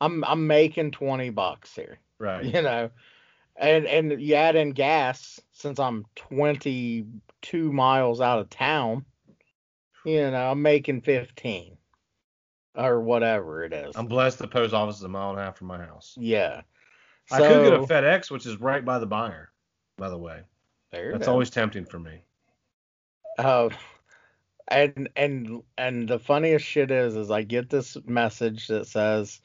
I'm 0.00 0.24
I'm 0.24 0.46
making 0.46 0.90
twenty 0.90 1.30
bucks 1.30 1.74
here. 1.74 1.98
Right. 2.18 2.44
You 2.44 2.62
know, 2.62 2.90
and 3.58 3.86
and 3.86 4.20
you 4.20 4.34
add 4.34 4.56
in 4.56 4.70
gas 4.70 5.40
since 5.52 5.78
I'm 5.78 6.06
twenty 6.16 7.06
two 7.42 7.72
miles 7.72 8.20
out 8.20 8.38
of 8.38 8.50
town. 8.50 9.04
You 10.04 10.30
know, 10.30 10.50
I'm 10.50 10.62
making 10.62 11.02
fifteen 11.02 11.76
or 12.74 13.00
whatever 13.00 13.64
it 13.64 13.72
is. 13.72 13.96
I'm 13.96 14.06
blessed 14.06 14.38
the 14.38 14.48
post 14.48 14.72
office 14.72 14.96
is 14.96 15.02
a 15.02 15.08
mile 15.08 15.30
and 15.30 15.40
a 15.40 15.42
half 15.42 15.58
from 15.58 15.66
my 15.66 15.78
house. 15.78 16.14
Yeah. 16.16 16.62
I 17.30 17.38
could 17.40 17.64
get 17.64 17.74
a 17.74 17.80
FedEx, 17.80 18.30
which 18.30 18.46
is 18.46 18.58
right 18.58 18.84
by 18.84 18.98
the 18.98 19.06
buyer. 19.06 19.50
By 19.98 20.08
the 20.08 20.16
way, 20.16 20.40
There 20.92 21.12
that's 21.12 21.22
is. 21.22 21.28
always 21.28 21.50
tempting 21.50 21.84
for 21.84 21.98
me. 21.98 22.22
Uh, 23.36 23.68
and 24.68 25.08
and 25.16 25.62
and 25.76 26.08
the 26.08 26.18
funniest 26.18 26.64
shit 26.64 26.90
is, 26.90 27.16
is 27.16 27.30
I 27.30 27.42
get 27.42 27.68
this 27.68 27.96
message 28.06 28.68
that 28.68 28.86
says 28.86 29.40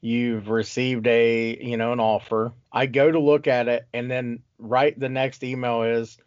you've 0.00 0.48
received 0.48 1.06
a 1.06 1.56
you 1.62 1.76
know 1.76 1.92
an 1.92 2.00
offer. 2.00 2.52
I 2.72 2.86
go 2.86 3.10
to 3.10 3.18
look 3.18 3.46
at 3.46 3.68
it, 3.68 3.86
and 3.92 4.10
then 4.10 4.42
right 4.58 4.98
the 4.98 5.08
next 5.08 5.42
email 5.42 5.82
is 5.82 6.18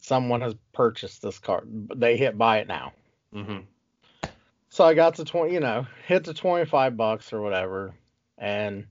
someone 0.00 0.40
has 0.40 0.54
purchased 0.72 1.22
this 1.22 1.38
card. 1.38 1.90
They 1.96 2.16
hit 2.16 2.38
buy 2.38 2.58
it 2.58 2.68
now. 2.68 2.92
Mm-hmm. 3.34 3.58
So 4.70 4.84
I 4.84 4.94
got 4.94 5.16
to 5.16 5.24
twenty, 5.24 5.54
you 5.54 5.60
know, 5.60 5.86
hit 6.06 6.24
the 6.24 6.34
twenty 6.34 6.64
five 6.64 6.96
bucks 6.96 7.32
or 7.32 7.40
whatever, 7.40 7.94
and 8.36 8.86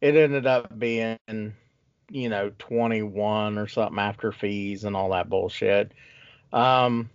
it 0.00 0.16
ended 0.16 0.46
up 0.46 0.78
being, 0.78 1.18
you 2.10 2.28
know, 2.28 2.52
twenty 2.58 3.02
one 3.02 3.58
or 3.58 3.66
something 3.66 3.98
after 3.98 4.32
fees 4.32 4.84
and 4.84 4.94
all 4.94 5.10
that 5.10 5.28
bullshit. 5.28 5.92
Um, 6.52 7.10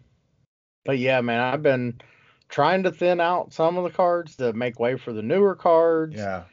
but 0.85 0.97
yeah, 0.97 1.21
man, 1.21 1.39
I've 1.39 1.63
been 1.63 2.01
trying 2.49 2.83
to 2.83 2.91
thin 2.91 3.21
out 3.21 3.53
some 3.53 3.77
of 3.77 3.83
the 3.83 3.89
cards 3.91 4.35
to 4.37 4.51
make 4.53 4.79
way 4.79 4.97
for 4.97 5.13
the 5.13 5.21
newer 5.21 5.55
cards. 5.55 6.15
Yeah. 6.17 6.43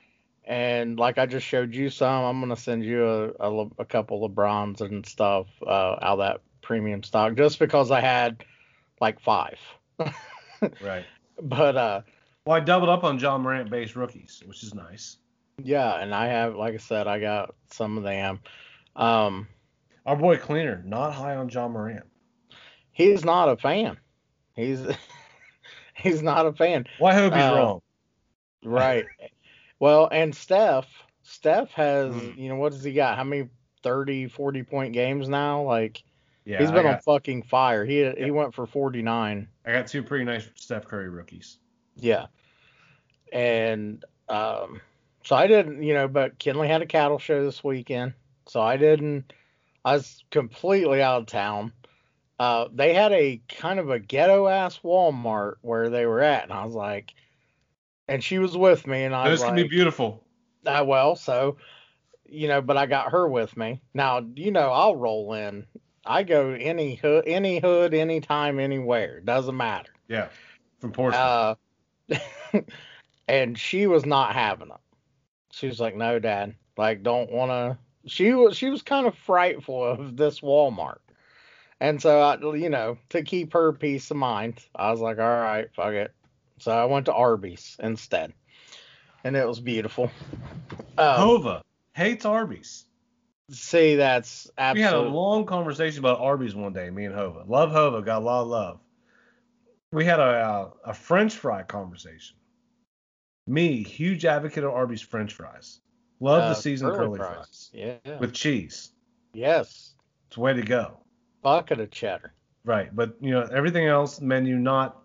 And 0.45 0.99
like 0.99 1.19
I 1.19 1.27
just 1.27 1.45
showed 1.47 1.75
you 1.75 1.91
some, 1.91 2.25
I'm 2.25 2.39
gonna 2.41 2.55
send 2.57 2.85
you 2.85 3.05
a, 3.05 3.29
a, 3.41 3.67
a 3.81 3.85
couple 3.85 4.25
of 4.25 4.35
bronze 4.35 4.81
and 4.81 5.05
stuff 5.05 5.47
uh, 5.67 5.97
out 6.03 6.03
of 6.03 6.19
that 6.19 6.41
premium 6.63 7.03
stock 7.03 7.35
just 7.37 7.59
because 7.59 7.91
I 7.91 8.01
had 8.01 8.45
like 9.01 9.19
five. 9.21 9.59
Right. 10.83 11.05
But 11.43 11.77
uh, 11.77 12.01
Well, 12.47 12.57
I 12.57 12.61
doubled 12.61 12.89
up 12.89 13.05
on 13.05 13.19
Ja 13.19 13.37
Morant 13.37 13.69
based 13.71 13.95
rookies, 13.95 14.43
which 14.47 14.63
is 14.63 14.73
nice. 14.75 15.19
yeah, 15.63 16.01
and 16.01 16.15
I 16.15 16.27
have, 16.29 16.55
like 16.57 16.73
I 16.75 16.79
said, 16.79 17.07
I 17.07 17.21
got 17.21 17.55
some 17.71 17.99
of 17.99 18.05
them. 18.05 18.41
Um, 18.97 19.49
Our 20.07 20.17
boy 20.17 20.39
Cleaner, 20.39 20.83
not 20.87 21.13
high 21.13 21.37
on 21.37 21.51
Ja 21.51 21.69
Morant. 21.69 22.05
he's 22.91 23.23
not 23.25 23.51
a 23.51 23.57
fan. 23.59 23.99
He's 24.55 24.81
he's 26.03 26.23
not 26.23 26.47
a 26.47 26.53
fan. 26.53 26.87
Well, 27.01 27.13
I 27.13 27.15
hope 27.15 27.35
he's 27.35 27.43
Uh, 27.43 27.55
wrong. 27.55 27.83
Right. 28.63 29.07
well, 29.79 30.09
and 30.11 30.35
Steph, 30.35 30.87
Steph 31.23 31.71
has, 31.73 32.15
Mm. 32.15 32.37
you 32.39 32.49
know, 32.49 32.57
what 32.57 32.73
does 32.73 32.85
he 32.85 32.93
got? 32.93 33.17
How 33.17 33.25
many 33.25 33.49
30, 33.83 34.29
40 34.29 34.63
point 34.63 34.93
games 34.93 35.29
now? 35.29 35.63
Like 35.63 36.03
Yeah, 36.45 36.59
he's 36.59 36.71
been 36.71 36.85
got, 36.85 36.95
on 36.97 37.01
fucking 37.01 37.43
fire. 37.45 37.85
He 37.85 38.11
he 38.19 38.31
went 38.31 38.55
for 38.55 38.67
49. 38.67 39.49
I 39.65 39.73
got 39.73 39.87
two 39.87 40.03
pretty 40.03 40.25
nice 40.25 40.49
Steph 40.55 40.87
Curry 40.87 41.09
rookies. 41.09 41.59
Yeah. 41.97 42.27
And 43.33 44.05
um 44.29 44.81
so 45.25 45.35
I 45.35 45.47
didn't, 45.49 45.83
you 45.83 45.93
know, 45.95 46.07
but 46.07 46.39
Kinley 46.39 46.69
had 46.69 46.83
a 46.83 46.87
cattle 46.87 47.19
show 47.19 47.45
this 47.45 47.65
weekend. 47.65 48.15
So 48.47 48.61
I 48.61 48.77
didn't 48.77 49.33
I 49.85 49.95
was 49.95 50.25
completely 50.31 51.03
out 51.03 51.23
of 51.23 51.27
town. 51.27 51.73
Uh 52.39 52.69
they 52.73 52.95
had 52.95 53.13
a 53.13 53.41
kind 53.49 53.79
of 53.79 53.91
a 53.91 53.99
ghetto 53.99 54.47
ass 54.47 54.81
Walmart 54.85 55.55
where 55.63 55.89
they 55.91 56.07
were 56.07 56.21
at 56.21 56.45
and 56.45 56.53
I 56.53 56.65
was 56.65 56.75
like 56.75 57.15
and 58.09 58.23
she 58.23 58.39
was 58.39 58.57
with 58.57 58.87
me 58.87 59.05
and 59.05 59.15
I 59.15 59.25
Those 59.29 59.41
was 59.41 59.43
can 59.43 59.57
like 59.57 59.65
be 59.65 59.69
beautiful. 59.69 60.25
uh, 60.67 60.85
well, 60.87 61.17
so 61.17 61.57
you 62.29 62.49
know, 62.49 62.61
but 62.61 62.77
I 62.77 62.87
got 62.87 63.13
her 63.13 63.29
with 63.29 63.57
me. 63.57 63.81
Now, 63.95 64.25
you 64.35 64.51
know, 64.51 64.71
I'll 64.73 64.97
roll 64.97 65.33
in. 65.35 65.65
I 66.05 66.23
go 66.23 66.51
any 66.51 66.97
hood, 66.97 67.25
any 67.27 67.59
hood, 67.61 67.95
anytime, 67.95 68.59
anywhere. 68.59 69.21
Doesn't 69.21 69.57
matter. 69.57 69.93
Yeah. 70.09 70.29
From 70.81 70.93
Portsmouth. 70.93 71.59
Uh, 72.13 72.19
and 73.29 73.59
she 73.59 73.87
was 73.87 74.05
not 74.07 74.35
having 74.35 74.69
it. 74.69 74.81
She 75.53 75.67
was 75.67 75.81
like, 75.81 75.97
"No, 75.97 76.19
Dad. 76.19 76.55
Like, 76.77 77.03
don't 77.03 77.31
want 77.31 77.51
to." 77.51 77.79
She 78.09 78.33
was 78.35 78.57
she 78.57 78.71
was 78.71 78.83
kind 78.83 79.07
of 79.07 79.17
frightful 79.17 79.83
of 79.85 80.17
this 80.17 80.41
Walmart, 80.41 80.99
and 81.81 82.01
so 82.01 82.21
I, 82.21 82.37
you 82.57 82.69
know, 82.71 82.99
to 83.11 83.23
keep 83.23 83.53
her 83.53 83.73
peace 83.73 84.11
of 84.11 84.17
mind, 84.17 84.65
I 84.75 84.91
was 84.91 85.01
like, 85.01 85.19
"All 85.19 85.25
right, 85.25 85.69
fuck 85.75 85.93
it." 85.93 86.13
So 86.59 86.73
I 86.73 86.85
went 86.87 87.07
to 87.07 87.13
Arby's 87.13 87.77
instead, 87.83 88.33
and 89.25 89.37
it 89.37 89.47
was 89.47 89.61
beautiful. 89.61 90.11
Um, 90.99 91.17
Hova 91.17 91.63
hates 91.95 92.25
Arby's. 92.25 92.87
see, 93.51 93.97
that's 93.97 94.51
We 94.75 94.81
had 94.81 94.95
a 94.95 95.01
long 95.01 95.45
conversation 95.47 95.99
about 95.99 96.21
Arby's 96.21 96.55
one 96.55 96.73
day, 96.73 96.89
me 96.91 97.05
and 97.05 97.15
Hova. 97.15 97.45
Love 97.47 97.71
Hova, 97.73 98.03
got 98.03 98.23
a 98.23 98.25
lot 98.25 98.43
of 98.43 98.49
love. 98.49 98.81
We 99.93 100.05
had 100.05 100.19
a 100.19 100.23
uh, 100.23 100.71
a 100.87 100.95
French 100.95 101.35
fry 101.35 101.63
conversation. 101.63 102.37
Me, 103.47 103.83
huge 103.83 104.25
advocate 104.25 104.65
of 104.65 104.73
Arby's 104.73 105.01
French 105.03 105.33
fries. 105.35 105.81
Love 106.21 106.43
Uh, 106.43 106.49
the 106.49 106.55
seasoned 106.55 106.93
curly 106.93 107.19
curly 107.19 107.35
fries. 107.35 107.71
Yeah. 107.73 108.19
with 108.19 108.33
cheese. 108.33 108.93
yes. 109.33 109.95
It's 110.29 110.37
way 110.37 110.55
to 110.55 110.63
go. 110.63 110.99
Bucket 111.43 111.81
of 111.81 111.91
cheddar. 111.91 112.33
Right, 112.65 112.95
but 112.95 113.17
you 113.21 113.31
know 113.31 113.43
everything 113.43 113.87
else 113.87 114.21
menu 114.21 114.57
not 114.57 115.03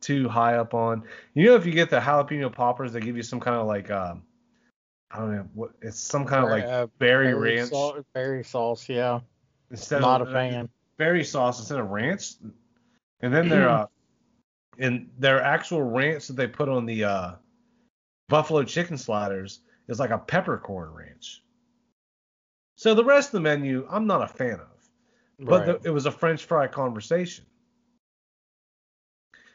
too 0.00 0.28
high 0.28 0.56
up 0.56 0.74
on. 0.74 1.02
You 1.34 1.46
know 1.46 1.56
if 1.56 1.66
you 1.66 1.72
get 1.72 1.90
the 1.90 1.98
jalapeno 1.98 2.52
poppers, 2.52 2.92
they 2.92 3.00
give 3.00 3.16
you 3.16 3.22
some 3.22 3.40
kind 3.40 3.56
of 3.56 3.66
like 3.66 3.90
um, 3.90 4.22
I 5.10 5.18
don't 5.18 5.34
know 5.34 5.48
what 5.54 5.70
it's 5.82 5.98
some 5.98 6.24
kind 6.24 6.44
of 6.44 6.50
like 6.50 6.64
Uh, 6.64 6.86
berry 6.98 7.32
berry 7.32 7.58
ranch 7.58 7.72
berry 8.14 8.44
sauce, 8.44 8.88
yeah. 8.88 9.20
instead 9.70 10.00
Not 10.02 10.20
of 10.20 10.28
a 10.28 10.32
fan. 10.32 10.68
berry 10.96 11.24
sauce 11.24 11.58
instead 11.58 11.78
of 11.80 11.90
ranch. 11.90 12.34
And 13.20 13.34
then 13.34 13.48
their 13.48 13.68
uh, 13.68 13.86
and 14.78 15.10
their 15.18 15.42
actual 15.42 15.82
ranch 15.82 16.28
that 16.28 16.34
they 16.36 16.46
put 16.46 16.68
on 16.68 16.86
the 16.86 17.02
uh, 17.04 17.32
buffalo 18.28 18.62
chicken 18.62 18.98
sliders 18.98 19.60
is 19.88 19.98
like 19.98 20.10
a 20.10 20.18
peppercorn 20.18 20.92
ranch. 20.92 21.42
So 22.76 22.94
the 22.94 23.04
rest 23.04 23.28
of 23.28 23.32
the 23.32 23.40
menu, 23.40 23.86
I'm 23.90 24.06
not 24.06 24.22
a 24.22 24.28
fan 24.28 24.60
of. 24.60 24.68
But 25.38 25.66
Right. 25.66 25.82
the, 25.82 25.88
it 25.88 25.92
was 25.92 26.06
a 26.06 26.10
French 26.10 26.44
fry 26.44 26.66
conversation. 26.66 27.44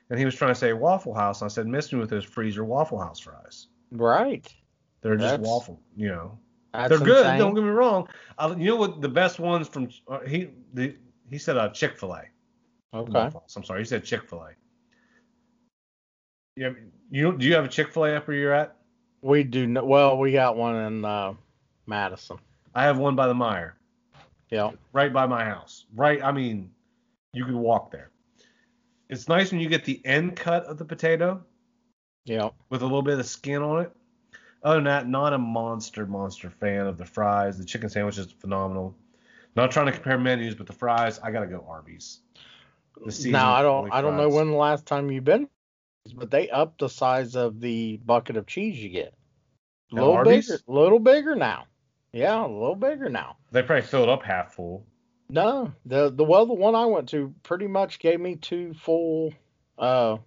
And 0.09 0.19
he 0.19 0.25
was 0.25 0.35
trying 0.35 0.51
to 0.51 0.55
say 0.59 0.73
Waffle 0.73 1.13
House. 1.13 1.41
And 1.41 1.49
I 1.49 1.53
said, 1.53 1.67
miss 1.67 1.91
me 1.93 1.99
with 1.99 2.09
those 2.09 2.25
freezer 2.25 2.63
Waffle 2.65 2.99
House 2.99 3.19
fries. 3.19 3.67
right. 3.91 4.51
They're 5.01 5.15
just 5.15 5.31
That's- 5.31 5.47
waffle, 5.49 5.81
you 5.95 6.09
know. 6.09 6.37
They're 6.73 6.99
good. 6.99 7.25
insane. 7.25 7.39
Don't 7.39 7.55
get 7.55 7.63
me 7.63 7.69
wrong. 7.71 8.07
I, 8.37 8.47
you 8.49 8.67
know 8.67 8.75
what? 8.77 9.01
The 9.01 9.09
best 9.09 9.39
ones 9.39 9.67
from 9.67 9.89
uh, 10.07 10.19
he 10.21 10.51
the, 10.73 10.95
he 11.29 11.37
said 11.39 11.57
uh, 11.57 11.69
Chick 11.69 11.97
Fil 11.97 12.13
A. 12.13 12.23
Okay. 12.93 13.29
I'm 13.57 13.63
sorry. 13.63 13.79
He 13.81 13.85
said 13.85 14.05
Chick 14.05 14.29
Fil 14.29 14.43
A. 14.43 14.51
Yeah. 16.55 16.69
You 17.09 17.35
do 17.37 17.45
you 17.45 17.55
have 17.55 17.65
a 17.65 17.67
Chick 17.67 17.91
Fil 17.91 18.05
A 18.05 18.15
up 18.15 18.27
where 18.27 18.37
you're 18.37 18.53
at? 18.53 18.75
We 19.21 19.43
do 19.43 19.67
no, 19.67 19.83
well. 19.83 20.17
We 20.17 20.31
got 20.31 20.55
one 20.55 20.75
in 20.75 21.03
uh, 21.03 21.33
Madison. 21.87 22.37
I 22.75 22.83
have 22.83 22.97
one 22.99 23.15
by 23.17 23.27
the 23.27 23.33
Meijer, 23.33 23.73
Yeah. 24.51 24.71
right 24.93 25.11
by 25.11 25.25
my 25.25 25.45
house. 25.45 25.85
Right. 25.95 26.21
I 26.21 26.31
mean, 26.31 26.71
you 27.33 27.45
could 27.45 27.55
walk 27.55 27.91
there. 27.91 28.11
It's 29.09 29.27
nice 29.27 29.51
when 29.51 29.61
you 29.61 29.69
get 29.69 29.85
the 29.85 30.01
end 30.05 30.35
cut 30.35 30.65
of 30.65 30.77
the 30.77 30.85
potato. 30.85 31.43
Yeah. 32.25 32.49
with 32.69 32.81
a 32.81 32.85
little 32.85 33.01
bit 33.01 33.17
of 33.17 33.25
skin 33.25 33.63
on 33.63 33.81
it. 33.81 33.91
Other 34.63 34.75
than 34.75 34.83
that, 34.83 35.07
not 35.07 35.33
a 35.33 35.39
monster, 35.39 36.05
monster 36.05 36.51
fan 36.51 36.85
of 36.85 36.97
the 36.97 37.05
fries. 37.05 37.57
The 37.57 37.65
chicken 37.65 37.89
sandwich 37.89 38.19
is 38.19 38.31
phenomenal. 38.31 38.95
Not 39.55 39.71
trying 39.71 39.87
to 39.87 39.91
compare 39.91 40.17
menus, 40.17 40.55
but 40.55 40.67
the 40.67 40.73
fries, 40.73 41.19
I 41.19 41.31
gotta 41.31 41.47
go 41.47 41.65
Arby's. 41.67 42.19
Now 43.25 43.53
I 43.53 43.61
don't. 43.63 43.91
I 43.91 44.01
don't 44.01 44.17
know 44.17 44.29
when 44.29 44.51
the 44.51 44.57
last 44.57 44.85
time 44.85 45.11
you've 45.11 45.23
been, 45.23 45.49
but 46.13 46.29
they 46.29 46.49
upped 46.49 46.79
the 46.79 46.89
size 46.89 47.35
of 47.35 47.59
the 47.59 47.97
bucket 48.05 48.37
of 48.37 48.45
cheese 48.45 48.77
you 48.77 48.89
get. 48.89 49.13
A 49.91 49.95
little 49.95 50.13
Arby's? 50.13 50.47
bigger. 50.47 50.61
little 50.67 50.99
bigger 50.99 51.35
now. 51.35 51.65
Yeah, 52.13 52.45
a 52.45 52.47
little 52.47 52.75
bigger 52.75 53.09
now. 53.09 53.37
They 53.51 53.63
probably 53.63 53.83
filled 53.83 54.09
up 54.09 54.23
half 54.23 54.53
full. 54.53 54.85
No, 55.29 55.71
the 55.85 56.11
the 56.11 56.25
well 56.25 56.45
the 56.45 56.53
one 56.53 56.75
I 56.75 56.85
went 56.85 57.09
to 57.09 57.33
pretty 57.43 57.67
much 57.67 57.99
gave 57.99 58.19
me 58.19 58.35
two 58.35 58.73
full 58.73 59.33
uh 59.77 60.17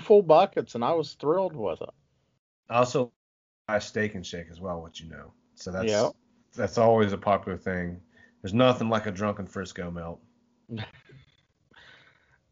full 0.00 0.22
buckets 0.22 0.74
and 0.74 0.84
I 0.84 0.92
was 0.92 1.14
thrilled 1.14 1.54
with 1.54 1.82
it. 1.82 1.90
I 2.70 2.78
also 2.78 3.12
buy 3.68 3.76
a 3.76 3.80
steak 3.80 4.14
and 4.14 4.26
shake 4.26 4.46
as 4.50 4.60
well, 4.60 4.80
what 4.80 4.98
you 5.00 5.10
know. 5.10 5.32
So 5.54 5.70
that's 5.70 5.90
Yeah. 5.90 6.08
that's 6.54 6.78
always 6.78 7.12
a 7.12 7.18
popular 7.18 7.58
thing. 7.58 8.00
There's 8.40 8.54
nothing 8.54 8.88
like 8.88 9.06
a 9.06 9.10
drunken 9.10 9.46
Frisco 9.46 9.90
melt. 9.90 10.20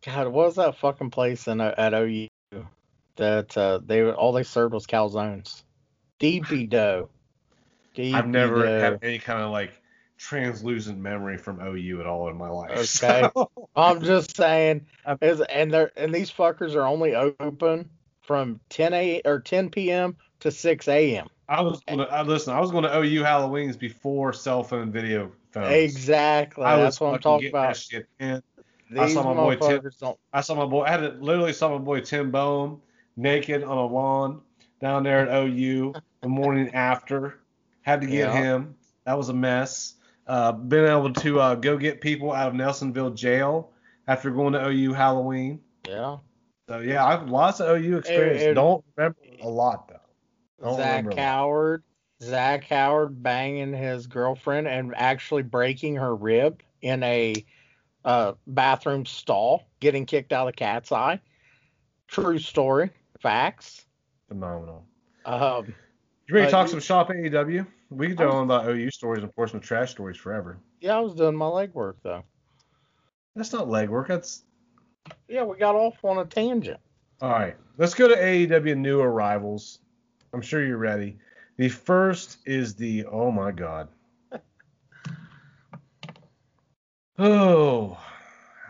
God, 0.05 0.27
what 0.27 0.47
was 0.47 0.57
that 0.57 0.77
fucking 0.77 1.11
place 1.11 1.49
in 1.49 1.63
at 1.63 1.95
OU 1.95 2.29
that 3.17 3.57
uh, 3.57 3.81
they 3.85 4.11
all 4.11 4.33
they 4.33 4.43
served 4.43 4.75
was 4.75 4.87
calzones, 4.87 5.63
DP 6.21 6.69
dough. 6.69 7.09
I've 7.99 8.29
never 8.29 8.65
dough. 8.65 8.81
had 8.81 8.99
any 9.03 9.19
kind 9.19 9.43
of 9.43 9.51
like 9.51 9.73
translucent 10.17 10.99
memory 10.99 11.37
from 11.37 11.61
OU 11.61 12.01
at 12.01 12.07
all 12.07 12.29
in 12.29 12.37
my 12.37 12.49
life. 12.49 12.71
Okay. 12.73 13.29
So- 13.35 13.51
I'm 13.77 14.03
just 14.03 14.37
saying, 14.37 14.87
is 15.21 15.41
and 15.41 15.73
they're 15.73 15.93
and 15.97 16.15
these 16.15 16.31
fuckers 16.31 16.75
are 16.75 16.87
only 16.87 17.15
open 17.15 17.91
from 18.23 18.61
10 18.71 18.95
a 18.95 19.23
or 19.25 19.41
10 19.41 19.71
p.m. 19.71 20.17
to 20.41 20.51
6 20.51 20.89
a.m. 20.89 21.29
I 21.49 21.61
was 21.61 21.81
gonna 21.87 22.05
I, 22.05 22.23
listen. 22.23 22.55
I 22.55 22.61
was 22.61 22.71
going 22.71 22.85
to 22.85 22.99
OU 22.99 23.23
Halloween's 23.23 23.77
before 23.77 24.33
cell 24.33 24.63
phone 24.63 24.91
video 24.91 25.31
phones. 25.51 25.73
Exactly. 25.73 26.65
I 26.65 26.77
That's 26.77 27.01
what 27.01 27.15
I'm 27.15 27.21
talking 27.21 27.49
about. 27.49 27.77
These 28.91 29.15
saw 29.15 29.35
my 29.35 29.35
boy 29.35 29.57
Tim- 29.57 29.91
don't. 30.01 30.19
I 30.33 30.41
saw 30.41 30.55
my 30.55 30.67
boy. 30.67 30.85
I 30.85 30.91
had 30.91 30.99
to, 30.99 31.09
literally 31.21 31.53
saw 31.53 31.71
my 31.71 31.79
boy 31.79 32.01
Tim 32.01 32.31
Bohm 32.31 32.81
naked 33.17 33.63
on 33.63 33.77
a 33.77 33.87
lawn 33.87 34.41
down 34.81 35.03
there 35.03 35.29
at 35.29 35.45
OU 35.45 35.95
the 36.21 36.29
morning 36.29 36.75
after. 36.75 37.41
Had 37.85 38.01
to 38.01 38.07
get 38.07 38.15
Yeah. 38.29 38.33
him. 38.33 38.75
That 39.07 39.17
was 39.17 39.29
a 39.29 39.35
mess. 39.35 39.95
Uh, 40.27 40.53
been 40.53 40.87
able 40.87 41.13
to 41.13 41.39
uh, 41.41 41.55
go 41.55 41.77
get 41.77 42.01
people 42.01 42.33
out 42.33 42.49
of 42.49 42.55
Nelsonville 42.55 43.15
jail 43.15 43.71
after 44.09 44.31
going 44.31 44.55
to 44.55 44.67
OU 44.67 44.95
Halloween. 44.95 45.61
Yeah. 45.87 46.17
So 46.69 46.79
yeah, 46.79 47.05
I've 47.05 47.29
lots 47.29 47.61
of 47.61 47.77
OU 47.77 47.99
experience. 47.99 48.43
it- 48.43 48.55
Don't 48.55 48.83
remember 48.97 49.19
a 49.43 49.49
lot 49.49 49.89
though. 49.89 50.01
Don't 50.67 50.77
Zach. 50.79 51.13
Howard. 51.15 51.83
Zach 52.23 52.65
Howard 52.65 53.23
banging 53.23 53.75
his 53.75 54.07
girlfriend 54.07 54.67
and 54.67 54.95
actually 54.97 55.43
breaking 55.43 55.97
her 55.97 56.17
rib 56.17 56.63
in 56.81 57.03
a 57.03 57.35
uh, 58.07 58.33
bathroom 58.47 59.05
stall, 59.05 59.65
getting 59.81 60.07
kicked 60.07 60.33
out 60.33 60.49
of 60.49 60.57
cat's 60.57 60.91
eye. 60.91 61.21
True 62.09 62.39
story. 62.39 62.91
Facts. 63.21 63.85
Phenomenal. 64.29 64.87
Um, 65.27 65.75
You 66.29 66.35
ready 66.35 66.47
to 66.47 66.51
talk 66.51 66.67
you- 66.67 66.71
some 66.71 66.81
shop 66.81 67.11
AEW? 67.11 67.67
We 67.97 68.09
could 68.15 68.27
on 68.27 68.45
about 68.45 68.69
OU 68.69 68.91
stories 68.91 69.23
and 69.23 69.35
Portsmouth 69.35 69.63
trash 69.63 69.93
stories 69.93 70.17
forever. 70.17 70.59
yeah, 70.81 70.97
I 70.97 71.01
was 71.01 71.15
doing 71.15 71.37
my 71.37 71.47
legwork 71.47 71.95
though. 72.03 72.25
That's 73.37 73.53
not 73.53 73.69
legwork. 73.69 74.09
That's 74.09 74.43
Yeah, 75.29 75.45
we 75.45 75.57
got 75.57 75.75
off 75.75 75.97
on 76.05 76.19
a 76.19 76.25
tangent. 76.25 76.81
all 77.21 77.31
right. 77.31 77.57
Let's 77.79 77.95
go 77.95 78.07
to 78.09 78.15
AEW 78.17 78.77
new 78.77 79.01
arrivals. 79.01 79.81
I'm 80.33 80.41
sure 80.41 80.65
you're 80.65 80.77
ready. 80.79 81.19
The 81.57 81.69
first 81.69 82.39
is 82.47 82.75
the 82.75 83.05
oh 83.07 83.31
my 83.31 83.51
god. 83.51 83.89
Oh, 87.17 87.97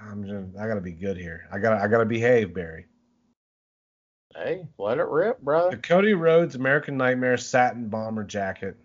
I'm 0.06 0.22
just 0.24 0.58
I 0.58 0.68
gotta 0.68 0.80
be 0.82 0.92
good 0.92 1.16
here. 1.16 1.48
I 1.50 1.58
gotta 1.58 1.82
I 1.82 1.88
gotta 1.88 2.04
behave, 2.04 2.52
Barry. 2.52 2.86
Hey, 4.34 4.66
let 4.78 4.98
it 4.98 5.06
rip, 5.06 5.40
bro. 5.40 5.70
The. 5.70 5.76
Cody 5.78 6.12
Rhodes 6.12 6.54
American 6.54 6.96
Nightmare 6.98 7.36
satin 7.38 7.88
bomber 7.88 8.24
jacket. 8.24 8.76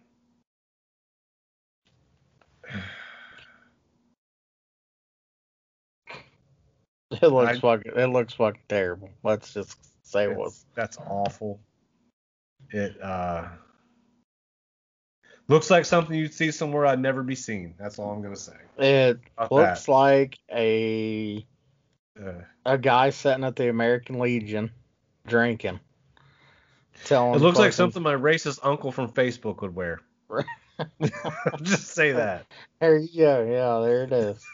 It 7.22 7.24
looks 7.24 7.58
I- 7.58 7.60
fucking. 7.60 7.94
It 7.96 8.08
looks 8.08 8.34
fucking 8.34 8.62
terrible. 8.70 9.10
Let's 9.24 9.54
just 9.54 9.78
say 10.06 10.26
it 10.26 10.36
was. 10.36 10.66
That's 10.76 10.98
awful. 10.98 11.60
It 12.72 13.02
uh 13.02 13.48
looks 15.48 15.72
like 15.72 15.86
something 15.86 16.16
you'd 16.16 16.34
see 16.34 16.52
somewhere 16.52 16.86
I'd 16.86 17.00
never 17.00 17.24
be 17.24 17.36
seen. 17.36 17.74
That's 17.80 17.98
all 17.98 18.12
I'm 18.12 18.22
gonna 18.22 18.36
say. 18.36 18.54
It 18.78 19.20
About 19.38 19.52
looks 19.52 19.88
like 19.88 20.38
a 20.52 21.46
Uh, 22.20 22.44
a 22.66 22.78
guy 22.78 23.10
sitting 23.10 23.44
at 23.44 23.56
the 23.56 23.70
American 23.70 24.20
Legion 24.20 24.72
drinking. 25.26 25.80
Telling 27.06 27.36
it 27.36 27.42
looks 27.42 27.58
like 27.58 27.74
something 27.74 28.04
my 28.04 28.14
racist 28.14 28.60
uncle 28.62 28.92
from 28.92 29.10
Facebook 29.12 29.62
would 29.62 29.74
wear. 29.74 30.02
just 31.64 31.88
say 31.88 32.12
that. 32.12 32.46
There 32.80 32.98
you 32.98 33.20
go. 33.20 33.44
Yeah, 33.44 33.86
there 33.86 34.04
it 34.04 34.14
is. 34.14 34.46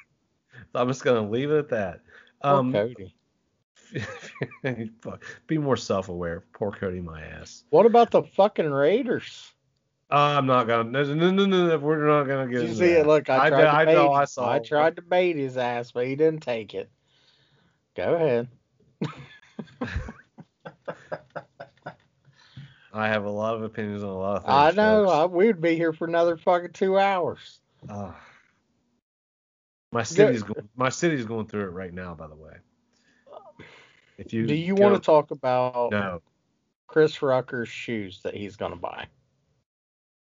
I'm 0.73 0.87
just 0.87 1.03
gonna 1.03 1.29
leave 1.29 1.51
it 1.51 1.57
at 1.57 1.69
that. 1.69 2.01
Poor 2.45 2.53
Um, 2.59 2.71
Cody. 2.73 3.15
fuck, 5.01 5.23
be 5.47 5.57
more 5.57 5.77
self-aware. 5.77 6.43
Poor 6.53 6.71
Cody, 6.71 7.01
my 7.01 7.21
ass. 7.21 7.63
What 7.69 7.85
about 7.85 8.11
the 8.11 8.23
fucking 8.23 8.69
Raiders? 8.71 9.51
I'm 10.11 10.45
not 10.45 10.67
gonna. 10.67 10.83
No, 10.89 11.03
no, 11.03 11.31
no, 11.31 11.45
no, 11.45 11.67
no, 11.67 11.77
We're 11.79 12.05
not 12.07 12.25
gonna 12.25 12.47
get 12.47 12.59
Did 12.61 12.69
you 12.69 12.75
see 12.75 12.87
that. 12.93 12.99
it? 13.01 13.07
Look, 13.07 13.29
I 13.29 13.45
I 13.47 13.49
tried 13.49 13.57
did- 13.59 13.63
to 13.65 13.73
I 13.73 13.85
bait 13.85 13.93
know. 13.93 14.11
I 14.13 14.25
saw 14.25 14.51
I 14.51 14.59
tried 14.59 14.95
to 14.97 15.01
bait 15.01 15.35
his 15.35 15.57
ass, 15.57 15.91
but 15.91 16.05
he 16.05 16.15
didn't 16.15 16.41
take 16.41 16.73
it. 16.75 16.89
Go 17.95 18.13
ahead. 18.13 18.47
I 22.93 23.07
have 23.09 23.25
a 23.25 23.29
lot 23.29 23.55
of 23.55 23.63
opinions 23.63 24.03
on 24.03 24.09
a 24.09 24.17
lot 24.17 24.37
of 24.37 24.43
things. 24.43 24.53
I 24.53 24.71
know. 24.71 25.09
I, 25.09 25.25
we'd 25.25 25.59
be 25.59 25.75
here 25.75 25.91
for 25.91 26.07
another 26.07 26.37
fucking 26.37 26.71
two 26.73 26.97
hours. 26.97 27.59
Ah. 27.89 28.15
My 29.95 30.03
city's 30.03 30.43
going. 30.43 30.69
My 30.75 30.89
city's 30.89 31.25
going 31.25 31.47
through 31.47 31.63
it 31.63 31.71
right 31.71 31.93
now. 31.93 32.13
By 32.13 32.27
the 32.27 32.35
way. 32.35 32.57
If 34.17 34.33
you 34.33 34.45
Do 34.45 34.53
you 34.53 34.75
go- 34.75 34.83
want 34.83 34.95
to 34.95 35.01
talk 35.01 35.31
about 35.31 35.91
No. 35.91 36.21
Chris 36.87 37.21
Rucker's 37.21 37.69
shoes 37.69 38.21
that 38.23 38.35
he's 38.35 38.55
going 38.55 38.71
to 38.71 38.77
buy? 38.77 39.07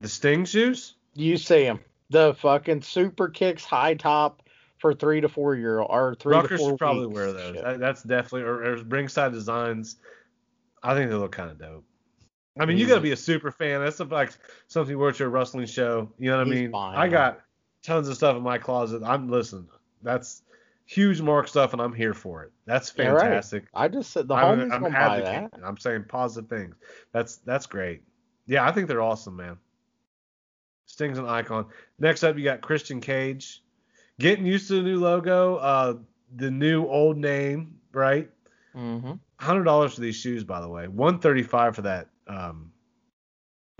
The 0.00 0.08
Sting 0.08 0.44
shoes? 0.44 0.94
You 1.14 1.36
see 1.36 1.64
him. 1.64 1.80
The 2.10 2.34
fucking 2.34 2.82
super 2.82 3.28
kicks 3.28 3.64
high 3.64 3.94
top 3.94 4.42
for 4.78 4.94
three 4.94 5.20
to 5.20 5.28
four 5.28 5.54
year 5.54 5.80
old 5.80 5.90
or 5.90 6.14
three 6.14 6.40
to 6.40 6.48
four 6.56 6.70
should 6.70 6.78
probably 6.78 7.06
wear 7.06 7.32
those. 7.32 7.56
Shit. 7.56 7.80
That's 7.80 8.02
definitely 8.02 8.42
or, 8.42 8.64
or 8.64 8.76
ringside 8.84 9.32
designs. 9.32 9.96
I 10.82 10.94
think 10.94 11.10
they 11.10 11.16
look 11.16 11.32
kind 11.32 11.50
of 11.50 11.58
dope. 11.58 11.84
I 12.58 12.66
mean, 12.66 12.78
you 12.78 12.86
got 12.86 12.94
to 12.94 13.00
mm. 13.00 13.04
be 13.04 13.12
a 13.12 13.16
super 13.16 13.52
fan. 13.52 13.80
That's 13.80 14.00
like 14.00 14.32
something 14.66 14.98
where 14.98 15.10
it's 15.10 15.20
a 15.20 15.28
wrestling 15.28 15.66
show. 15.66 16.10
You 16.18 16.30
know 16.30 16.38
what 16.38 16.46
I 16.46 16.50
mean? 16.50 16.72
fine. 16.72 16.96
I 16.96 17.08
got 17.08 17.40
tons 17.82 18.08
of 18.08 18.16
stuff 18.16 18.36
in 18.36 18.42
my 18.42 18.58
closet. 18.58 19.02
I'm 19.04 19.28
listen. 19.28 19.68
That's 20.02 20.42
huge 20.86 21.20
mark 21.20 21.48
stuff, 21.48 21.72
and 21.72 21.80
I'm 21.80 21.92
here 21.94 22.14
for 22.14 22.42
it. 22.44 22.52
That's 22.66 22.92
Yeah, 22.96 23.10
right. 23.10 23.20
fantastic. 23.22 23.64
I 23.74 23.88
just 23.88 24.10
said 24.10 24.28
the 24.28 24.34
I'm, 24.34 24.58
homies 24.58 24.72
I'm 24.72 24.82
gonna 24.82 24.90
buy 24.90 25.20
that. 25.20 25.52
I'm 25.64 25.76
saying 25.76 26.04
positive 26.08 26.48
things. 26.50 26.74
That's 27.12 27.36
that's 27.38 27.66
great. 27.66 28.02
Yeah, 28.46 28.66
I 28.66 28.72
think 28.72 28.88
they're 28.88 29.02
awesome, 29.02 29.36
man. 29.36 29.56
Sting's 30.86 31.18
an 31.18 31.26
icon. 31.26 31.66
Next 31.98 32.24
up, 32.24 32.36
you 32.36 32.44
got 32.44 32.60
Christian 32.62 33.00
Cage. 33.00 33.62
Getting 34.18 34.44
used 34.44 34.68
to 34.68 34.74
the 34.74 34.82
new 34.82 34.98
logo, 34.98 35.56
uh, 35.56 35.94
the 36.36 36.50
new 36.50 36.86
old 36.86 37.16
name, 37.16 37.78
right? 37.92 38.28
Mm-hmm. 38.74 39.12
Hundred 39.38 39.64
dollars 39.64 39.94
for 39.94 40.00
these 40.00 40.16
shoes, 40.16 40.44
by 40.44 40.60
the 40.60 40.68
way. 40.68 40.88
One 40.88 41.20
thirty 41.20 41.42
five 41.42 41.76
for 41.76 41.82
that. 41.82 42.08
Um, 42.26 42.72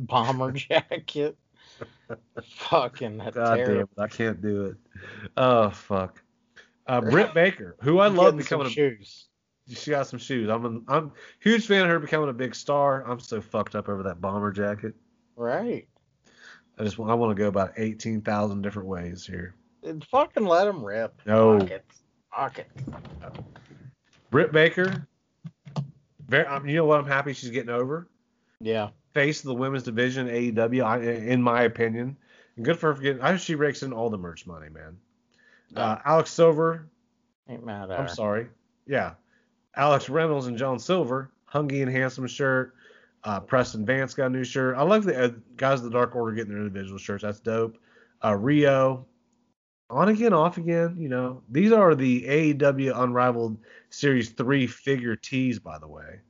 Bomber 0.01 0.53
jacket. 0.53 1.36
Fucking 2.45 3.18
that's 3.18 3.37
God 3.37 3.57
damn 3.57 3.81
it, 3.81 3.89
I 3.99 4.07
can't 4.09 4.41
do 4.41 4.66
it. 4.66 4.76
Oh 5.37 5.70
fuck. 5.70 6.22
Uh, 6.87 7.01
Britt 7.01 7.35
Baker, 7.35 7.76
who 7.81 7.99
I 7.99 8.09
love 8.09 8.31
some 8.31 8.37
becoming 8.39 8.66
a 8.66 8.70
shoes. 8.70 9.26
she 9.68 9.91
got 9.91 10.07
some 10.07 10.18
shoes. 10.18 10.49
I'm 10.49 10.64
a, 10.64 10.93
I'm 10.93 11.12
huge 11.41 11.66
fan 11.66 11.83
of 11.83 11.89
her 11.89 11.99
becoming 11.99 12.28
a 12.28 12.33
big 12.35 12.55
star. 12.55 13.05
I'm 13.09 13.20
so 13.20 13.41
fucked 13.41 13.74
up 13.74 13.89
over 13.89 14.03
that 14.05 14.20
bomber 14.20 14.53
jacket. 14.53 14.95
Right. 15.37 15.87
I 16.78 16.85
just 16.85 16.99
want 16.99 17.11
I 17.11 17.14
want 17.14 17.37
to 17.37 17.41
go 17.41 17.49
about 17.49 17.72
eighteen 17.76 18.20
thousand 18.20 18.62
different 18.62 18.89
ways 18.89 19.26
here. 19.26 19.55
And 19.83 20.05
fucking 20.05 20.45
let 20.45 20.64
them 20.64 20.85
rip. 20.85 21.20
No. 21.26 21.61
Fuck 21.61 21.70
it. 21.70 21.85
Fuck 22.35 22.59
it. 22.59 22.68
Britt 24.31 24.53
Baker, 24.53 25.09
very, 26.28 26.47
um, 26.47 26.66
you 26.68 26.76
know 26.76 26.85
what? 26.85 27.01
I'm 27.01 27.07
happy 27.07 27.33
she's 27.33 27.51
getting 27.51 27.70
over. 27.70 28.09
Yeah. 28.61 28.91
Face 29.15 29.41
of 29.41 29.47
the 29.47 29.55
women's 29.55 29.83
division, 29.83 30.29
AEW, 30.29 30.85
I, 30.85 30.99
in 31.01 31.43
my 31.43 31.63
opinion. 31.63 32.17
And 32.57 32.65
good 32.65 32.79
for 32.79 32.89
her 32.89 32.95
for 32.95 33.03
getting. 33.03 33.23
I 33.23 33.37
she 33.37 33.55
rakes 33.55 33.83
in 33.83 33.93
all 33.93 34.11
the 34.11 34.19
merch 34.19 34.47
money, 34.47 34.69
man. 34.69 34.97
Uh, 35.75 35.99
Alex 36.05 36.31
Silver, 36.31 36.89
Ain't 37.49 37.65
mad 37.65 37.91
at 37.91 37.99
I'm 37.99 38.07
her. 38.07 38.15
sorry. 38.15 38.49
Yeah. 38.87 39.15
Alex 39.77 40.09
Reynolds 40.09 40.47
and 40.47 40.59
John 40.59 40.79
Silver, 40.79 41.31
Hungy 41.53 41.83
and 41.83 41.91
Handsome 41.91 42.27
shirt. 42.27 42.75
Uh, 43.23 43.39
Preston 43.41 43.85
Vance 43.85 44.15
got 44.15 44.27
a 44.27 44.31
new 44.31 44.45
shirt. 44.45 44.77
I 44.77 44.83
love 44.83 45.05
the 45.05 45.25
uh, 45.25 45.31
guys 45.57 45.79
of 45.81 45.85
the 45.85 45.91
Dark 45.91 46.17
Order 46.17 46.33
getting 46.35 46.53
their 46.53 46.63
individual 46.63 46.99
shirts. 46.99 47.23
That's 47.23 47.39
dope. 47.41 47.77
Uh, 48.25 48.35
Rio, 48.35 49.07
on 49.91 50.09
again, 50.09 50.33
off 50.33 50.57
again. 50.57 50.97
You 50.99 51.09
know, 51.09 51.43
these 51.51 51.71
are 51.73 51.95
the 51.95 52.23
AEW 52.55 52.99
Unrivaled 52.99 53.59
Series 53.91 54.31
3 54.31 54.67
figure 54.67 55.17
tees, 55.17 55.59
by 55.59 55.79
the 55.79 55.89
way. 55.89 56.21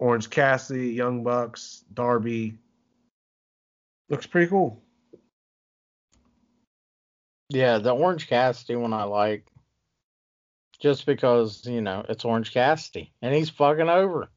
Orange 0.00 0.30
Cassidy, 0.30 0.88
Young 0.88 1.22
Bucks, 1.22 1.84
Darby. 1.92 2.54
Looks 4.08 4.26
pretty 4.26 4.48
cool. 4.48 4.82
Yeah, 7.50 7.78
the 7.78 7.90
Orange 7.90 8.26
Cassidy 8.26 8.76
one 8.76 8.94
I 8.94 9.04
like. 9.04 9.46
Just 10.80 11.04
because, 11.04 11.66
you 11.66 11.82
know, 11.82 12.06
it's 12.08 12.24
Orange 12.24 12.52
Cassidy. 12.52 13.12
And 13.20 13.34
he's 13.34 13.50
fucking 13.50 13.90
over. 13.90 14.30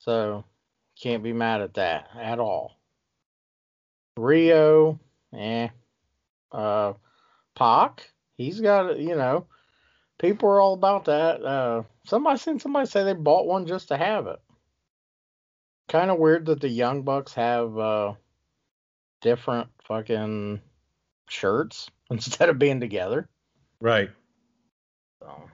So 0.00 0.44
can't 1.00 1.22
be 1.22 1.32
mad 1.32 1.60
at 1.60 1.74
that 1.74 2.08
at 2.20 2.40
all. 2.40 2.76
Rio, 4.16 4.98
eh. 5.32 5.68
Uh 6.50 6.94
Pac, 7.54 8.10
he's 8.36 8.60
got 8.60 8.98
you 8.98 9.14
know, 9.14 9.46
people 10.20 10.48
are 10.48 10.60
all 10.60 10.74
about 10.74 11.06
that. 11.06 11.44
Uh 11.44 11.82
somebody 12.04 12.38
seen 12.38 12.60
somebody 12.60 12.86
say 12.86 13.02
they 13.02 13.14
bought 13.14 13.46
one 13.46 13.66
just 13.66 13.88
to 13.88 13.96
have 13.96 14.26
it. 14.26 14.38
Kind 15.88 16.10
of 16.10 16.18
weird 16.18 16.46
that 16.46 16.60
the 16.60 16.68
Young 16.68 17.02
Bucks 17.02 17.34
have 17.34 17.76
uh 17.76 18.12
different 19.20 19.68
fucking 19.84 20.60
shirts 21.28 21.90
instead 22.10 22.48
of 22.48 22.58
being 22.58 22.80
together. 22.80 23.28
Right. 23.80 24.10
So, 25.20 25.50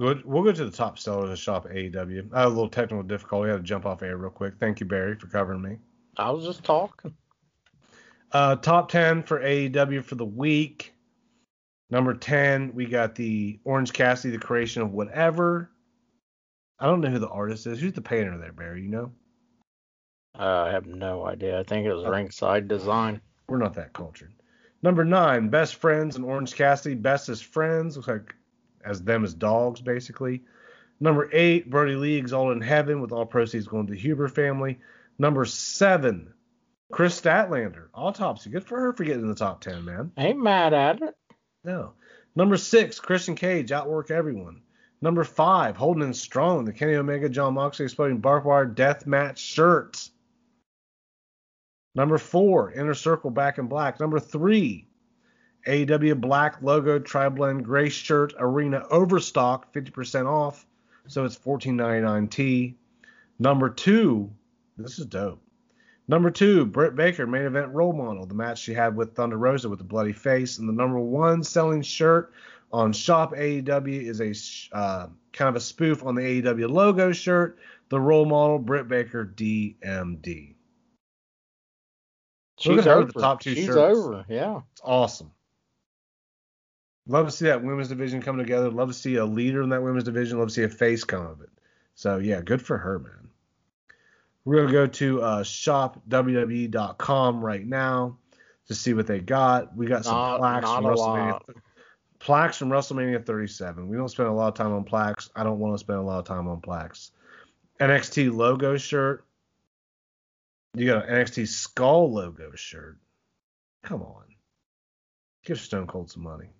Good. 0.00 0.24
We'll 0.24 0.42
go 0.42 0.52
to 0.52 0.64
the 0.64 0.70
top 0.70 0.98
sellers 0.98 1.28
of 1.28 1.38
shop 1.38 1.66
AEW. 1.66 2.32
I 2.32 2.38
had 2.38 2.46
a 2.46 2.48
little 2.48 2.70
technical 2.70 3.02
difficulty. 3.02 3.50
I 3.50 3.52
had 3.52 3.58
to 3.58 3.62
jump 3.62 3.84
off 3.84 4.02
air 4.02 4.16
real 4.16 4.30
quick. 4.30 4.54
Thank 4.58 4.80
you, 4.80 4.86
Barry, 4.86 5.14
for 5.14 5.26
covering 5.26 5.60
me. 5.60 5.76
I 6.16 6.30
was 6.30 6.46
just 6.46 6.64
talking. 6.64 7.12
Uh, 8.32 8.56
top 8.56 8.90
10 8.90 9.24
for 9.24 9.40
AEW 9.40 10.04
for 10.04 10.14
the 10.14 10.24
week. 10.24 10.94
Number 11.90 12.14
10, 12.14 12.72
we 12.74 12.86
got 12.86 13.16
the 13.16 13.58
Orange 13.64 13.92
Cassidy, 13.92 14.36
the 14.36 14.42
creation 14.42 14.82
of 14.82 14.92
whatever. 14.92 15.70
I 16.78 16.86
don't 16.86 17.00
know 17.00 17.10
who 17.10 17.18
the 17.18 17.28
artist 17.28 17.66
is. 17.66 17.80
Who's 17.80 17.92
the 17.92 18.00
painter 18.00 18.38
there, 18.38 18.52
Barry? 18.52 18.82
You 18.82 18.88
know? 18.88 19.12
Uh, 20.38 20.66
I 20.68 20.70
have 20.70 20.86
no 20.86 21.26
idea. 21.26 21.58
I 21.58 21.64
think 21.64 21.86
it 21.86 21.92
was 21.92 22.06
ringside 22.06 22.68
design. 22.68 23.20
We're 23.48 23.58
not 23.58 23.74
that 23.74 23.92
cultured. 23.92 24.32
Number 24.82 25.04
nine, 25.04 25.48
best 25.48 25.74
friends 25.74 26.16
and 26.16 26.24
Orange 26.24 26.54
Cassidy, 26.54 26.94
bestest 26.94 27.44
friends. 27.44 27.96
Looks 27.96 28.08
like 28.08 28.34
as 28.84 29.02
them 29.02 29.24
as 29.24 29.34
dogs, 29.34 29.80
basically. 29.80 30.42
Number 31.00 31.28
eight, 31.32 31.68
Brodie 31.68 31.96
Lee, 31.96 32.14
Exalted 32.14 32.58
in 32.58 32.62
Heaven, 32.62 33.00
with 33.00 33.12
all 33.12 33.26
proceeds 33.26 33.66
going 33.66 33.86
to 33.86 33.92
the 33.92 33.98
Huber 33.98 34.28
family. 34.28 34.78
Number 35.18 35.44
seven, 35.44 36.32
Kris 36.90 37.20
Statlander, 37.20 37.86
Autopsy. 37.94 38.50
Good 38.50 38.64
for 38.64 38.80
her 38.80 38.92
for 38.92 39.04
getting 39.04 39.22
in 39.22 39.28
the 39.28 39.34
top 39.34 39.60
ten, 39.60 39.84
man. 39.84 40.12
Ain't 40.16 40.42
mad 40.42 40.74
at 40.74 41.02
it. 41.02 41.14
No. 41.64 41.92
Number 42.34 42.56
six, 42.56 43.00
Christian 43.00 43.34
Cage, 43.34 43.72
Outwork 43.72 44.10
Everyone. 44.10 44.62
Number 45.02 45.24
five, 45.24 45.76
Holding 45.76 46.02
in 46.02 46.12
Strong, 46.14 46.64
the 46.64 46.72
Kenny 46.72 46.94
Omega, 46.94 47.28
Jon 47.28 47.54
Moxley 47.54 47.84
exploding 47.84 48.18
barbed 48.18 48.46
wire 48.46 48.66
death 48.66 49.06
match 49.06 49.38
shirts. 49.38 50.10
Number 51.94 52.18
four, 52.18 52.72
Inner 52.72 52.94
Circle 52.94 53.30
Back 53.30 53.58
in 53.58 53.66
Black. 53.66 53.98
Number 53.98 54.20
three, 54.20 54.86
AW 55.66 56.14
Black 56.14 56.62
Logo 56.62 56.98
Tri-Blend 56.98 57.64
Gray 57.64 57.88
Shirt 57.88 58.34
Arena 58.38 58.84
Overstock, 58.90 59.72
50% 59.72 60.26
off. 60.26 60.66
So 61.06 61.24
it's 61.24 61.36
$14.99 61.36 62.30
T. 62.30 62.76
Number 63.38 63.70
two, 63.70 64.30
this 64.76 64.98
is 64.98 65.06
dope. 65.06 65.42
Number 66.10 66.32
two, 66.32 66.66
Britt 66.66 66.96
Baker, 66.96 67.24
main 67.24 67.44
event 67.44 67.72
role 67.72 67.92
model, 67.92 68.26
the 68.26 68.34
match 68.34 68.58
she 68.58 68.74
had 68.74 68.96
with 68.96 69.14
Thunder 69.14 69.38
Rosa 69.38 69.68
with 69.68 69.78
the 69.78 69.84
bloody 69.84 70.12
face. 70.12 70.58
And 70.58 70.68
the 70.68 70.72
number 70.72 70.98
one 70.98 71.44
selling 71.44 71.82
shirt 71.82 72.32
on 72.72 72.92
Shop 72.92 73.32
AEW 73.32 74.08
is 74.08 74.20
a 74.20 74.76
uh, 74.76 75.06
kind 75.32 75.48
of 75.48 75.54
a 75.54 75.60
spoof 75.60 76.04
on 76.04 76.16
the 76.16 76.22
AEW 76.22 76.68
logo 76.68 77.12
shirt. 77.12 77.60
The 77.90 78.00
role 78.00 78.24
model, 78.24 78.58
Britt 78.58 78.88
Baker, 78.88 79.24
DMD. 79.24 80.48
Look 80.48 80.56
She's 82.58 82.78
at 82.78 82.84
her 82.86 82.92
over. 82.94 83.04
with 83.04 83.14
the 83.14 83.20
top 83.20 83.40
two 83.40 83.54
She's 83.54 83.66
shirts. 83.66 83.78
over. 83.78 84.24
Yeah. 84.28 84.62
It's 84.72 84.80
awesome. 84.82 85.30
Love 87.06 87.26
to 87.26 87.32
see 87.32 87.44
that 87.44 87.62
women's 87.62 87.88
division 87.88 88.20
come 88.20 88.36
together. 88.36 88.68
Love 88.68 88.88
to 88.88 88.94
see 88.94 89.14
a 89.14 89.24
leader 89.24 89.62
in 89.62 89.68
that 89.68 89.84
women's 89.84 90.02
division. 90.02 90.40
Love 90.40 90.48
to 90.48 90.54
see 90.54 90.64
a 90.64 90.68
face 90.68 91.04
come 91.04 91.24
of 91.24 91.40
it. 91.40 91.50
So 91.94 92.18
yeah, 92.18 92.40
good 92.40 92.60
for 92.60 92.78
her, 92.78 92.98
man. 92.98 93.19
We're 94.44 94.62
gonna 94.62 94.72
go 94.72 94.86
to 94.86 95.22
uh, 95.22 95.42
shopwwe.com 95.42 97.44
right 97.44 97.66
now 97.66 98.16
to 98.68 98.74
see 98.74 98.94
what 98.94 99.06
they 99.06 99.20
got. 99.20 99.76
We 99.76 99.86
got 99.86 100.04
some 100.04 100.14
Not- 100.14 100.38
plaques 100.38 100.64
not 100.64 100.82
from 100.82 100.94
WrestleMania. 100.94 101.40
Plaques 102.18 102.56
from 102.58 102.68
WrestleMania 102.68 103.24
37. 103.24 103.88
We 103.88 103.96
don't 103.96 104.08
spend 104.08 104.28
a 104.28 104.32
lot 104.32 104.48
of 104.48 104.54
time 104.54 104.72
on 104.72 104.84
plaques. 104.84 105.30
I 105.34 105.42
don't 105.42 105.58
want 105.58 105.74
to 105.74 105.78
spend 105.78 105.98
a 105.98 106.02
lot 106.02 106.18
of 106.18 106.26
time 106.26 106.48
on 106.48 106.60
plaques. 106.60 107.12
NXT 107.80 108.34
logo 108.34 108.76
shirt. 108.76 109.24
You 110.74 110.86
got 110.86 111.08
an 111.08 111.14
NXT 111.14 111.48
Skull 111.48 112.12
logo 112.12 112.52
shirt. 112.54 112.98
Come 113.82 114.02
on. 114.02 114.24
Give 115.44 115.58
Stone 115.58 115.86
Cold 115.86 116.10
some 116.10 116.22
money. 116.22 116.50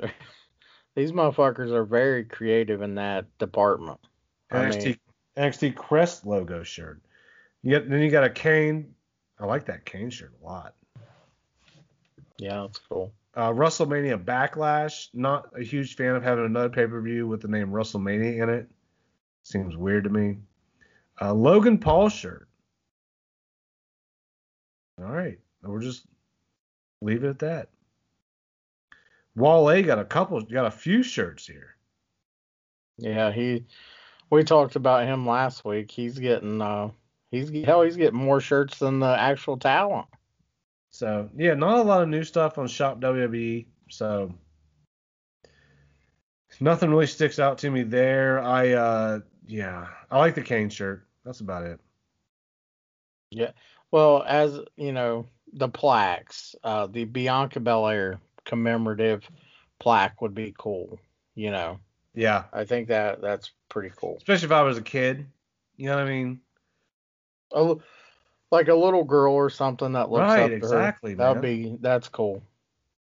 These 0.96 1.12
motherfuckers 1.12 1.70
are 1.70 1.84
very 1.84 2.24
creative 2.24 2.80
in 2.80 2.94
that 2.94 3.26
department. 3.38 4.00
I 4.50 4.56
NXT 4.56 4.84
mean- 4.84 4.98
NXT 5.36 5.76
Crest 5.76 6.24
logo 6.24 6.62
shirt. 6.62 7.02
You 7.64 7.70
get, 7.70 7.88
then 7.88 8.00
you 8.00 8.10
got 8.10 8.24
a 8.24 8.30
Kane. 8.30 8.94
I 9.40 9.46
like 9.46 9.64
that 9.66 9.86
Kane 9.86 10.10
shirt 10.10 10.34
a 10.40 10.44
lot. 10.44 10.74
Yeah, 12.36 12.60
that's 12.60 12.78
cool. 12.78 13.14
Uh, 13.34 13.50
WrestleMania 13.50 14.22
Backlash. 14.22 15.08
Not 15.14 15.48
a 15.58 15.64
huge 15.64 15.96
fan 15.96 16.14
of 16.14 16.22
having 16.22 16.44
another 16.44 16.68
pay 16.68 16.86
per 16.86 17.00
view 17.00 17.26
with 17.26 17.40
the 17.40 17.48
name 17.48 17.68
WrestleMania 17.68 18.42
in 18.42 18.50
it. 18.50 18.68
Seems 19.44 19.78
weird 19.78 20.04
to 20.04 20.10
me. 20.10 20.36
Uh, 21.18 21.32
Logan 21.32 21.78
Paul 21.78 22.10
shirt. 22.10 22.48
All 25.00 25.10
right, 25.10 25.38
we'll 25.62 25.80
just 25.80 26.04
leave 27.00 27.24
it 27.24 27.30
at 27.30 27.38
that. 27.38 27.68
Wale 29.36 29.82
got 29.82 29.98
a 29.98 30.04
couple, 30.04 30.40
got 30.42 30.66
a 30.66 30.70
few 30.70 31.02
shirts 31.02 31.46
here. 31.46 31.76
Yeah, 32.98 33.32
he. 33.32 33.64
We 34.28 34.44
talked 34.44 34.76
about 34.76 35.06
him 35.06 35.26
last 35.26 35.64
week. 35.64 35.90
He's 35.90 36.18
getting. 36.18 36.60
uh 36.60 36.90
He's 37.34 37.64
hell. 37.64 37.82
He's 37.82 37.96
getting 37.96 38.18
more 38.18 38.40
shirts 38.40 38.78
than 38.78 39.00
the 39.00 39.08
actual 39.18 39.56
talent. 39.56 40.06
So 40.90 41.28
yeah, 41.36 41.54
not 41.54 41.78
a 41.78 41.82
lot 41.82 42.02
of 42.02 42.08
new 42.08 42.22
stuff 42.24 42.58
on 42.58 42.68
Shop 42.68 43.00
WWE. 43.00 43.66
So 43.90 44.32
Nothing 46.60 46.90
really 46.90 47.06
sticks 47.06 47.38
out 47.38 47.58
to 47.58 47.70
me 47.70 47.82
there. 47.82 48.40
I 48.40 48.72
uh 48.72 49.20
yeah, 49.46 49.88
I 50.10 50.18
like 50.18 50.34
the 50.34 50.42
Kane 50.42 50.70
shirt. 50.70 51.06
That's 51.24 51.40
about 51.40 51.64
it. 51.64 51.80
Yeah. 53.30 53.50
Well, 53.90 54.24
as 54.26 54.60
you 54.76 54.92
know, 54.92 55.26
the 55.52 55.68
plaques, 55.68 56.54
uh, 56.62 56.86
the 56.86 57.04
Bianca 57.04 57.60
Belair 57.60 58.20
commemorative 58.44 59.28
plaque 59.78 60.20
would 60.22 60.34
be 60.34 60.54
cool. 60.56 60.98
You 61.34 61.50
know, 61.50 61.80
Yeah, 62.14 62.44
I 62.52 62.64
think 62.64 62.88
that 62.88 63.20
that's 63.20 63.50
pretty 63.68 63.92
cool. 63.96 64.16
especially 64.18 64.46
if 64.46 64.52
I 64.52 64.62
was 64.62 64.78
a 64.78 64.82
kid. 64.82 65.26
You 65.76 65.86
know 65.88 65.96
what 65.96 66.04
I 66.04 66.08
mean? 66.08 66.40
A 67.52 67.74
like 68.50 68.68
a 68.68 68.74
little 68.74 69.04
girl 69.04 69.34
or 69.34 69.50
something 69.50 69.92
that 69.92 70.10
looks 70.10 70.30
Right, 70.30 70.42
up 70.42 70.48
to 70.50 70.54
exactly, 70.56 71.12
her. 71.12 71.16
That'd 71.18 71.42
be 71.42 71.76
that's 71.80 72.08
cool 72.08 72.42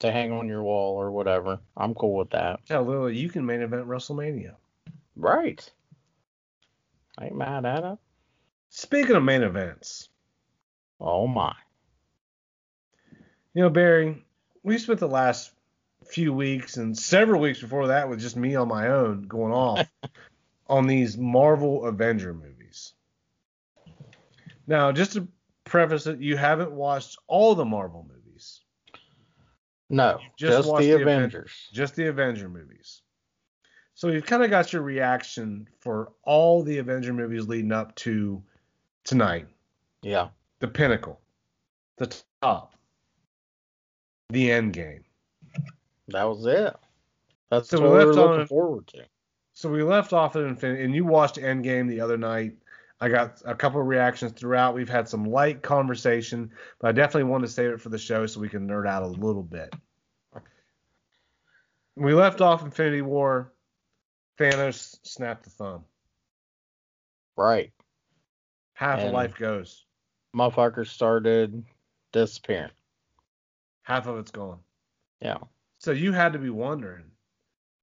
to 0.00 0.10
hang 0.10 0.32
on 0.32 0.48
your 0.48 0.62
wall 0.62 0.96
or 0.96 1.10
whatever. 1.10 1.60
I'm 1.76 1.94
cool 1.94 2.16
with 2.16 2.30
that. 2.30 2.60
Yeah, 2.70 2.80
Lily 2.80 3.16
you 3.16 3.28
can 3.28 3.46
main 3.46 3.62
event 3.62 3.86
WrestleMania. 3.86 4.54
Right. 5.16 5.70
I 7.18 7.26
ain't 7.26 7.36
mad 7.36 7.66
at 7.66 7.84
it. 7.84 7.98
Speaking 8.70 9.16
of 9.16 9.22
main 9.22 9.42
events, 9.42 10.08
Oh 11.00 11.26
my. 11.26 11.54
you 13.54 13.62
know 13.62 13.70
Barry, 13.70 14.24
we 14.62 14.78
spent 14.78 15.00
the 15.00 15.08
last 15.08 15.52
few 16.06 16.32
weeks 16.32 16.76
and 16.78 16.96
several 16.98 17.40
weeks 17.40 17.60
before 17.60 17.88
that 17.88 18.08
with 18.08 18.20
just 18.20 18.36
me 18.36 18.54
on 18.54 18.68
my 18.68 18.88
own 18.88 19.22
going 19.22 19.52
off 19.52 19.86
on 20.68 20.86
these 20.86 21.16
Marvel 21.18 21.84
Avenger 21.86 22.32
movies. 22.32 22.51
Now, 24.66 24.92
just 24.92 25.12
to 25.14 25.26
preface 25.64 26.06
it, 26.06 26.20
you 26.20 26.36
haven't 26.36 26.72
watched 26.72 27.18
all 27.26 27.54
the 27.54 27.64
Marvel 27.64 28.06
movies, 28.08 28.60
No, 29.90 30.18
just 30.36 30.64
just, 30.64 30.68
the, 30.68 30.76
the 30.78 30.92
Aven- 30.92 31.08
Avengers. 31.08 31.68
just 31.72 31.96
the 31.96 32.06
Avenger 32.06 32.48
movies. 32.48 33.02
So 33.94 34.08
you've 34.08 34.26
kind 34.26 34.42
of 34.42 34.50
got 34.50 34.72
your 34.72 34.82
reaction 34.82 35.68
for 35.80 36.12
all 36.24 36.62
the 36.62 36.78
Avenger 36.78 37.12
movies 37.12 37.46
leading 37.46 37.72
up 37.72 37.94
to 37.96 38.42
tonight. 39.04 39.46
Yeah. 40.02 40.28
the 40.60 40.68
pinnacle, 40.68 41.20
the 41.98 42.12
top, 42.40 42.74
the 44.30 44.50
end 44.50 44.72
game. 44.72 45.04
That 46.08 46.24
was 46.24 46.44
it. 46.46 46.74
That's 47.50 47.68
So 47.68 47.80
what 47.80 47.90
we 47.92 47.98
we 47.98 48.04
were 48.04 48.12
left 48.14 48.18
on 48.18 48.30
looking 48.32 48.46
forward 48.46 48.86
to. 48.88 49.04
So 49.52 49.70
we 49.70 49.82
left 49.82 50.12
off 50.12 50.34
at 50.36 50.44
Infinity, 50.44 50.82
and 50.84 50.94
you 50.94 51.04
watched 51.04 51.36
Endgame 51.36 51.88
the 51.88 52.00
other 52.00 52.16
night. 52.16 52.54
I 53.02 53.08
got 53.08 53.42
a 53.44 53.56
couple 53.56 53.80
of 53.80 53.88
reactions 53.88 54.30
throughout. 54.30 54.76
We've 54.76 54.88
had 54.88 55.08
some 55.08 55.24
light 55.24 55.60
conversation, 55.60 56.52
but 56.78 56.86
I 56.86 56.92
definitely 56.92 57.24
want 57.24 57.42
to 57.42 57.50
save 57.50 57.72
it 57.72 57.80
for 57.80 57.88
the 57.88 57.98
show 57.98 58.26
so 58.26 58.38
we 58.38 58.48
can 58.48 58.68
nerd 58.68 58.86
out 58.86 59.02
a 59.02 59.08
little 59.08 59.42
bit. 59.42 59.74
We 61.96 62.14
left 62.14 62.40
off 62.40 62.62
Infinity 62.62 63.02
War. 63.02 63.52
Thanos 64.38 64.96
snapped 65.02 65.42
the 65.42 65.50
thumb. 65.50 65.84
Right. 67.36 67.72
Half 68.74 69.00
of 69.00 69.12
life 69.12 69.34
goes. 69.34 69.84
Motherfucker 70.34 70.86
started 70.86 71.64
disappearing. 72.12 72.70
Half 73.82 74.06
of 74.06 74.18
it's 74.18 74.30
gone. 74.30 74.60
Yeah. 75.20 75.38
So 75.80 75.90
you 75.90 76.12
had 76.12 76.34
to 76.34 76.38
be 76.38 76.50
wondering. 76.50 77.06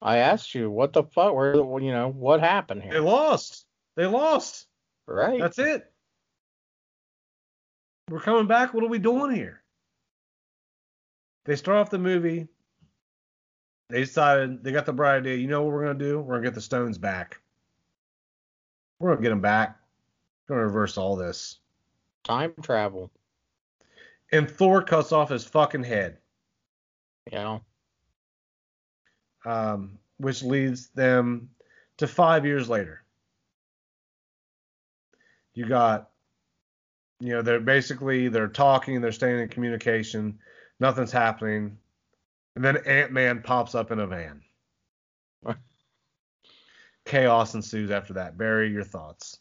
I 0.00 0.16
asked 0.16 0.54
you, 0.54 0.70
what 0.70 0.94
the 0.94 1.02
fuck? 1.02 1.34
Where, 1.34 1.56
you 1.56 1.92
know, 1.92 2.08
what 2.08 2.40
happened 2.40 2.82
here? 2.82 2.92
They 2.94 3.00
lost. 3.00 3.66
They 3.96 4.06
lost. 4.06 4.66
Right. 5.10 5.40
That's 5.40 5.58
it. 5.58 5.90
We're 8.08 8.20
coming 8.20 8.46
back. 8.46 8.72
What 8.72 8.84
are 8.84 8.88
we 8.88 8.98
doing 9.00 9.34
here? 9.34 9.62
They 11.44 11.56
start 11.56 11.78
off 11.78 11.90
the 11.90 11.98
movie. 11.98 12.46
They 13.88 14.00
decided 14.00 14.62
they 14.62 14.70
got 14.70 14.86
the 14.86 14.92
bright 14.92 15.16
idea. 15.16 15.34
You 15.36 15.48
know 15.48 15.62
what 15.62 15.72
we're 15.72 15.82
gonna 15.84 15.98
do? 15.98 16.20
We're 16.20 16.36
gonna 16.36 16.46
get 16.46 16.54
the 16.54 16.60
stones 16.60 16.96
back. 16.96 17.40
We're 19.00 19.10
gonna 19.10 19.22
get 19.22 19.30
them 19.30 19.40
back. 19.40 19.76
We're 20.48 20.56
gonna 20.56 20.66
reverse 20.66 20.96
all 20.96 21.16
this. 21.16 21.58
Time 22.22 22.52
travel. 22.62 23.10
And 24.30 24.48
Thor 24.48 24.82
cuts 24.82 25.10
off 25.10 25.30
his 25.30 25.44
fucking 25.44 25.82
head, 25.82 26.18
You 27.32 27.38
know. 27.38 27.62
um, 29.44 29.98
which 30.18 30.44
leads 30.44 30.88
them 30.90 31.50
to 31.96 32.06
five 32.06 32.46
years 32.46 32.68
later. 32.68 33.02
You 35.60 35.66
got, 35.66 36.08
you 37.20 37.34
know, 37.34 37.42
they're 37.42 37.60
basically 37.60 38.28
they're 38.28 38.48
talking, 38.48 39.02
they're 39.02 39.12
staying 39.12 39.40
in 39.40 39.48
communication, 39.48 40.38
nothing's 40.80 41.12
happening, 41.12 41.76
and 42.56 42.64
then 42.64 42.78
Ant 42.86 43.12
Man 43.12 43.42
pops 43.42 43.74
up 43.74 43.90
in 43.90 44.00
a 44.00 44.06
van. 44.06 44.40
Chaos 47.04 47.52
ensues 47.52 47.90
after 47.90 48.14
that. 48.14 48.38
Barry, 48.38 48.70
your 48.70 48.84
thoughts? 48.84 49.40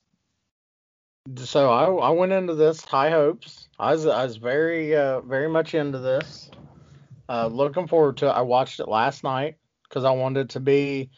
So 1.38 1.72
I, 1.72 1.86
I 1.86 2.09
went 2.09 2.34
into 2.34 2.53
this 2.53 2.84
high 2.84 3.11
hopes. 3.11 3.70
I 3.80 3.93
was 3.93 4.05
I 4.05 4.26
was 4.26 4.36
very 4.36 4.97
uh, 4.97 5.22
very 5.22 5.47
much 5.47 5.74
into 5.74 5.99
this. 5.99 6.51
Uh, 7.30 7.47
looking 7.47 7.88
forward 7.88 8.17
to 8.17 8.26
it. 8.26 8.32
I 8.32 8.41
watched 8.41 8.82
it 8.82 8.89
last 8.89 9.24
night 9.24 9.55
because 9.84 10.03
I 10.03 10.11
wanted 10.11 10.41
it 10.41 10.49
to 10.49 10.59
be, 10.59 11.11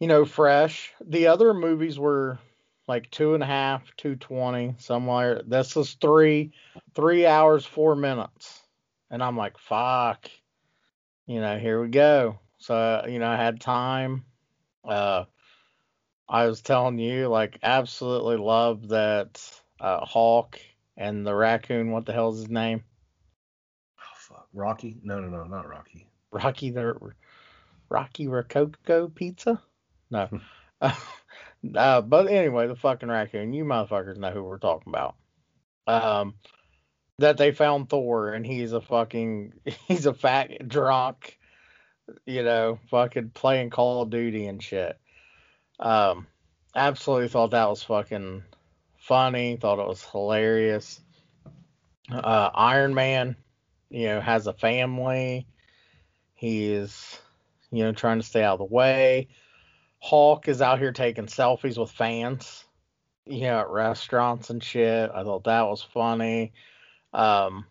you 0.00 0.08
know, 0.08 0.24
fresh. 0.24 0.90
The 1.06 1.28
other 1.28 1.54
movies 1.54 2.00
were 2.00 2.40
like 2.92 3.10
two 3.10 3.32
and 3.32 3.42
a 3.42 3.46
half, 3.46 3.82
two 3.96 4.16
twenty, 4.16 4.74
somewhere. 4.76 5.40
This 5.46 5.78
is 5.78 5.94
three, 5.94 6.52
three 6.94 7.24
hours, 7.24 7.64
four 7.64 7.96
minutes, 7.96 8.60
and 9.10 9.22
I'm 9.22 9.34
like, 9.34 9.56
fuck, 9.56 10.30
you 11.26 11.40
know, 11.40 11.58
here 11.58 11.80
we 11.80 11.88
go. 11.88 12.38
So 12.58 13.06
you 13.08 13.18
know, 13.18 13.30
I 13.30 13.36
had 13.36 13.62
time. 13.62 14.26
Uh, 14.84 15.24
I 16.28 16.44
was 16.44 16.60
telling 16.60 16.98
you, 16.98 17.28
like, 17.28 17.60
absolutely 17.62 18.36
love 18.36 18.88
that 18.88 19.40
uh, 19.80 20.04
Hulk 20.04 20.60
and 20.94 21.26
the 21.26 21.34
raccoon. 21.34 21.92
What 21.92 22.04
the 22.04 22.12
hell's 22.12 22.40
his 22.40 22.50
name? 22.50 22.84
Oh 24.00 24.16
fuck, 24.18 24.48
Rocky? 24.52 24.98
No, 25.02 25.18
no, 25.18 25.28
no, 25.28 25.44
not 25.44 25.66
Rocky. 25.66 26.06
Rocky 26.30 26.68
the 26.68 26.94
Rocky 27.88 28.28
Rococo 28.28 29.08
pizza? 29.08 29.62
No. 30.10 30.28
uh, 30.82 30.92
but 31.62 32.26
anyway, 32.26 32.66
the 32.66 32.76
fucking 32.76 33.08
raccoon. 33.08 33.52
You 33.52 33.64
motherfuckers 33.64 34.18
know 34.18 34.30
who 34.30 34.42
we're 34.42 34.58
talking 34.58 34.92
about. 34.92 35.16
Um, 35.86 36.34
that 37.18 37.36
they 37.36 37.52
found 37.52 37.88
Thor 37.88 38.32
and 38.32 38.46
he's 38.46 38.72
a 38.72 38.80
fucking 38.80 39.52
he's 39.88 40.06
a 40.06 40.14
fat 40.14 40.68
drunk, 40.68 41.38
you 42.26 42.42
know, 42.42 42.78
fucking 42.90 43.30
playing 43.30 43.70
Call 43.70 44.02
of 44.02 44.10
Duty 44.10 44.46
and 44.46 44.62
shit. 44.62 44.98
Um, 45.78 46.26
absolutely 46.74 47.28
thought 47.28 47.50
that 47.50 47.68
was 47.68 47.82
fucking 47.82 48.42
funny. 48.98 49.56
Thought 49.56 49.80
it 49.80 49.88
was 49.88 50.04
hilarious. 50.04 51.00
Uh, 52.10 52.50
Iron 52.54 52.94
Man, 52.94 53.36
you 53.90 54.06
know, 54.06 54.20
has 54.20 54.46
a 54.46 54.52
family. 54.52 55.46
He 56.34 56.72
is, 56.72 57.18
you 57.70 57.84
know, 57.84 57.92
trying 57.92 58.20
to 58.20 58.26
stay 58.26 58.42
out 58.42 58.54
of 58.54 58.68
the 58.68 58.74
way. 58.74 59.28
Hulk 60.04 60.48
is 60.48 60.60
out 60.60 60.80
here 60.80 60.90
taking 60.90 61.26
selfies 61.26 61.78
with 61.78 61.92
fans, 61.92 62.64
you 63.24 63.42
know, 63.42 63.60
at 63.60 63.70
restaurants 63.70 64.50
and 64.50 64.62
shit. 64.62 65.08
I 65.14 65.22
thought 65.22 65.44
that 65.44 65.68
was 65.68 65.80
funny. 65.80 66.52
Um, 67.12 67.66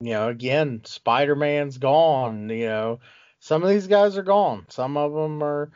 you 0.00 0.12
know, 0.12 0.28
again, 0.28 0.80
Spider 0.86 1.36
Man's 1.36 1.76
gone. 1.76 2.48
You 2.48 2.66
know, 2.66 3.00
some 3.38 3.62
of 3.62 3.68
these 3.68 3.86
guys 3.86 4.16
are 4.16 4.22
gone. 4.22 4.64
Some 4.70 4.96
of 4.96 5.12
them 5.12 5.42
are, 5.42 5.70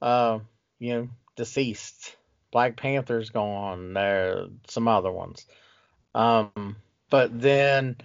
uh, 0.00 0.38
you 0.78 0.94
know, 0.94 1.08
deceased. 1.34 2.14
Black 2.52 2.76
Panther's 2.76 3.30
gone. 3.30 3.94
There, 3.94 4.46
some 4.68 4.86
other 4.86 5.10
ones. 5.10 5.46
Um, 6.14 6.76
but 7.10 7.40
then 7.40 7.96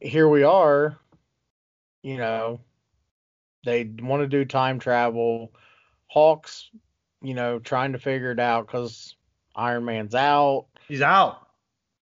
here 0.00 0.28
we 0.28 0.42
are. 0.42 0.98
You 2.02 2.16
know, 2.16 2.60
they 3.64 3.84
want 3.84 4.22
to 4.22 4.28
do 4.28 4.44
time 4.44 4.80
travel. 4.80 5.52
Hulk's, 6.14 6.70
you 7.22 7.34
know, 7.34 7.58
trying 7.58 7.92
to 7.92 7.98
figure 7.98 8.30
it 8.30 8.38
out 8.38 8.68
because 8.68 9.16
Iron 9.56 9.84
Man's 9.84 10.14
out. 10.14 10.66
He's 10.86 11.02
out. 11.02 11.48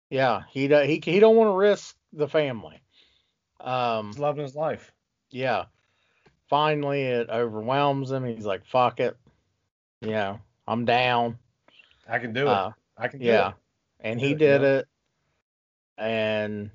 Yeah, 0.09 0.43
he 0.49 0.69
he 0.69 1.01
he 1.03 1.19
don't 1.19 1.35
want 1.35 1.49
to 1.49 1.57
risk 1.57 1.97
the 2.13 2.29
family. 2.29 2.81
Um, 3.59 4.07
He's 4.07 4.19
loving 4.19 4.43
his 4.43 4.55
life. 4.55 4.93
yeah. 5.29 5.65
Finally, 6.49 7.01
it 7.01 7.29
overwhelms 7.29 8.09
him. 8.09 8.23
He's 8.23 8.45
like, 8.45 8.65
"Fuck 8.65 9.01
it," 9.01 9.17
you 9.99 10.11
know, 10.11 10.39
I'm 10.65 10.85
down. 10.85 11.37
I 12.07 12.19
can 12.19 12.31
do 12.31 12.43
it. 12.43 12.47
Uh, 12.47 12.71
I 12.97 13.09
can 13.09 13.19
do 13.19 13.25
yeah, 13.25 13.49
it. 13.49 13.53
and 13.99 14.21
he 14.21 14.33
did 14.33 14.61
yeah. 14.61 14.67
it, 14.69 14.87
and 15.97 16.71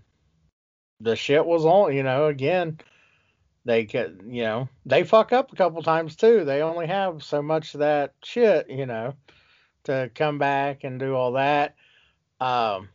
the 1.01 1.16
shit 1.16 1.47
was 1.47 1.64
on. 1.64 1.97
You 1.97 2.03
know, 2.03 2.26
again, 2.26 2.78
they 3.65 3.85
could, 3.85 4.23
you 4.27 4.43
know, 4.43 4.69
they 4.87 5.05
fuck 5.05 5.33
up 5.33 5.53
a 5.53 5.57
couple 5.57 5.83
times 5.83 6.17
too. 6.17 6.45
They 6.45 6.63
only 6.63 6.87
have 6.87 7.23
so 7.23 7.43
much 7.43 7.75
of 7.75 7.81
that 7.81 8.15
shit, 8.25 8.69
you 8.69 8.87
know, 8.87 9.15
to 9.85 10.11
come 10.15 10.39
back 10.39 10.85
and 10.85 10.99
do 10.99 11.15
all 11.15 11.33
that. 11.33 11.75
Um, 12.41 12.89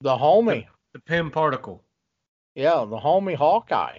the 0.00 0.16
homie, 0.16 0.66
The 0.92 1.00
Pym 1.00 1.30
particle. 1.30 1.82
yeah, 2.54 2.84
the 2.88 2.98
homie 2.98 3.34
Hawkeye. 3.34 3.98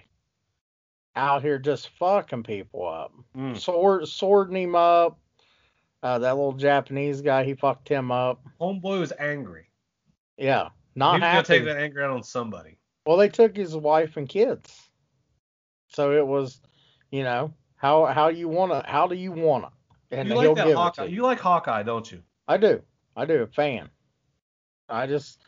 out 1.16 1.42
here 1.42 1.58
just 1.58 1.88
fucking 1.98 2.44
people 2.44 2.88
up, 2.88 3.12
Mm. 3.36 3.58
sword 3.58 4.06
swording 4.08 4.56
him 4.56 4.74
up. 4.76 5.18
Uh, 6.02 6.18
that 6.20 6.34
little 6.36 6.52
Japanese 6.54 7.20
guy, 7.20 7.44
he 7.44 7.52
fucked 7.54 7.88
him 7.88 8.10
up. 8.10 8.42
Homeboy 8.60 9.00
was 9.00 9.12
angry. 9.18 9.68
Yeah, 10.38 10.70
He 10.94 10.98
not 11.00 11.20
was 11.20 11.20
gonna 11.20 11.42
take 11.42 11.64
that 11.64 11.76
anger 11.76 12.02
out 12.02 12.10
on 12.10 12.22
somebody. 12.22 12.78
Well, 13.04 13.18
they 13.18 13.28
took 13.28 13.54
his 13.56 13.76
wife 13.76 14.16
and 14.16 14.26
kids. 14.28 14.89
So 15.90 16.12
it 16.12 16.26
was, 16.26 16.60
you 17.10 17.22
know, 17.24 17.54
how 17.76 18.06
how 18.06 18.28
you 18.28 18.48
wanna 18.48 18.84
how 18.86 19.06
do 19.06 19.14
you 19.16 19.32
wanna? 19.32 19.70
And 20.10 20.28
you 20.28 20.34
he'll 20.36 20.54
like 20.54 20.56
that 20.56 20.74
Hawkeye? 20.74 21.04
to 21.04 21.10
you. 21.10 21.16
You 21.16 21.22
like 21.22 21.40
Hawkeye, 21.40 21.82
don't 21.82 22.10
you? 22.10 22.22
I 22.48 22.56
do. 22.58 22.82
I 23.16 23.24
do. 23.26 23.42
A 23.42 23.46
fan. 23.46 23.90
I 24.88 25.06
just 25.06 25.42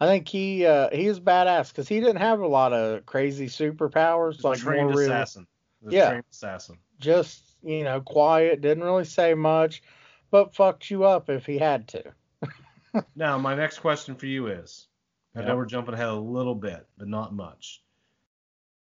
I 0.00 0.06
think 0.06 0.28
he 0.28 0.66
uh 0.66 0.90
he's 0.92 1.20
badass 1.20 1.70
because 1.70 1.88
he 1.88 2.00
didn't 2.00 2.16
have 2.22 2.40
a 2.40 2.46
lot 2.48 2.72
of 2.72 3.06
crazy 3.06 3.46
superpowers 3.46 4.40
a 4.40 4.42
like 4.44 4.58
trained 4.58 4.90
more 4.90 4.92
assassin. 4.92 5.46
A 5.86 5.92
Yeah. 5.92 6.08
trained 6.08 6.24
assassin. 6.30 6.78
just 7.00 7.56
you 7.62 7.84
know 7.84 8.00
quiet, 8.00 8.60
didn't 8.62 8.84
really 8.84 9.04
say 9.04 9.34
much, 9.34 9.82
but 10.30 10.54
fucked 10.54 10.90
you 10.90 11.04
up 11.04 11.30
if 11.30 11.46
he 11.46 11.58
had 11.58 11.88
to. 11.88 12.14
Now, 13.16 13.38
my 13.38 13.54
next 13.54 13.80
question 13.80 14.14
for 14.16 14.26
you 14.26 14.48
is 14.48 14.88
I 15.36 15.42
know 15.42 15.56
we're 15.56 15.66
jumping 15.66 15.94
ahead 15.94 16.08
a 16.08 16.14
little 16.14 16.54
bit, 16.54 16.86
but 16.98 17.08
not 17.08 17.34
much. 17.34 17.83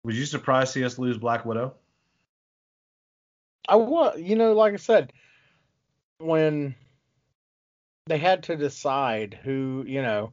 Was 0.06 0.16
you 0.16 0.24
surprised 0.24 0.72
to 0.72 0.78
see 0.78 0.84
us 0.84 1.00
lose 1.00 1.18
Black 1.18 1.44
Widow? 1.44 1.74
I 3.68 3.74
was, 3.74 4.16
you 4.20 4.36
know, 4.36 4.52
like 4.52 4.72
I 4.72 4.76
said, 4.76 5.12
when 6.18 6.76
they 8.06 8.16
had 8.16 8.44
to 8.44 8.56
decide 8.56 9.36
who, 9.42 9.82
you 9.84 10.00
know, 10.00 10.32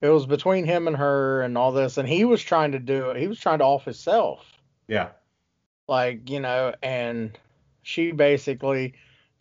it 0.00 0.08
was 0.08 0.26
between 0.26 0.64
him 0.64 0.88
and 0.88 0.96
her 0.96 1.42
and 1.42 1.56
all 1.56 1.70
this, 1.70 1.98
and 1.98 2.08
he 2.08 2.24
was 2.24 2.42
trying 2.42 2.72
to 2.72 2.80
do 2.80 3.10
it. 3.10 3.16
He 3.16 3.28
was 3.28 3.38
trying 3.38 3.60
to 3.60 3.64
off 3.64 3.84
himself, 3.84 4.44
Yeah. 4.88 5.10
like 5.86 6.28
you 6.28 6.40
know, 6.40 6.74
and 6.82 7.38
she 7.82 8.10
basically 8.10 8.94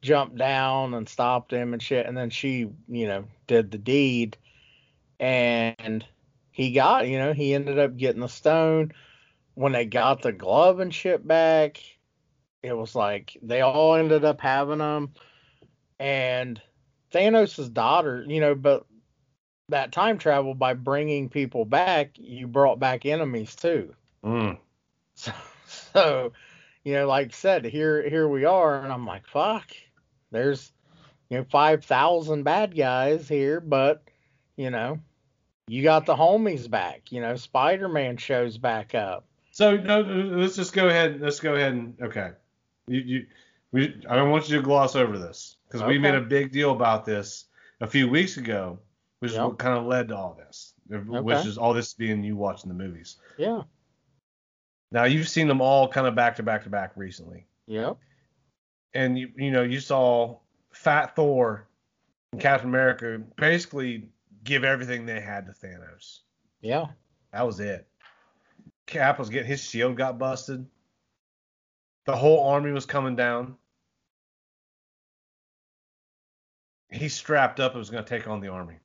jumped 0.04 0.38
down 0.38 0.94
and 0.94 1.10
stopped 1.10 1.52
him 1.52 1.74
and 1.74 1.82
shit, 1.82 2.06
and 2.06 2.16
then 2.16 2.30
she, 2.30 2.70
you 2.88 3.08
know, 3.08 3.26
did 3.48 3.72
the 3.72 3.80
deed, 3.80 4.38
and 5.20 6.06
he 6.52 6.72
got, 6.72 7.08
you 7.08 7.18
know, 7.18 7.34
he 7.34 7.56
ended 7.56 7.80
up 7.80 7.98
getting 7.98 8.22
the 8.22 8.30
stone. 8.30 8.92
When 9.56 9.74
they 9.74 9.86
got 9.86 10.22
the 10.22 10.32
glove 10.32 10.80
and 10.80 10.94
shit 10.94 11.28
back, 11.28 11.82
it 12.64 12.74
was 12.74 12.96
like 12.96 13.38
they 13.42 13.62
all 13.62 13.96
ended 13.96 14.24
up 14.24 14.40
having 14.42 14.80
them 14.80 15.12
and 16.02 16.60
Thanos' 17.14 17.72
daughter, 17.72 18.26
you 18.28 18.40
know, 18.40 18.56
but 18.56 18.86
that 19.70 19.92
time 19.92 20.18
travel 20.18 20.56
by 20.56 20.74
bringing 20.74 21.30
people 21.30 21.64
back, 21.64 22.12
you 22.16 22.48
brought 22.48 22.80
back 22.80 23.06
enemies 23.06 23.56
too. 23.56 23.94
Mm. 24.24 24.58
So, 25.14 25.32
so 25.94 26.32
you 26.84 26.94
know, 26.94 27.06
like 27.06 27.28
I 27.28 27.32
said, 27.32 27.66
here 27.66 28.08
here 28.10 28.28
we 28.28 28.46
are, 28.46 28.82
and 28.82 28.92
I'm 28.92 29.06
like, 29.06 29.28
fuck, 29.28 29.70
there's 30.32 30.72
you 31.30 31.38
know 31.38 31.46
five 31.52 31.84
thousand 31.84 32.44
bad 32.44 32.76
guys 32.76 33.28
here, 33.28 33.60
but 33.60 34.02
you 34.56 34.72
know, 34.72 35.00
you 35.68 35.84
got 35.84 36.06
the 36.06 36.16
homies 36.16 36.68
back. 36.68 37.12
You 37.12 37.22
know, 37.22 37.36
Spider 37.36 37.90
Man 37.90 38.18
shows 38.18 38.58
back 38.58 38.96
up. 38.96 39.26
So 39.62 39.78
no, 39.78 40.02
let's 40.02 40.56
just 40.56 40.74
go 40.74 40.88
ahead. 40.90 41.22
Let's 41.22 41.40
go 41.40 41.54
ahead 41.54 41.74
and 41.74 41.96
okay. 42.02 42.32
You, 42.88 43.00
you, 43.00 43.26
we, 43.72 44.02
I 44.10 44.16
don't 44.16 44.32
want 44.32 44.50
you 44.50 44.58
to 44.58 44.64
gloss 44.64 44.96
over 44.96 45.20
this 45.20 45.58
because 45.68 45.84
we 45.84 46.00
made 46.00 46.16
a 46.16 46.22
big 46.22 46.52
deal 46.52 46.72
about 46.72 47.06
this 47.06 47.46
a 47.80 47.86
few 47.86 48.10
weeks 48.10 48.38
ago, 48.38 48.80
which 49.20 49.30
is 49.30 49.38
Yep. 49.38 49.46
what 49.46 49.60
kind 49.60 49.78
of 49.78 49.86
led 49.86 50.08
to 50.08 50.18
all 50.18 50.34
this, 50.34 50.74
which 50.90 51.46
is 51.46 51.60
all 51.60 51.76
this 51.76 51.94
being 51.94 52.24
you 52.24 52.36
watching 52.36 52.70
the 52.70 52.74
movies. 52.74 53.18
Yeah. 53.38 53.62
Now 54.92 55.04
you've 55.04 55.30
seen 55.30 55.48
them 55.48 55.62
all 55.62 55.88
kind 55.88 56.08
of 56.08 56.16
back 56.16 56.38
to 56.38 56.44
back 56.44 56.64
to 56.64 56.72
back 56.72 56.94
recently, 56.96 57.46
Yep. 57.68 57.98
and 58.96 59.16
you, 59.16 59.30
you 59.38 59.52
know, 59.52 59.62
you 59.62 59.80
saw 59.80 60.40
Fat 60.72 61.16
Thor 61.16 61.68
and 62.32 62.42
Captain 62.42 62.68
America 62.68 63.22
basically 63.38 64.10
give 64.44 64.64
everything 64.64 65.06
they 65.06 65.22
had 65.22 65.46
to 65.46 65.52
Thanos. 65.52 66.22
Yeah. 66.62 66.88
That 67.32 67.46
was 67.46 67.60
it. 67.60 67.88
Cap 68.88 69.20
was 69.20 69.30
getting 69.30 69.48
his 69.48 69.64
shield 69.64 69.98
got 69.98 70.18
busted. 70.20 70.66
The 72.06 72.16
whole 72.16 72.50
army 72.50 72.72
was 72.72 72.86
coming 72.86 73.16
down. 73.16 73.56
He 76.90 77.08
strapped 77.08 77.60
up 77.60 77.72
and 77.72 77.80
was 77.80 77.90
going 77.90 78.04
to 78.04 78.10
take 78.10 78.28
on 78.28 78.42
the 78.42 78.50
army. 78.50 78.76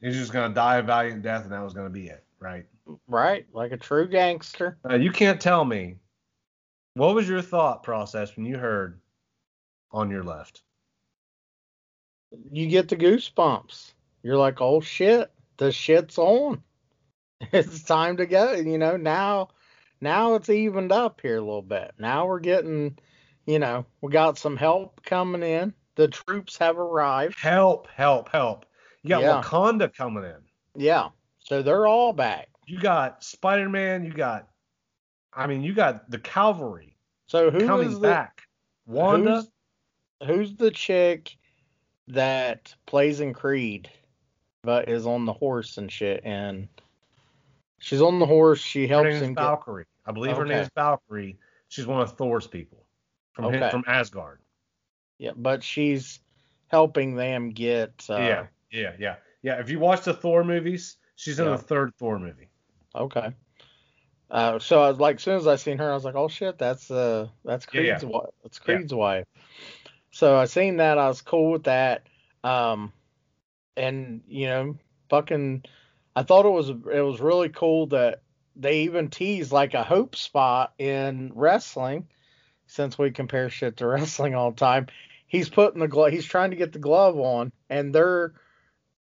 He 0.00 0.08
was 0.08 0.16
just 0.16 0.32
going 0.32 0.50
to 0.50 0.54
die 0.54 0.76
a 0.76 0.82
valiant 0.82 1.22
death, 1.22 1.44
and 1.44 1.52
that 1.52 1.62
was 1.62 1.72
going 1.72 1.86
to 1.86 1.90
be 1.90 2.08
it, 2.08 2.24
right? 2.38 2.66
Right. 3.08 3.46
Like 3.54 3.72
a 3.72 3.76
true 3.78 4.06
gangster. 4.06 4.76
Uh, 4.88 4.96
you 4.96 5.10
can't 5.10 5.40
tell 5.40 5.64
me. 5.64 5.96
What 6.94 7.14
was 7.14 7.28
your 7.28 7.42
thought 7.42 7.82
process 7.82 8.36
when 8.36 8.44
you 8.44 8.58
heard 8.58 9.00
on 9.90 10.10
your 10.10 10.22
left? 10.22 10.62
You 12.52 12.68
get 12.68 12.88
the 12.88 12.96
goosebumps. 12.96 13.92
You're 14.22 14.36
like, 14.36 14.60
oh 14.60 14.80
shit, 14.80 15.32
the 15.56 15.72
shit's 15.72 16.18
on. 16.18 16.62
It's 17.52 17.82
time 17.82 18.16
to 18.18 18.26
go. 18.26 18.52
You 18.52 18.78
know, 18.78 18.96
now 18.96 19.48
now 20.00 20.34
it's 20.34 20.48
evened 20.50 20.92
up 20.92 21.20
here 21.20 21.36
a 21.38 21.40
little 21.40 21.62
bit. 21.62 21.92
Now 21.98 22.26
we're 22.26 22.40
getting, 22.40 22.98
you 23.46 23.58
know, 23.58 23.86
we 24.00 24.12
got 24.12 24.38
some 24.38 24.56
help 24.56 25.02
coming 25.04 25.42
in. 25.42 25.72
The 25.96 26.08
troops 26.08 26.58
have 26.58 26.78
arrived. 26.78 27.38
Help, 27.38 27.88
help, 27.88 28.28
help. 28.30 28.66
You 29.02 29.10
got 29.10 29.22
Yeah. 29.22 29.42
Wakanda 29.42 29.94
coming 29.94 30.24
in. 30.24 30.42
Yeah. 30.74 31.10
So 31.38 31.62
they're 31.62 31.86
all 31.86 32.12
back. 32.12 32.48
You 32.66 32.80
got 32.80 33.22
Spider 33.22 33.68
Man. 33.68 34.04
You 34.04 34.12
got, 34.12 34.48
I 35.32 35.46
mean, 35.46 35.62
you 35.62 35.74
got 35.74 36.10
the 36.10 36.18
cavalry 36.18 36.96
So 37.26 37.50
who 37.50 37.66
coming 37.66 37.88
is 37.88 37.94
the 38.00 38.08
back. 38.08 38.42
Wanda. 38.86 39.46
Who's, 40.20 40.28
who's 40.28 40.56
the 40.56 40.70
chick 40.70 41.36
that 42.08 42.74
plays 42.86 43.20
in 43.20 43.32
Creed, 43.34 43.90
but 44.62 44.88
is 44.88 45.06
on 45.06 45.24
the 45.26 45.32
horse 45.32 45.76
and 45.78 45.90
shit? 45.90 46.22
And 46.24 46.68
she's 47.84 48.00
on 48.00 48.18
the 48.18 48.26
horse. 48.26 48.60
She 48.60 48.86
helps 48.86 49.04
Her 49.04 49.10
name 49.10 49.16
is 49.16 49.22
him 49.22 49.34
get. 49.34 49.42
Valkyrie. 49.42 49.84
I 50.06 50.12
believe 50.12 50.36
her 50.36 50.44
name 50.44 50.58
is 50.58 50.70
Valkyrie. 50.74 51.38
She's 51.68 51.86
one 51.86 52.00
of 52.00 52.12
Thor's 52.16 52.46
people 52.46 52.84
from 53.32 53.46
Okay. 53.46 53.70
from 53.70 53.84
Asgard. 53.86 54.40
Yeah, 55.18 55.32
but 55.36 55.62
she's 55.62 56.20
helping 56.68 57.14
them 57.14 57.50
get. 57.50 57.92
Uh, 58.08 58.16
yeah, 58.16 58.46
yeah, 58.70 58.92
yeah, 58.98 59.16
yeah. 59.42 59.60
If 59.60 59.70
you 59.70 59.78
watch 59.78 60.02
the 60.02 60.14
Thor 60.14 60.44
movies, 60.44 60.96
she's 61.16 61.38
in 61.38 61.44
Yeah. 61.46 61.52
the 61.52 61.58
third 61.58 61.94
Thor 61.98 62.18
movie. 62.18 62.48
Okay. 62.94 63.32
Uh, 64.30 64.58
so 64.58 64.82
I 64.82 64.88
was 64.88 64.98
like, 64.98 65.16
as 65.16 65.22
soon 65.22 65.36
as 65.36 65.46
I 65.46 65.56
seen 65.56 65.78
her, 65.78 65.90
I 65.90 65.94
was 65.94 66.04
like, 66.04 66.14
oh 66.16 66.28
shit, 66.28 66.58
that's 66.58 66.90
uh, 66.90 67.28
that's 67.44 67.66
Yeah, 67.72 67.80
yeah. 67.80 67.98
Creed's 67.98 68.04
wife. 68.06 68.30
That's 68.42 68.58
Yeah. 68.58 68.64
Creed's 68.64 68.94
wife. 68.94 69.26
So 70.10 70.36
I 70.36 70.46
seen 70.46 70.78
that, 70.78 70.98
I 70.98 71.08
was 71.08 71.20
cool 71.22 71.50
with 71.52 71.64
that. 71.64 72.06
Um, 72.42 72.92
and 73.76 74.22
you 74.28 74.46
know, 74.46 74.76
fucking, 75.10 75.64
I 76.16 76.22
thought 76.22 76.46
it 76.46 76.50
was 76.50 76.68
it 76.70 77.00
was 77.04 77.20
really 77.20 77.48
cool 77.48 77.86
that 77.88 78.22
they 78.56 78.82
even 78.82 79.08
teased 79.10 79.50
like 79.52 79.74
a 79.74 79.82
hope 79.82 80.14
spot 80.16 80.72
in 80.78 81.32
wrestling, 81.34 82.06
since 82.66 82.96
we 82.96 83.10
compare 83.10 83.48
shit 83.50 83.78
to 83.78 83.86
wrestling 83.88 84.34
all 84.34 84.50
the 84.52 84.56
time. 84.56 84.86
He's 85.26 85.48
putting 85.48 85.80
the 85.80 85.88
glove, 85.88 86.12
he's 86.12 86.26
trying 86.26 86.50
to 86.50 86.56
get 86.56 86.72
the 86.72 86.78
glove 86.78 87.18
on, 87.18 87.50
and 87.68 87.92
they're, 87.92 88.34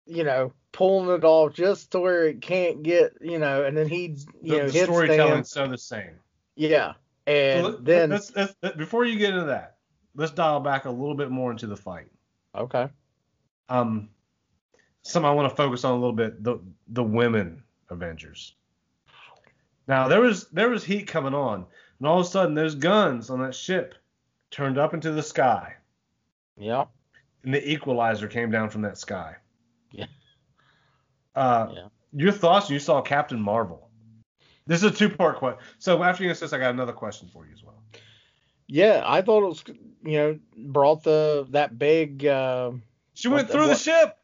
you 0.04 0.24
know, 0.24 0.52
pulling 0.72 1.08
it 1.16 1.24
off 1.24 1.54
just 1.54 1.92
to 1.92 2.00
where 2.00 2.26
it 2.28 2.42
can't 2.42 2.82
get, 2.82 3.14
you 3.22 3.38
know, 3.38 3.64
and 3.64 3.74
then 3.74 3.88
he, 3.88 4.16
you 4.42 4.52
The, 4.52 4.58
know, 4.58 4.70
the 4.70 4.78
storytelling's 4.84 5.50
so 5.50 5.66
the 5.66 5.78
same. 5.78 6.18
Yeah, 6.56 6.92
So 7.26 7.32
and 7.32 7.66
let- 7.66 7.84
then 7.84 8.10
let's, 8.10 8.34
let's, 8.36 8.54
let- 8.62 8.76
before 8.76 9.06
you 9.06 9.18
get 9.18 9.32
into 9.32 9.46
that, 9.46 9.78
let's 10.14 10.32
dial 10.32 10.60
back 10.60 10.84
a 10.84 10.90
little 10.90 11.14
bit 11.14 11.30
more 11.30 11.50
into 11.50 11.66
the 11.66 11.76
fight. 11.76 12.08
okay, 12.54 12.88
Um, 13.70 14.10
some 15.08 15.24
I 15.24 15.30
want 15.30 15.48
to 15.50 15.56
focus 15.56 15.84
on 15.84 15.92
a 15.92 15.94
little 15.96 16.12
bit 16.12 16.42
the 16.42 16.58
the 16.88 17.02
women 17.02 17.62
Avengers. 17.90 18.54
Now 19.86 20.08
there 20.08 20.20
was 20.20 20.48
there 20.50 20.68
was 20.68 20.84
heat 20.84 21.06
coming 21.06 21.34
on, 21.34 21.64
and 21.98 22.06
all 22.08 22.20
of 22.20 22.26
a 22.26 22.28
sudden 22.28 22.54
those 22.54 22.74
guns 22.74 23.30
on 23.30 23.40
that 23.40 23.54
ship 23.54 23.94
turned 24.50 24.78
up 24.78 24.94
into 24.94 25.10
the 25.12 25.22
sky, 25.22 25.74
yeah, 26.56 26.84
and 27.44 27.54
the 27.54 27.70
equalizer 27.70 28.28
came 28.28 28.50
down 28.50 28.68
from 28.70 28.82
that 28.82 28.98
sky. 28.98 29.36
Yeah. 29.92 30.06
Uh, 31.34 31.68
Yeah. 31.74 31.88
Your 32.12 32.32
thoughts? 32.32 32.70
You 32.70 32.78
saw 32.78 33.02
Captain 33.02 33.40
Marvel. 33.40 33.90
This 34.66 34.82
is 34.82 34.90
a 34.92 34.94
two 34.94 35.08
part 35.10 35.36
question. 35.36 35.60
So 35.78 36.02
after 36.02 36.22
you 36.24 36.30
answer 36.30 36.44
this, 36.46 36.52
I 36.52 36.58
got 36.58 36.70
another 36.70 36.92
question 36.92 37.28
for 37.32 37.46
you 37.46 37.52
as 37.52 37.62
well. 37.62 37.82
yeah. 38.66 39.02
I 39.06 39.22
thought 39.22 39.42
it 39.42 39.46
was, 39.46 39.64
you 40.04 40.16
know, 40.18 40.38
brought 40.56 41.02
the 41.04 41.46
that 41.50 41.78
big. 41.78 42.24
Uh, 42.26 42.72
She 43.14 43.28
went 43.28 43.48
through 43.50 43.62
the 43.64 43.68
what- 43.68 43.78
ship. 43.78 44.14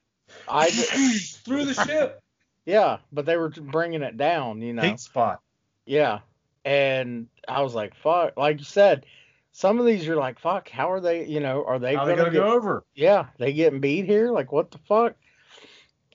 I 0.49 0.71
through 0.71 1.65
the 1.67 1.75
ship. 1.75 2.23
yeah, 2.67 2.99
but 3.13 3.27
they 3.27 3.37
were 3.37 3.51
bringing 3.51 4.03
it 4.03 4.17
down, 4.17 4.61
you 4.63 4.73
know. 4.73 4.83
Heat 4.83 5.01
spot. 5.01 5.41
Yeah. 5.87 6.21
And 6.65 7.27
I 7.47 7.63
was 7.63 7.75
like, 7.75 7.95
fuck. 7.97 8.37
Like 8.37 8.59
you 8.59 8.65
said, 8.65 9.05
some 9.53 9.79
of 9.79 9.87
these 9.87 10.07
you're 10.07 10.17
like, 10.17 10.39
fuck, 10.39 10.69
how 10.69 10.91
are 10.91 11.01
they, 11.01 11.27
you 11.27 11.41
know, 11.41 11.65
are 11.67 11.79
they 11.79 11.95
How 11.95 12.05
going 12.07 12.17
they 12.17 12.25
to 12.25 12.31
gonna 12.31 12.33
get, 12.33 12.45
go 12.47 12.53
over? 12.55 12.85
yeah, 12.95 13.27
they 13.39 13.53
getting 13.53 13.81
beat 13.81 14.07
here? 14.07 14.31
Like, 14.31 14.51
what 14.51 14.71
the 14.71 14.79
fuck? 14.79 15.15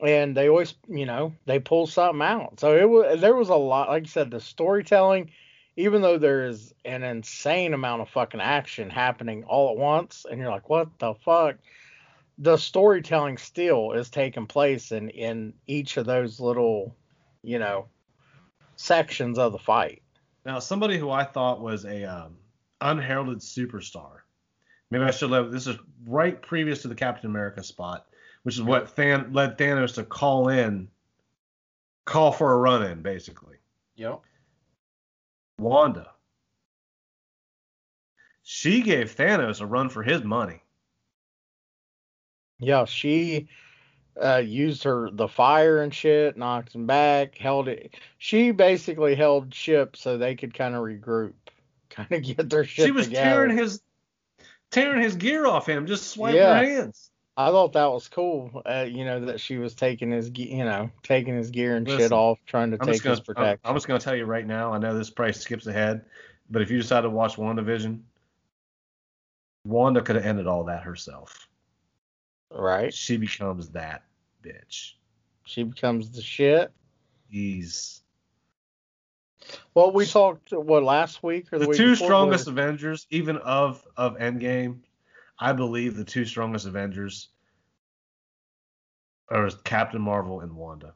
And 0.01 0.35
they 0.35 0.49
always, 0.49 0.75
you 0.87 1.05
know, 1.05 1.33
they 1.45 1.59
pull 1.59 1.85
something 1.85 2.21
out. 2.21 2.59
So 2.59 2.75
it 2.75 2.89
was, 2.89 3.19
there 3.21 3.35
was 3.35 3.49
a 3.49 3.55
lot, 3.55 3.89
like 3.89 4.03
you 4.03 4.09
said, 4.09 4.31
the 4.31 4.39
storytelling, 4.39 5.31
even 5.75 6.01
though 6.01 6.17
there's 6.17 6.73
an 6.85 7.03
insane 7.03 7.73
amount 7.73 8.01
of 8.01 8.09
fucking 8.09 8.39
action 8.41 8.89
happening 8.89 9.43
all 9.43 9.71
at 9.71 9.77
once, 9.77 10.25
and 10.29 10.39
you're 10.39 10.49
like, 10.49 10.69
what 10.69 10.87
the 10.99 11.13
fuck? 11.25 11.57
The 12.39 12.57
storytelling 12.57 13.37
still 13.37 13.91
is 13.91 14.09
taking 14.09 14.47
place 14.47 14.91
in 14.91 15.09
in 15.09 15.53
each 15.67 15.97
of 15.97 16.05
those 16.05 16.39
little, 16.39 16.95
you 17.43 17.59
know, 17.59 17.87
sections 18.77 19.37
of 19.37 19.51
the 19.51 19.59
fight. 19.59 20.01
Now, 20.45 20.59
somebody 20.59 20.97
who 20.97 21.09
I 21.09 21.25
thought 21.25 21.61
was 21.61 21.85
a 21.85 22.05
um, 22.05 22.37
unheralded 22.81 23.39
superstar. 23.39 24.19
Maybe 24.89 25.03
I 25.03 25.11
should 25.11 25.29
let 25.29 25.51
this 25.51 25.67
is 25.67 25.77
right 26.07 26.41
previous 26.41 26.81
to 26.81 26.87
the 26.87 26.95
Captain 26.95 27.29
America 27.29 27.63
spot, 27.63 28.07
which 28.43 28.55
is 28.55 28.63
what 28.63 28.95
Than- 28.95 29.33
led 29.33 29.57
Thanos 29.57 29.95
to 29.95 30.03
call 30.03 30.49
in, 30.49 30.87
call 32.05 32.31
for 32.31 32.53
a 32.53 32.57
run 32.57 32.83
in, 32.83 33.01
basically. 33.01 33.57
Yep. 33.97 34.21
Wanda. 35.59 36.11
She 38.43 38.81
gave 38.81 39.15
Thanos 39.15 39.61
a 39.61 39.65
run 39.65 39.89
for 39.89 40.01
his 40.01 40.23
money. 40.23 40.63
Yeah, 42.59 42.85
she 42.85 43.47
uh, 44.21 44.37
used 44.37 44.83
her 44.83 45.09
the 45.11 45.27
fire 45.27 45.81
and 45.81 45.93
shit, 45.93 46.37
knocked 46.37 46.75
him 46.75 46.85
back, 46.85 47.37
held 47.37 47.67
it. 47.67 47.95
She 48.17 48.51
basically 48.51 49.15
held 49.15 49.53
ship 49.53 49.95
so 49.95 50.17
they 50.17 50.35
could 50.35 50.53
kind 50.53 50.75
of 50.75 50.81
regroup, 50.83 51.33
kind 51.89 52.11
of 52.11 52.23
get 52.23 52.49
their 52.49 52.65
shit 52.65 52.85
she 52.85 52.91
was 52.91 53.07
together. 53.07 53.29
tearing 53.47 53.57
his 53.57 53.81
tearing 54.71 55.01
his 55.01 55.15
gear 55.15 55.45
off 55.47 55.67
him, 55.67 55.87
just 55.87 56.07
swiping 56.11 56.37
Yeah. 56.37 56.59
her 56.59 56.65
hands. 56.65 57.11
I 57.37 57.51
thought 57.51 57.71
that 57.73 57.85
was 57.89 58.09
cool. 58.09 58.61
Uh, 58.65 58.85
you 58.89 59.05
know 59.05 59.25
that 59.27 59.39
she 59.39 59.57
was 59.57 59.73
taking 59.73 60.11
his, 60.11 60.29
you 60.35 60.65
know, 60.65 60.91
taking 61.03 61.37
his 61.37 61.51
gear 61.51 61.77
and 61.77 61.87
shit 61.87 62.11
off, 62.11 62.37
trying 62.45 62.71
to 62.71 62.77
I'm 62.81 62.85
take 62.87 63.01
gonna 63.01 63.11
his 63.15 63.19
I'm, 63.19 63.25
protection. 63.25 63.59
I'm 63.63 63.75
just 63.75 63.87
gonna 63.87 63.99
tell 64.01 64.15
you 64.15 64.25
right 64.25 64.45
now. 64.45 64.73
I 64.73 64.77
know 64.77 64.97
this 64.97 65.09
price 65.09 65.39
skips 65.39 65.65
ahead, 65.65 66.03
but 66.49 66.61
if 66.61 66.69
you 66.69 66.77
decide 66.77 67.01
to 67.01 67.09
watch 67.09 67.37
WandaVision, 67.37 68.01
Wanda 69.65 70.01
could 70.01 70.17
have 70.17 70.25
ended 70.25 70.47
all 70.47 70.65
that 70.65 70.83
herself. 70.83 71.47
Right? 72.51 72.93
She 72.93 73.17
becomes 73.17 73.69
that 73.69 74.03
bitch. 74.43 74.93
She 75.45 75.63
becomes 75.63 76.11
the 76.11 76.21
shit. 76.21 76.71
He's 77.29 78.01
Well, 79.73 79.91
we 79.91 80.05
talked 80.05 80.51
what 80.51 80.83
last 80.83 81.23
week 81.23 81.51
or 81.53 81.59
the, 81.59 81.65
the 81.65 81.69
week 81.69 81.77
two 81.77 81.91
before 81.91 82.07
strongest 82.07 82.45
was- 82.45 82.47
Avengers, 82.49 83.07
even 83.09 83.37
of 83.37 83.85
of 83.97 84.17
Endgame. 84.17 84.79
I 85.39 85.53
believe 85.53 85.95
the 85.95 86.03
two 86.03 86.25
strongest 86.25 86.65
Avengers 86.65 87.29
are 89.29 89.49
Captain 89.63 90.01
Marvel 90.01 90.41
and 90.41 90.53
Wanda. 90.55 90.93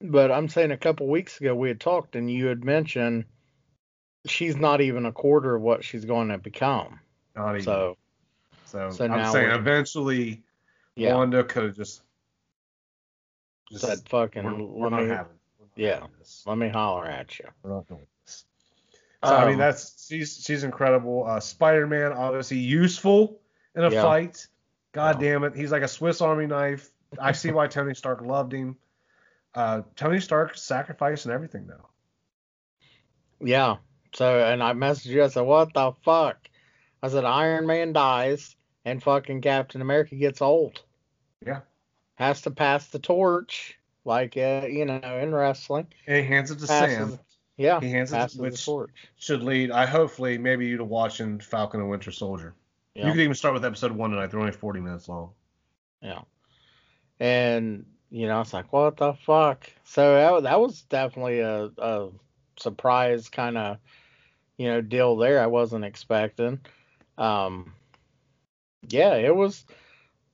But 0.00 0.30
I'm 0.30 0.48
saying 0.48 0.72
a 0.72 0.76
couple 0.76 1.08
weeks 1.08 1.40
ago 1.40 1.54
we 1.54 1.68
had 1.68 1.80
talked 1.80 2.16
and 2.16 2.30
you 2.30 2.46
had 2.46 2.64
mentioned 2.64 3.24
she's 4.26 4.56
not 4.56 4.80
even 4.80 5.06
a 5.06 5.12
quarter 5.12 5.54
of 5.56 5.62
what 5.62 5.84
she's 5.84 6.04
going 6.04 6.28
to 6.28 6.38
become. 6.38 7.00
Not 7.34 7.54
even. 7.54 7.64
So 7.64 7.96
so, 8.72 8.90
so 8.90 9.04
I'm 9.06 9.32
saying 9.32 9.50
eventually 9.50 10.42
yeah, 10.96 11.14
Wanda 11.14 11.44
could 11.44 11.64
have 11.64 11.76
just, 11.76 12.02
just 13.70 13.84
said 13.84 14.08
fucking 14.08 14.44
we're, 14.44 14.54
we're 14.64 14.82
let 14.88 14.92
not 14.92 15.02
me 15.02 15.08
having. 15.08 15.32
yeah. 15.76 16.06
let 16.46 16.58
me 16.58 16.68
holler 16.68 17.06
at 17.06 17.38
you. 17.38 17.46
We're 17.62 17.70
not 17.74 17.86
doing 17.86 18.06
this. 18.24 18.44
So 19.24 19.34
I 19.34 19.44
mean 19.44 19.54
Um, 19.54 19.58
that's 19.60 20.06
she's 20.08 20.42
she's 20.44 20.64
incredible. 20.64 21.24
Uh, 21.26 21.40
Spider-Man 21.40 22.12
obviously 22.12 22.58
useful 22.58 23.40
in 23.74 23.84
a 23.84 23.90
Yeah. 23.90 24.02
fight. 24.02 24.46
God 24.92 25.20
Yeah. 25.22 25.32
damn 25.32 25.44
it, 25.44 25.56
he's 25.56 25.70
like 25.72 25.82
a 25.82 25.88
Swiss 25.88 26.20
Army 26.20 26.46
knife. 26.46 26.90
I 27.18 27.32
see 27.32 27.50
why 27.52 27.66
Tony 27.68 27.94
Stark 27.94 28.20
loved 28.22 28.52
him. 28.52 28.76
Uh, 29.54 29.82
Tony 29.96 30.18
Stark 30.20 30.56
sacrificing 30.56 31.30
everything 31.30 31.66
though. 31.66 31.88
Yeah. 33.40 33.76
So 34.14 34.40
and 34.44 34.62
I 34.62 34.72
messaged 34.72 35.06
you. 35.06 35.24
I 35.24 35.28
said, 35.28 35.42
"What 35.42 35.72
the 35.74 35.92
fuck?" 36.04 36.36
I 37.02 37.08
said, 37.08 37.24
"Iron 37.24 37.66
Man 37.66 37.92
dies 37.92 38.56
and 38.84 39.02
fucking 39.02 39.40
Captain 39.40 39.80
America 39.80 40.14
gets 40.14 40.42
old. 40.42 40.82
Yeah. 41.44 41.60
Has 42.16 42.42
to 42.42 42.50
pass 42.50 42.88
the 42.88 42.98
torch, 42.98 43.78
like 44.04 44.36
uh, 44.36 44.66
you 44.68 44.84
know, 44.84 45.00
in 45.20 45.34
wrestling. 45.34 45.86
And 46.06 46.16
he 46.16 46.22
hands 46.24 46.50
it 46.50 46.58
to 46.60 46.66
Passes- 46.66 46.96
Sam. 46.96 47.18
Yeah. 47.56 47.80
He 47.80 47.90
hands 47.90 48.12
it, 48.12 48.30
the 48.30 48.42
which 48.42 48.64
torch. 48.64 48.90
should 49.16 49.42
lead, 49.42 49.70
I 49.70 49.86
hopefully, 49.86 50.38
maybe 50.38 50.66
you 50.66 50.78
to 50.78 50.84
watching 50.84 51.38
Falcon 51.38 51.80
and 51.80 51.88
Winter 51.90 52.10
Soldier. 52.10 52.54
Yeah. 52.94 53.06
You 53.06 53.12
could 53.12 53.20
even 53.20 53.34
start 53.34 53.54
with 53.54 53.64
episode 53.64 53.92
one 53.92 54.10
tonight. 54.10 54.28
They're 54.30 54.40
only 54.40 54.52
40 54.52 54.80
minutes 54.80 55.08
long. 55.08 55.30
Yeah. 56.00 56.22
And 57.20 57.86
you 58.10 58.26
know, 58.26 58.42
it's 58.42 58.52
like, 58.52 58.72
what 58.72 58.98
the 58.98 59.14
fuck? 59.14 59.70
So 59.84 60.14
that, 60.14 60.42
that 60.42 60.60
was 60.60 60.82
definitely 60.82 61.40
a, 61.40 61.70
a 61.78 62.10
surprise 62.58 63.30
kind 63.30 63.56
of, 63.56 63.78
you 64.58 64.68
know, 64.68 64.82
deal 64.82 65.16
there. 65.16 65.40
I 65.40 65.46
wasn't 65.46 65.86
expecting. 65.86 66.60
Um, 67.16 67.72
yeah, 68.88 69.14
it 69.14 69.34
was. 69.34 69.64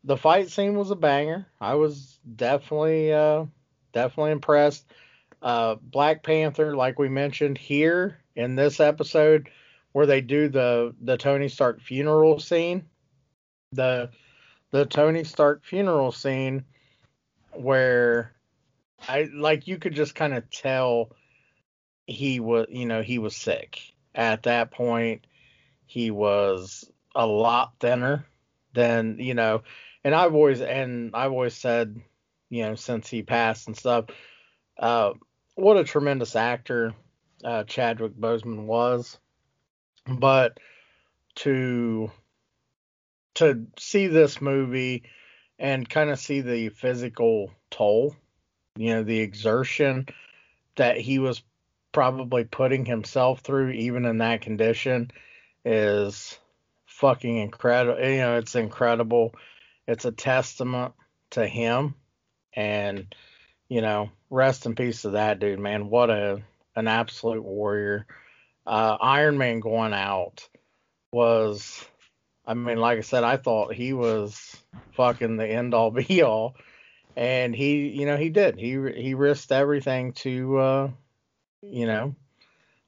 The 0.04 0.16
fight 0.16 0.50
scene 0.50 0.76
was 0.76 0.90
a 0.90 0.96
banger. 0.96 1.46
I 1.60 1.74
was 1.74 2.18
definitely, 2.36 3.12
uh, 3.12 3.46
definitely 3.92 4.32
impressed. 4.32 4.86
Uh, 5.42 5.76
Black 5.82 6.22
Panther, 6.22 6.76
like 6.76 6.98
we 6.98 7.08
mentioned 7.08 7.58
here 7.58 8.18
in 8.36 8.54
this 8.54 8.80
episode, 8.80 9.50
where 9.92 10.06
they 10.06 10.20
do 10.20 10.48
the 10.48 10.94
the 11.00 11.16
Tony 11.16 11.48
Stark 11.48 11.80
funeral 11.80 12.38
scene, 12.38 12.84
the 13.72 14.10
the 14.70 14.86
Tony 14.86 15.24
Stark 15.24 15.64
funeral 15.64 16.12
scene 16.12 16.64
where 17.52 18.32
I 19.08 19.28
like 19.34 19.66
you 19.66 19.78
could 19.78 19.94
just 19.94 20.14
kind 20.14 20.34
of 20.34 20.50
tell 20.50 21.10
he 22.06 22.40
was 22.40 22.66
you 22.70 22.86
know 22.86 23.02
he 23.02 23.18
was 23.18 23.36
sick 23.36 23.80
at 24.14 24.44
that 24.44 24.70
point 24.70 25.26
he 25.86 26.10
was 26.10 26.90
a 27.14 27.26
lot 27.26 27.72
thinner 27.80 28.24
than 28.74 29.18
you 29.18 29.34
know 29.34 29.62
and 30.04 30.14
I've 30.14 30.34
always 30.34 30.60
and 30.60 31.10
I've 31.14 31.32
always 31.32 31.54
said 31.54 32.00
you 32.50 32.62
know 32.62 32.74
since 32.74 33.08
he 33.08 33.22
passed 33.22 33.66
and 33.66 33.76
stuff 33.76 34.06
uh 34.78 35.12
what 35.54 35.76
a 35.76 35.84
tremendous 35.84 36.36
actor 36.36 36.94
uh 37.44 37.64
Chadwick 37.64 38.14
Boseman 38.14 38.64
was. 38.66 39.18
But 40.06 40.58
to 41.36 42.10
to 43.34 43.66
see 43.78 44.08
this 44.08 44.40
movie 44.40 45.04
and 45.58 45.88
kind 45.88 46.10
of 46.10 46.18
see 46.18 46.40
the 46.40 46.70
physical 46.70 47.52
toll, 47.70 48.16
you 48.76 48.90
know, 48.90 49.02
the 49.02 49.20
exertion 49.20 50.06
that 50.76 50.96
he 50.98 51.18
was 51.18 51.42
probably 51.92 52.44
putting 52.44 52.84
himself 52.84 53.40
through, 53.40 53.70
even 53.70 54.04
in 54.04 54.18
that 54.18 54.40
condition, 54.40 55.10
is 55.64 56.38
fucking 56.98 57.36
incredible. 57.38 58.02
You 58.02 58.18
know, 58.18 58.38
it's 58.38 58.54
incredible. 58.54 59.34
It's 59.86 60.04
a 60.04 60.12
testament 60.12 60.94
to 61.30 61.46
him. 61.46 61.94
And, 62.54 63.14
you 63.68 63.80
know, 63.80 64.10
rest 64.30 64.66
in 64.66 64.74
peace 64.74 65.02
to 65.02 65.10
that 65.10 65.38
dude, 65.38 65.60
man. 65.60 65.90
What 65.90 66.10
a 66.10 66.42
an 66.74 66.88
absolute 66.88 67.42
warrior. 67.42 68.06
Uh, 68.66 68.96
Iron 69.00 69.38
Man 69.38 69.60
going 69.60 69.94
out 69.94 70.48
was 71.12 71.84
I 72.46 72.54
mean, 72.54 72.78
like 72.78 72.98
I 72.98 73.02
said, 73.02 73.24
I 73.24 73.36
thought 73.36 73.74
he 73.74 73.92
was 73.92 74.56
fucking 74.92 75.36
the 75.36 75.46
end 75.46 75.74
all 75.74 75.90
be 75.92 76.22
all, 76.22 76.56
and 77.14 77.54
he, 77.54 77.88
you 77.88 78.06
know, 78.06 78.16
he 78.16 78.30
did. 78.30 78.58
He 78.58 78.70
he 78.96 79.14
risked 79.14 79.52
everything 79.52 80.14
to, 80.14 80.58
uh, 80.58 80.90
you 81.62 81.86
know, 81.86 82.16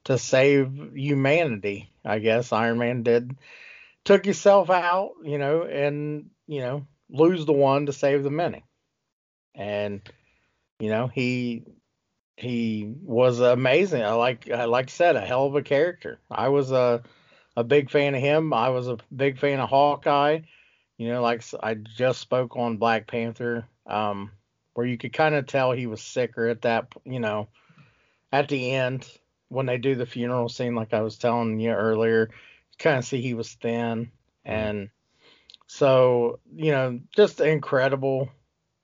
to 0.05 0.17
save 0.17 0.93
humanity. 0.95 1.91
I 2.03 2.19
guess 2.19 2.51
Iron 2.51 2.79
Man 2.79 3.03
did 3.03 3.35
took 4.05 4.25
himself 4.25 4.69
out, 4.69 5.11
you 5.23 5.37
know, 5.37 5.63
and 5.63 6.29
you 6.47 6.61
know, 6.61 6.85
lose 7.09 7.45
the 7.45 7.53
one 7.53 7.85
to 7.85 7.93
save 7.93 8.23
the 8.23 8.31
many, 8.31 8.63
and 9.55 10.01
you 10.79 10.89
know, 10.89 11.07
he 11.07 11.65
he 12.37 12.93
was 13.03 13.39
amazing. 13.39 14.03
I 14.03 14.13
like 14.13 14.47
like 14.47 14.87
I 14.87 14.91
said, 14.91 15.15
a 15.15 15.21
hell 15.21 15.45
of 15.45 15.55
a 15.55 15.61
character. 15.61 16.19
I 16.29 16.49
was 16.49 16.71
a 16.71 17.03
a 17.55 17.63
big 17.63 17.89
fan 17.89 18.15
of 18.15 18.21
him. 18.21 18.53
I 18.53 18.69
was 18.69 18.87
a 18.87 18.97
big 19.15 19.37
fan 19.39 19.59
of 19.59 19.69
Hawkeye. 19.69 20.39
You 20.97 21.09
know, 21.09 21.21
like 21.21 21.43
I 21.61 21.75
just 21.75 22.19
spoke 22.19 22.55
on 22.55 22.77
Black 22.77 23.07
Panther, 23.07 23.65
um, 23.87 24.31
where 24.73 24.85
you 24.85 24.97
could 24.97 25.13
kind 25.13 25.35
of 25.35 25.47
tell 25.47 25.71
he 25.71 25.87
was 25.87 26.01
sicker 26.01 26.47
at 26.47 26.61
that, 26.61 26.93
you 27.05 27.19
know, 27.19 27.47
at 28.31 28.47
the 28.47 28.71
end 28.71 29.07
when 29.49 29.65
they 29.65 29.77
do 29.77 29.95
the 29.95 30.05
funeral 30.05 30.47
scene, 30.47 30.75
like 30.75 30.93
I 30.93 31.01
was 31.01 31.17
telling 31.17 31.59
you 31.59 31.71
earlier, 31.71 32.29
kind 32.81 32.97
of 32.97 33.05
see 33.05 33.21
he 33.21 33.33
was 33.33 33.53
thin, 33.53 34.11
and 34.43 34.89
so 35.67 36.39
you 36.53 36.71
know, 36.71 36.99
just 37.15 37.39
incredible, 37.39 38.29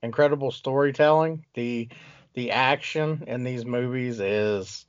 incredible 0.02 0.50
storytelling. 0.50 1.44
The 1.54 1.88
the 2.34 2.52
action 2.52 3.24
in 3.26 3.44
these 3.44 3.64
movies 3.64 4.20
is 4.20 4.86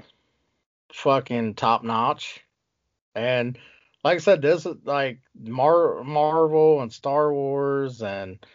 fucking 0.94 1.56
top 1.56 1.84
notch. 1.84 2.42
And 3.16 3.58
like 4.04 4.16
I 4.16 4.20
said, 4.20 4.42
this 4.42 4.66
is 4.66 4.76
like 4.84 5.20
Mar- 5.36 6.04
Marvel 6.04 6.82
and 6.82 6.94
Star 6.94 7.34
Wars 7.34 8.02
and 8.02 8.46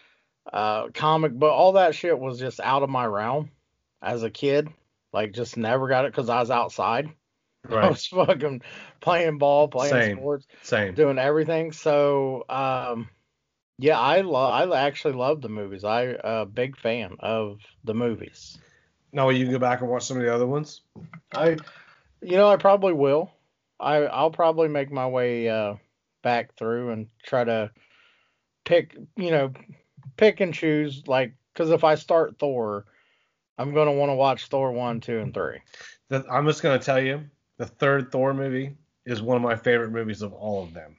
uh, 0.52 0.88
comic 0.94 1.32
book, 1.32 1.52
all 1.52 1.72
that 1.72 1.94
shit 1.94 2.18
was 2.18 2.38
just 2.38 2.60
out 2.60 2.82
of 2.82 2.90
my 2.90 3.04
realm 3.06 3.50
as 4.02 4.22
a 4.22 4.30
kid. 4.30 4.68
Like 5.12 5.32
just 5.32 5.56
never 5.56 5.88
got 5.88 6.04
it 6.04 6.12
because 6.12 6.28
I 6.28 6.40
was 6.40 6.50
outside. 6.50 7.08
I 7.70 7.88
was 7.88 8.06
fucking 8.06 8.62
playing 9.00 9.38
ball, 9.38 9.68
playing 9.68 10.02
Same. 10.02 10.16
sports, 10.18 10.46
Same. 10.62 10.94
doing 10.94 11.18
everything. 11.18 11.72
So 11.72 12.44
um, 12.48 13.08
yeah, 13.78 13.98
I 13.98 14.20
love. 14.20 14.72
I 14.72 14.86
actually 14.86 15.14
love 15.14 15.40
the 15.40 15.48
movies. 15.48 15.84
I 15.84 16.16
a 16.22 16.46
big 16.46 16.76
fan 16.76 17.16
of 17.20 17.60
the 17.84 17.94
movies. 17.94 18.58
No, 19.12 19.30
you 19.30 19.44
can 19.44 19.52
go 19.52 19.58
back 19.58 19.80
and 19.80 19.90
watch 19.90 20.04
some 20.04 20.16
of 20.16 20.22
the 20.22 20.34
other 20.34 20.46
ones. 20.46 20.82
I, 21.32 21.56
you 22.20 22.36
know, 22.36 22.48
I 22.48 22.56
probably 22.56 22.92
will. 22.92 23.30
I 23.80 23.98
I'll 23.98 24.30
probably 24.30 24.68
make 24.68 24.90
my 24.90 25.06
way 25.06 25.48
uh, 25.48 25.74
back 26.22 26.56
through 26.56 26.90
and 26.90 27.08
try 27.24 27.44
to 27.44 27.70
pick, 28.64 28.96
you 29.16 29.30
know, 29.30 29.52
pick 30.16 30.40
and 30.40 30.54
choose. 30.54 31.02
Like, 31.06 31.34
because 31.52 31.70
if 31.70 31.84
I 31.84 31.96
start 31.96 32.38
Thor, 32.38 32.86
I'm 33.58 33.74
gonna 33.74 33.92
want 33.92 34.10
to 34.10 34.14
watch 34.14 34.46
Thor 34.46 34.72
one, 34.72 35.00
two, 35.00 35.18
and 35.18 35.34
three. 35.34 35.58
I'm 36.10 36.46
just 36.46 36.62
gonna 36.62 36.78
tell 36.78 37.00
you, 37.00 37.24
the 37.56 37.66
third 37.66 38.10
Thor 38.10 38.34
movie 38.34 38.76
is 39.06 39.22
one 39.22 39.36
of 39.36 39.42
my 39.42 39.56
favorite 39.56 39.90
movies 39.90 40.22
of 40.22 40.32
all 40.32 40.62
of 40.62 40.74
them. 40.74 40.96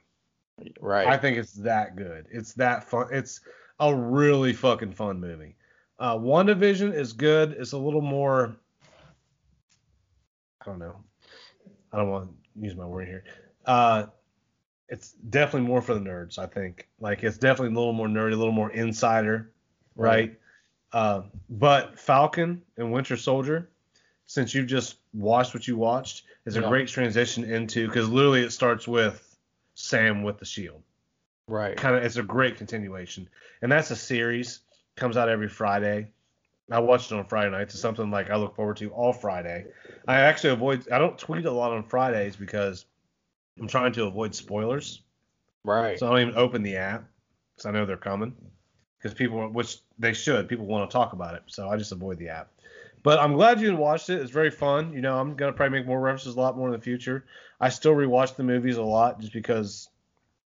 Right. 0.80 1.06
I 1.06 1.16
think 1.16 1.36
it's 1.36 1.52
that 1.54 1.96
good. 1.96 2.26
It's 2.30 2.54
that 2.54 2.84
fun. 2.84 3.08
It's 3.12 3.40
a 3.80 3.94
really 3.94 4.52
fucking 4.52 4.92
fun 4.92 5.20
movie. 5.20 5.56
Uh, 5.98 6.16
WandaVision 6.16 6.94
is 6.94 7.12
good. 7.12 7.52
It's 7.52 7.72
a 7.72 7.78
little 7.78 8.00
more. 8.00 8.56
I 10.60 10.64
don't 10.64 10.78
know. 10.78 10.96
I 11.92 11.98
don't 11.98 12.10
want 12.10 12.28
to 12.28 12.60
use 12.60 12.74
my 12.74 12.86
word 12.86 13.06
here. 13.06 13.24
Uh, 13.64 14.06
it's 14.88 15.12
definitely 15.12 15.68
more 15.68 15.82
for 15.82 15.94
the 15.94 16.00
nerds. 16.00 16.38
I 16.38 16.46
think. 16.46 16.88
Like 17.00 17.22
it's 17.22 17.38
definitely 17.38 17.74
a 17.74 17.78
little 17.78 17.92
more 17.92 18.08
nerdy, 18.08 18.32
a 18.32 18.36
little 18.36 18.52
more 18.52 18.70
insider, 18.70 19.52
right? 19.94 20.38
Uh, 20.92 21.22
but 21.50 21.98
Falcon 21.98 22.62
and 22.76 22.92
Winter 22.92 23.16
Soldier, 23.16 23.70
since 24.26 24.54
you've 24.54 24.66
just 24.66 24.96
watched 25.14 25.54
what 25.54 25.66
you 25.66 25.76
watched, 25.76 26.24
is 26.44 26.56
a 26.56 26.60
Yeah. 26.60 26.68
great 26.68 26.88
transition 26.88 27.44
into 27.44 27.86
because 27.86 28.08
literally 28.08 28.42
it 28.42 28.50
starts 28.52 28.86
with 28.86 29.22
Sam 29.74 30.22
with 30.22 30.38
the 30.38 30.44
shield. 30.44 30.82
Right. 31.48 31.76
kind 31.76 31.94
of 31.94 32.02
it's 32.02 32.16
a 32.16 32.22
great 32.24 32.56
continuation. 32.56 33.28
And 33.62 33.70
that's 33.70 33.90
a 33.92 33.96
series 33.96 34.60
comes 34.96 35.16
out 35.16 35.28
every 35.28 35.48
friday. 35.48 36.10
I 36.72 36.80
watched 36.80 37.12
it 37.12 37.14
on 37.18 37.24
friday 37.26 37.50
nights. 37.50 37.74
It's 37.74 37.80
something 37.80 38.10
like 38.10 38.30
i 38.30 38.36
look 38.36 38.56
forward 38.56 38.78
to 38.78 38.90
all 38.90 39.12
friday. 39.12 39.66
I 40.08 40.20
actually 40.20 40.50
avoid 40.50 40.90
i 40.90 40.98
don't 40.98 41.16
tweet 41.16 41.44
a 41.46 41.50
lot 41.52 41.72
on 41.72 41.84
fridays 41.84 42.34
because 42.34 42.86
i'm 43.60 43.68
trying 43.68 43.92
to 43.92 44.06
avoid 44.06 44.34
spoilers. 44.34 45.02
Right. 45.64 45.98
so 45.98 46.06
i 46.06 46.10
don't 46.10 46.20
even 46.28 46.34
open 46.36 46.62
the 46.64 46.76
app 46.76 47.04
because 47.54 47.66
i 47.66 47.70
know 47.70 47.86
they're 47.86 47.96
coming. 47.96 48.34
Because 48.98 49.14
people 49.14 49.46
which 49.48 49.76
they 50.00 50.14
should 50.14 50.48
people 50.48 50.66
want 50.66 50.90
to 50.90 50.92
talk 50.92 51.12
about 51.12 51.34
it. 51.36 51.42
So 51.46 51.68
i 51.68 51.76
just 51.76 51.92
avoid 51.92 52.18
the 52.18 52.30
app 52.30 52.50
but 53.06 53.18
i'm 53.20 53.34
glad 53.34 53.60
you 53.60 53.74
watched 53.76 54.10
it 54.10 54.20
it's 54.20 54.30
very 54.30 54.50
fun 54.50 54.92
you 54.92 55.00
know 55.00 55.18
i'm 55.18 55.34
gonna 55.36 55.52
probably 55.52 55.78
make 55.78 55.86
more 55.86 56.00
references 56.00 56.34
a 56.34 56.40
lot 56.40 56.56
more 56.56 56.68
in 56.68 56.72
the 56.72 56.80
future 56.90 57.24
i 57.60 57.68
still 57.68 57.94
rewatch 57.94 58.34
the 58.36 58.42
movies 58.42 58.76
a 58.76 58.82
lot 58.82 59.20
just 59.20 59.32
because 59.32 59.88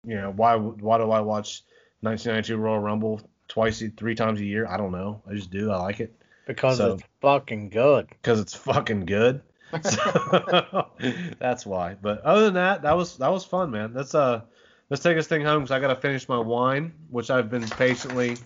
you 0.07 0.14
know 0.14 0.32
why 0.34 0.57
why 0.57 0.96
do 0.98 1.11
I 1.11 1.20
watch 1.20 1.62
1992 2.00 2.57
Royal 2.57 2.78
Rumble 2.78 3.20
twice 3.48 3.82
three 3.96 4.14
times 4.14 4.40
a 4.40 4.44
year? 4.44 4.66
I 4.66 4.76
don't 4.76 4.92
know. 4.92 5.22
I 5.28 5.34
just 5.34 5.50
do. 5.50 5.70
I 5.70 5.76
like 5.78 6.00
it 6.00 6.14
because 6.46 6.78
so- 6.78 6.94
it's 6.94 7.02
fucking 7.20 7.70
good. 7.70 8.09
because 8.09 8.40
it's 8.40 8.54
fucking 8.54 9.04
good. 9.07 9.42
So, 9.82 10.86
that's 11.40 11.66
why. 11.66 11.96
But 12.00 12.20
other 12.20 12.44
than 12.44 12.54
that, 12.54 12.82
that 12.82 12.96
was 12.96 13.16
that 13.16 13.32
was 13.32 13.44
fun, 13.44 13.72
man. 13.72 13.92
Let's 13.94 14.14
uh 14.14 14.42
let's 14.88 15.02
take 15.02 15.16
this 15.16 15.26
thing 15.26 15.42
home 15.42 15.62
because 15.64 15.72
I 15.72 15.80
gotta 15.80 15.96
finish 15.96 16.28
my 16.28 16.38
wine, 16.38 16.92
which 17.11 17.30
I've 17.30 17.50
been 17.50 17.64
patiently 17.64 18.36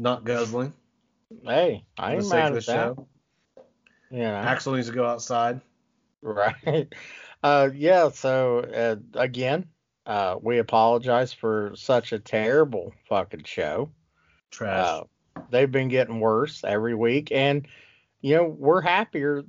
not 0.00 0.24
guzzling. 0.24 0.72
Hey, 1.44 1.84
I 1.96 2.14
ain't 2.14 2.28
mad 2.28 2.52
at 2.52 2.54
the 2.54 2.60
that. 2.60 2.64
show. 2.64 3.06
Know. 4.10 4.34
Axel 4.34 4.74
needs 4.74 4.88
to 4.88 4.94
go 4.94 5.06
outside. 5.06 5.60
Right. 6.22 6.88
Uh, 7.42 7.68
yeah. 7.74 8.08
So 8.10 8.58
uh, 8.60 8.96
again, 9.14 9.66
uh, 10.06 10.36
we 10.42 10.58
apologize 10.58 11.32
for 11.32 11.72
such 11.76 12.12
a 12.12 12.18
terrible 12.18 12.92
fucking 13.08 13.44
show. 13.44 13.90
Trash. 14.50 14.86
Uh, 14.86 15.42
they've 15.50 15.70
been 15.70 15.88
getting 15.88 16.18
worse 16.18 16.64
every 16.64 16.94
week, 16.96 17.30
and 17.30 17.68
you 18.20 18.34
know 18.36 18.44
we're 18.44 18.80
happier 18.80 19.44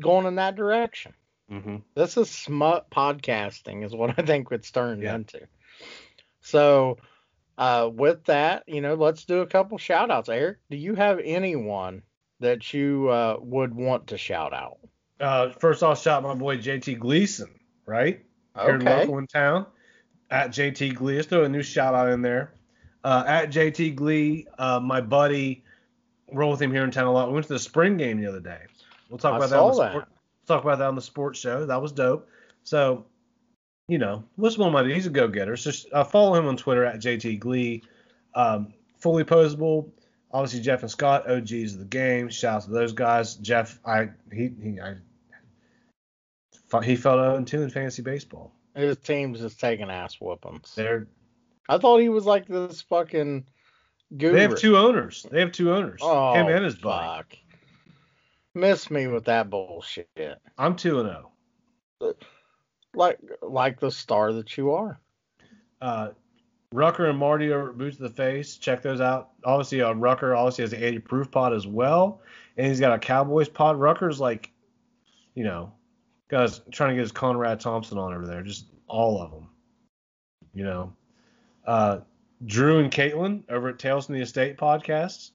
going 0.00 0.26
in 0.26 0.36
that 0.36 0.56
direction. 0.56 1.12
mm-hmm. 1.50 1.76
This 1.94 2.16
is 2.16 2.28
smut 2.30 2.90
podcasting, 2.90 3.84
is 3.84 3.94
what 3.94 4.18
I 4.18 4.22
think 4.22 4.48
it's 4.50 4.70
turned 4.72 5.02
Yeah. 5.02 5.14
into. 5.16 5.46
So, 6.40 6.96
uh, 7.58 7.90
with 7.92 8.24
that, 8.24 8.62
you 8.66 8.80
know, 8.80 8.94
let's 8.94 9.24
do 9.24 9.40
a 9.40 9.46
couple 9.46 9.76
shout 9.78 10.10
outs. 10.10 10.28
Eric, 10.28 10.58
do 10.70 10.76
you 10.76 10.94
have 10.94 11.18
anyone 11.22 12.02
that 12.40 12.72
you 12.72 13.08
uh, 13.08 13.36
would 13.40 13.74
want 13.74 14.06
to 14.08 14.16
shout 14.18 14.54
out? 14.54 14.78
Uh, 15.20 15.50
first 15.50 15.82
off, 15.82 16.00
shout 16.00 16.22
my 16.22 16.34
boy 16.34 16.56
JT 16.56 16.98
Gleason, 17.00 17.50
right? 17.84 18.24
Here 18.54 18.74
Okay. 18.76 19.00
local 19.00 19.18
in 19.18 19.26
town. 19.26 19.66
At 20.30 20.50
JT 20.50 20.94
Glee. 20.94 21.16
Let's 21.16 21.26
throw 21.26 21.44
a 21.44 21.48
new 21.48 21.62
shout 21.62 21.94
out 21.94 22.10
in 22.10 22.22
there. 22.22 22.52
Uh, 23.02 23.24
at 23.26 23.50
JT 23.50 23.96
Glee, 23.96 24.46
uh, 24.58 24.78
my 24.78 25.00
buddy, 25.00 25.64
roll 26.32 26.50
with 26.52 26.60
him 26.62 26.70
here 26.70 26.84
in 26.84 26.90
town 26.90 27.06
a 27.06 27.12
lot. 27.12 27.28
We 27.28 27.34
went 27.34 27.46
to 27.46 27.52
the 27.54 27.58
spring 27.58 27.96
game 27.96 28.20
the 28.20 28.26
other 28.26 28.40
day. 28.40 28.60
We'll 29.08 29.18
talk 29.18 29.34
I 29.34 29.36
about 29.38 29.50
that 29.50 29.58
on 29.58 29.70
the 29.72 29.82
that. 29.82 29.90
sport, 29.92 30.08
talk 30.46 30.62
about 30.62 30.78
that 30.78 30.86
on 30.88 30.94
the 30.94 31.02
sports 31.02 31.40
show. 31.40 31.64
That 31.66 31.80
was 31.80 31.92
dope. 31.92 32.28
So, 32.62 33.06
you 33.88 33.98
know, 33.98 34.22
what's 34.36 34.58
one 34.58 34.68
of 34.68 34.72
my 34.72 34.92
he's 34.92 35.06
a 35.06 35.10
go 35.10 35.26
getter. 35.28 35.56
So 35.56 35.70
uh, 35.92 36.04
follow 36.04 36.34
him 36.34 36.46
on 36.46 36.56
Twitter 36.56 36.84
at 36.84 37.00
JT 37.00 37.40
Glee. 37.40 37.82
Um, 38.34 38.72
fully 38.98 39.24
posable. 39.24 39.90
Obviously 40.30 40.60
Jeff 40.60 40.82
and 40.82 40.90
Scott, 40.90 41.28
OGs 41.28 41.72
of 41.72 41.78
the 41.78 41.86
game. 41.86 42.28
Shout 42.28 42.56
out 42.56 42.62
to 42.64 42.70
those 42.70 42.92
guys. 42.92 43.36
Jeff, 43.36 43.80
I 43.84 44.10
he 44.32 44.50
he 44.62 44.78
I 44.80 44.96
he 46.84 46.96
fell 46.96 47.16
0 47.16 47.42
2 47.42 47.62
in 47.62 47.70
fantasy 47.70 48.02
baseball. 48.02 48.52
His 48.74 48.98
team's 48.98 49.40
just 49.40 49.58
taking 49.58 49.90
ass 49.90 50.20
whoopings. 50.20 50.74
They're 50.74 51.08
I 51.68 51.78
thought 51.78 51.98
he 52.00 52.10
was 52.10 52.26
like 52.26 52.46
this 52.46 52.82
fucking 52.82 53.46
guru. 54.16 54.32
They 54.34 54.42
have 54.42 54.58
two 54.58 54.76
owners. 54.76 55.26
They 55.30 55.40
have 55.40 55.52
two 55.52 55.72
owners. 55.72 56.00
Oh, 56.02 56.34
Him 56.34 56.48
and 56.48 56.64
his 56.64 56.76
buddy. 56.76 57.06
fuck. 57.06 57.36
Miss 58.54 58.90
me 58.90 59.06
with 59.06 59.24
that 59.24 59.50
bullshit. 59.50 60.08
I'm 60.56 60.76
two 60.76 61.00
and 61.00 61.08
zero. 62.00 62.16
Like 62.94 63.18
like 63.42 63.80
the 63.80 63.90
star 63.90 64.32
that 64.32 64.56
you 64.56 64.72
are. 64.72 64.98
Uh, 65.80 66.10
Rucker 66.72 67.06
and 67.06 67.18
Marty 67.18 67.50
are 67.50 67.72
boots 67.72 67.96
to 67.96 68.02
the 68.02 68.10
face. 68.10 68.56
Check 68.56 68.82
those 68.82 69.00
out. 69.00 69.30
Obviously, 69.44 69.80
uh, 69.80 69.92
Rucker 69.92 70.34
obviously 70.34 70.62
has 70.62 70.72
an 70.72 70.82
80 70.82 70.98
proof 71.00 71.30
pod 71.30 71.54
as 71.54 71.66
well, 71.66 72.20
and 72.56 72.66
he's 72.66 72.80
got 72.80 72.92
a 72.92 72.98
Cowboys 72.98 73.48
pod. 73.48 73.78
Rucker's 73.78 74.20
like, 74.20 74.50
you 75.34 75.44
know, 75.44 75.72
guys 76.28 76.60
trying 76.70 76.90
to 76.90 76.94
get 76.94 77.02
his 77.02 77.12
Conrad 77.12 77.60
Thompson 77.60 77.96
on 77.96 78.12
over 78.12 78.26
there. 78.26 78.42
Just 78.42 78.66
all 78.86 79.22
of 79.22 79.30
them. 79.30 79.48
You 80.52 80.64
know, 80.64 80.92
uh, 81.66 82.00
Drew 82.44 82.80
and 82.80 82.92
Caitlin 82.92 83.44
over 83.48 83.68
at 83.68 83.78
Tales 83.78 84.06
from 84.06 84.16
the 84.16 84.22
Estate 84.22 84.56
podcast. 84.56 85.30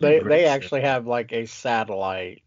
They 0.00 0.20
Great 0.20 0.28
they 0.28 0.42
shit. 0.42 0.48
actually 0.48 0.80
have 0.82 1.06
like 1.06 1.32
a 1.32 1.46
satellite 1.46 2.42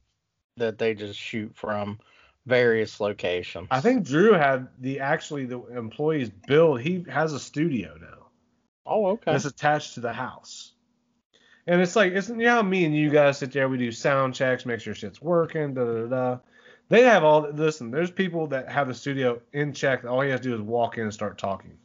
that 0.57 0.77
they 0.77 0.93
just 0.93 1.17
shoot 1.17 1.55
from 1.55 1.99
various 2.47 2.99
locations. 2.99 3.67
I 3.69 3.81
think 3.81 4.05
Drew 4.05 4.33
had 4.33 4.69
the 4.79 5.01
actually 5.01 5.45
the 5.45 5.61
employees 5.65 6.29
build. 6.29 6.81
He 6.81 7.05
has 7.09 7.33
a 7.33 7.39
studio 7.39 7.95
now. 7.99 8.27
Oh, 8.85 9.05
okay. 9.07 9.35
It's 9.35 9.45
attached 9.45 9.95
to 9.95 9.99
the 9.99 10.13
house. 10.13 10.71
And 11.67 11.81
it's 11.81 11.97
like, 11.97 12.13
it's 12.13 12.29
you 12.29 12.35
know 12.35 12.63
me 12.63 12.85
and 12.85 12.95
you 12.95 13.09
guys 13.09 13.39
sit 13.39 13.51
there, 13.51 13.67
we 13.67 13.77
do 13.77 13.91
sound 13.91 14.33
checks, 14.33 14.65
make 14.65 14.79
sure 14.79 14.95
shit's 14.95 15.21
working, 15.21 15.73
da 15.73 15.83
da 15.83 16.05
da. 16.07 16.37
They 16.87 17.03
have 17.03 17.25
all 17.25 17.41
listen, 17.51 17.91
there's 17.91 18.09
people 18.09 18.47
that 18.47 18.71
have 18.71 18.87
the 18.87 18.93
studio 18.93 19.41
in 19.51 19.73
check. 19.73 20.05
All 20.05 20.23
you 20.23 20.31
have 20.31 20.41
to 20.41 20.49
do 20.49 20.55
is 20.55 20.61
walk 20.61 20.97
in 20.97 21.03
and 21.03 21.13
start 21.13 21.37
talking. 21.37 21.77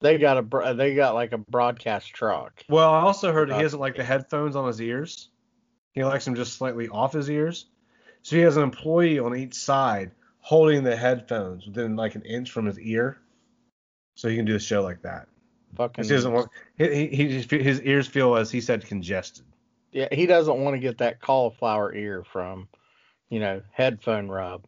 They 0.00 0.16
got 0.16 0.38
a 0.38 0.74
they 0.74 0.94
got 0.94 1.14
like 1.14 1.32
a 1.32 1.38
broadcast 1.38 2.14
truck. 2.14 2.64
Well, 2.70 2.90
I 2.90 3.00
also 3.00 3.32
heard 3.32 3.50
he 3.50 3.54
uh, 3.54 3.60
doesn't 3.62 3.78
like 3.78 3.96
the 3.96 4.04
headphones 4.04 4.56
on 4.56 4.66
his 4.66 4.80
ears. 4.80 5.28
He 5.92 6.02
likes 6.04 6.24
them 6.24 6.34
just 6.34 6.54
slightly 6.54 6.88
off 6.88 7.12
his 7.12 7.28
ears. 7.28 7.66
So 8.26 8.34
he 8.34 8.42
has 8.42 8.56
an 8.56 8.64
employee 8.64 9.20
on 9.20 9.36
each 9.36 9.54
side 9.54 10.10
holding 10.40 10.82
the 10.82 10.96
headphones 10.96 11.64
within 11.64 11.94
like 11.94 12.16
an 12.16 12.22
inch 12.22 12.50
from 12.50 12.66
his 12.66 12.76
ear. 12.80 13.18
So 14.16 14.28
he 14.28 14.34
can 14.34 14.44
do 14.44 14.56
a 14.56 14.58
show 14.58 14.82
like 14.82 15.02
that. 15.02 15.28
Fucking 15.76 16.02
he 16.02 16.10
doesn't 16.10 16.32
want 16.32 16.50
he, 16.76 17.06
he, 17.06 17.40
he 17.40 17.58
his 17.62 17.80
ears 17.82 18.08
feel 18.08 18.34
as 18.34 18.50
he 18.50 18.60
said 18.60 18.84
congested. 18.84 19.44
yeah, 19.92 20.08
he 20.10 20.26
doesn't 20.26 20.58
want 20.58 20.74
to 20.74 20.80
get 20.80 20.98
that 20.98 21.20
cauliflower 21.20 21.94
ear 21.94 22.24
from, 22.24 22.66
you 23.28 23.38
know, 23.38 23.62
headphone 23.70 24.26
rub. 24.26 24.66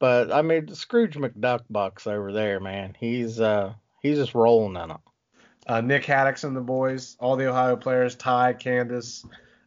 But 0.00 0.32
I 0.32 0.42
mean, 0.42 0.74
Scrooge 0.74 1.14
McDuck 1.14 1.60
bucks 1.70 2.08
over 2.08 2.32
there, 2.32 2.58
man. 2.58 2.96
He's 2.98 3.38
uh 3.38 3.74
he's 4.02 4.18
just 4.18 4.34
rolling 4.34 4.82
in 4.82 4.90
it. 4.90 5.00
Uh, 5.68 5.80
Nick 5.80 6.02
Haddix 6.02 6.42
and 6.42 6.56
the 6.56 6.60
boys, 6.60 7.16
all 7.20 7.36
the 7.36 7.48
Ohio 7.48 7.76
players, 7.76 8.16
Ty, 8.16 8.54
Candace, 8.54 9.24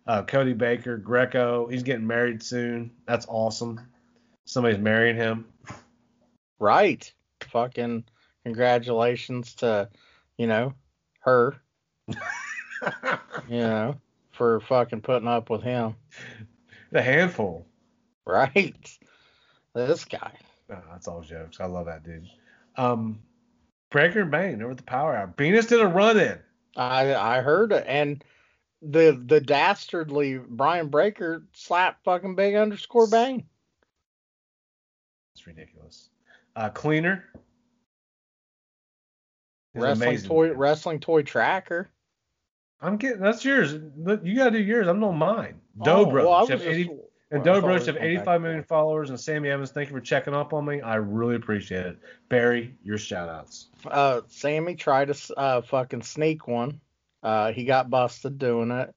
uh, 0.10 0.24
Cody 0.24 0.54
Baker, 0.54 0.98
Greco. 0.98 1.68
He's 1.68 1.84
getting 1.84 2.08
married 2.08 2.42
soon. 2.42 2.90
That's 3.06 3.28
awesome. 3.30 3.80
Somebody's 4.46 4.80
marrying 4.80 5.16
him. 5.16 5.46
Right. 6.58 7.14
Fucking 7.52 8.06
congratulations 8.44 9.54
to, 9.56 9.88
you 10.36 10.48
know, 10.48 10.74
her, 11.20 11.56
you 12.08 12.16
know, 13.50 13.98
for 14.32 14.62
fucking 14.62 15.02
putting 15.02 15.28
up 15.28 15.52
with 15.52 15.62
him. 15.62 15.96
the 16.92 17.04
handful. 17.04 17.68
Right. 18.26 18.98
This 19.76 20.06
guy. 20.06 20.32
Nah, 20.70 20.82
that's 20.92 21.08
all 21.08 21.22
jokes. 21.22 21.60
I 21.60 21.66
love 21.66 21.86
that 21.86 22.04
dude. 22.04 22.28
Um, 22.78 23.20
Breaker 23.92 24.22
and 24.22 24.32
Bane 24.32 24.64
over 24.64 24.74
the 24.74 24.82
Power 24.82 25.16
Hour. 25.16 25.32
Venus 25.38 25.68
did 25.68 25.82
a 25.82 25.88
run 25.88 26.20
in. 26.20 26.40
I 26.76 27.14
I 27.14 27.42
heard 27.42 27.72
it, 27.72 27.86
and 27.88 28.24
the 28.82 29.22
the 29.26 29.42
dastardly 29.42 30.38
Brian 30.38 30.88
Breaker 30.88 31.44
slapped 31.54 32.04
fucking 32.04 32.36
big 32.36 32.56
underscore 32.56 33.08
Bane. 33.08 33.46
It's 35.36 35.46
ridiculous. 35.46 36.10
Uh, 36.56 36.70
Cleaner. 36.70 37.26
Wrestling 39.76 40.08
amazing. 40.10 40.28
toy 40.30 40.54
wrestling 40.54 41.00
toy 41.00 41.22
tracker. 41.22 41.90
I'm 42.82 42.98
getting 42.98 43.22
that's 43.22 43.44
yours. 43.46 43.76
Look, 43.98 44.22
You 44.24 44.36
gotta 44.36 44.52
do 44.52 44.60
yours. 44.60 44.88
I'm 44.88 45.00
doing 45.00 45.18
mine. 45.18 45.60
Oh, 45.82 46.06
Dobro. 46.06 46.26
well, 46.26 46.48
have 46.48 46.62
80 46.62 46.84
just- 46.86 46.96
and 47.32 47.46
well, 47.46 47.62
Dobro 47.62 47.74
have 47.74 47.82
85 47.82 47.86
million 47.86 47.96
back 47.96 48.04
85 48.04 48.26
to 48.26 48.40
million 48.40 48.60
that. 48.62 48.68
followers. 48.68 49.10
And 49.12 49.20
Sammy 49.20 49.50
Evans, 49.50 49.72
thank 49.72 49.90
you 49.90 49.96
for 49.96 50.02
checking 50.02 50.34
up 50.34 50.52
on 50.54 50.66
me. 50.66 50.82
I 50.82 50.96
really 50.96 51.36
appreciate 51.36 51.86
it. 51.86 51.98
Barry, 52.28 52.74
your 52.84 52.98
shout 52.98 53.30
outs. 53.30 53.68
uh, 53.86 54.22
Sammy 54.28 54.74
tried 54.76 55.14
to 55.14 55.38
uh, 55.38 55.62
fucking 55.62 56.02
sneak 56.02 56.48
one. 56.48 56.82
Uh, 57.22 57.52
he 57.52 57.66
got 57.66 57.90
busted 57.90 58.38
doing 58.38 58.72
it. 58.72 58.94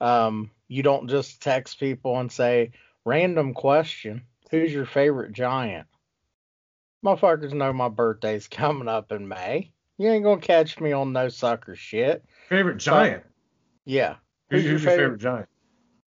Um, 0.00 0.50
you 0.68 0.82
don't 0.82 1.08
just 1.08 1.42
text 1.42 1.80
people 1.80 2.18
and 2.18 2.30
say, 2.30 2.72
random 3.04 3.54
question, 3.54 4.22
who's 4.50 4.72
your 4.72 4.86
favorite 4.86 5.32
giant? 5.32 5.86
Motherfuckers 7.04 7.52
know 7.52 7.72
my 7.72 7.88
birthday's 7.88 8.48
coming 8.50 8.88
up 8.88 9.12
in 9.12 9.28
May. 9.28 9.72
You 9.96 10.10
ain't 10.10 10.24
gonna 10.24 10.40
catch 10.40 10.78
me 10.78 10.92
on 10.92 11.12
no 11.12 11.28
sucker 11.28 11.74
shit. 11.74 12.24
Favorite 12.48 12.78
giant. 12.78 13.24
Yeah, 13.84 14.16
Who's, 14.50 14.64
who's 14.64 14.82
your 14.82 14.92
favorite 14.92 15.18
giant? 15.18 15.48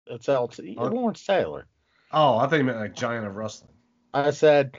It's 0.07 0.29
LT 0.29 0.61
Huh? 0.79 0.91
Lawrence 0.91 1.25
Taylor. 1.25 1.67
Oh, 2.13 2.39
I 2.39 2.47
thought 2.47 2.57
you 2.57 2.65
meant 2.65 2.79
like 2.79 2.95
giant 2.95 3.27
of 3.27 3.37
wrestling. 3.37 3.73
I 4.13 4.31
said, 4.31 4.77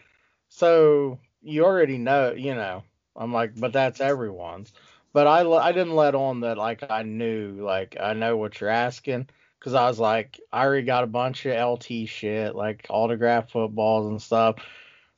so 0.49 1.19
you 1.41 1.65
already 1.65 1.97
know, 1.97 2.33
you 2.33 2.53
know. 2.55 2.83
I'm 3.15 3.33
like, 3.33 3.59
but 3.59 3.73
that's 3.73 3.99
everyone's. 3.99 4.71
But 5.13 5.27
I, 5.27 5.47
I 5.47 5.71
didn't 5.71 5.95
let 5.95 6.15
on 6.15 6.41
that 6.41 6.57
like 6.57 6.89
I 6.89 7.03
knew, 7.03 7.61
like 7.61 7.97
I 7.99 8.13
know 8.13 8.37
what 8.37 8.59
you're 8.61 8.69
asking, 8.69 9.27
because 9.59 9.73
I 9.73 9.87
was 9.87 9.99
like, 9.99 10.39
I 10.51 10.63
already 10.63 10.85
got 10.85 11.03
a 11.03 11.07
bunch 11.07 11.45
of 11.45 11.71
LT 11.73 12.07
shit, 12.07 12.55
like 12.55 12.87
autograph 12.89 13.51
footballs 13.51 14.07
and 14.07 14.21
stuff. 14.21 14.55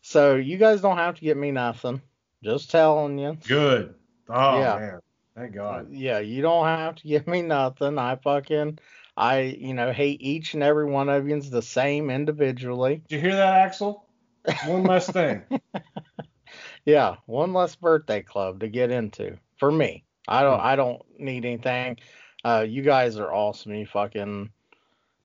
So 0.02 0.36
you 0.36 0.58
guys 0.58 0.82
don't 0.82 0.98
have 0.98 1.16
to 1.16 1.22
get 1.22 1.38
me 1.38 1.52
nothing. 1.52 2.02
Just 2.44 2.72
telling 2.72 3.18
you. 3.20 3.38
Good. 3.48 3.94
Oh 4.30 4.60
Yeah. 4.60 4.76
man. 4.80 5.00
Thank 5.36 5.54
God. 5.56 5.88
Yeah, 5.92 6.20
you 6.20 6.42
don't 6.42 6.66
have 6.66 6.96
to 6.96 7.08
give 7.08 7.26
me 7.28 7.42
nothing. 7.42 7.98
I 7.98 8.16
fucking, 8.18 8.80
I, 9.18 9.42
you 9.42 9.74
know, 9.74 9.92
hate 9.92 10.22
each 10.22 10.54
and 10.54 10.62
every 10.62 10.86
one 10.86 11.10
of 11.10 11.28
yous 11.28 11.50
the 11.50 11.62
same 11.62 12.10
individually. 12.10 13.02
Did 13.08 13.16
you 13.16 13.22
hear 13.22 13.36
that, 13.36 13.54
Axel? 13.54 14.06
One 14.68 14.84
less 14.84 15.10
thing. 15.10 15.44
Yeah, 16.86 17.16
one 17.28 17.54
less 17.54 17.76
birthday 17.76 18.22
club 18.22 18.60
to 18.60 18.68
get 18.68 18.92
into 18.92 19.38
for 19.64 19.72
me. 19.72 20.04
I 20.28 20.44
don't 20.44 20.60
I 20.60 20.76
don't 20.76 21.02
need 21.18 21.46
anything. 21.46 21.98
Uh 22.44 22.66
you 22.68 22.82
guys 22.82 23.18
are 23.18 23.34
awesome. 23.34 23.74
You 23.74 23.86
fucking 23.86 24.50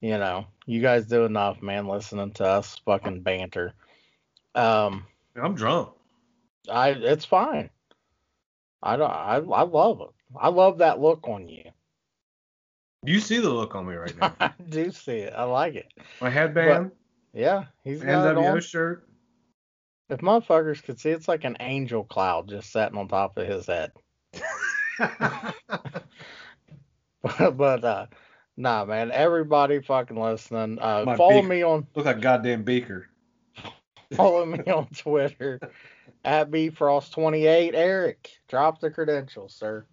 you 0.00 0.10
know, 0.10 0.46
you 0.64 0.80
guys 0.80 1.06
do 1.06 1.24
enough, 1.24 1.60
man, 1.60 1.88
listening 1.88 2.30
to 2.34 2.44
us 2.44 2.80
fucking 2.84 3.22
banter. 3.22 3.74
Um 4.54 5.06
I'm 5.34 5.56
drunk. 5.56 5.88
I 6.70 6.90
it's 6.90 7.24
fine. 7.24 7.70
I 8.80 8.96
don't 8.96 9.10
I 9.10 9.38
I 9.38 9.62
love 9.62 10.02
it. 10.02 10.10
I 10.40 10.50
love 10.50 10.78
that 10.78 11.00
look 11.00 11.26
on 11.26 11.48
you. 11.48 11.64
You 13.02 13.18
see 13.18 13.40
the 13.40 13.50
look 13.50 13.74
on 13.74 13.88
me 13.88 13.94
right 13.96 14.16
now. 14.16 14.36
I 14.40 14.52
do 14.68 14.92
see 14.92 15.16
it. 15.16 15.32
I 15.36 15.42
like 15.42 15.74
it. 15.74 15.92
My 16.20 16.30
headband, 16.30 16.92
Yeah, 17.34 17.64
he's 17.82 18.02
got 18.02 18.36
NWO 18.36 18.52
on. 18.54 18.60
shirt. 18.60 19.08
If 20.10 20.20
motherfuckers 20.20 20.82
could 20.82 21.00
see, 21.00 21.10
it's 21.10 21.26
like 21.28 21.42
an 21.42 21.56
angel 21.58 22.04
cloud 22.04 22.48
just 22.48 22.70
sitting 22.70 22.96
on 22.96 23.08
top 23.08 23.36
of 23.36 23.48
his 23.48 23.66
head. 23.66 23.90
but 27.22 27.84
uh 27.84 28.06
nah 28.56 28.84
man 28.84 29.10
everybody 29.12 29.80
fucking 29.80 30.20
listening 30.20 30.78
uh 30.80 31.04
follow 31.16 31.40
beak- 31.40 31.48
me 31.48 31.62
on 31.62 31.86
Look 31.94 32.06
like 32.06 32.20
goddamn 32.20 32.64
beaker. 32.64 33.08
follow 34.14 34.44
me 34.46 34.58
on 34.70 34.88
twitter 34.96 35.60
at 36.24 36.50
bfrost28 36.50 37.72
eric 37.74 38.30
drop 38.48 38.80
the 38.80 38.90
credentials 38.90 39.54
sir 39.54 39.84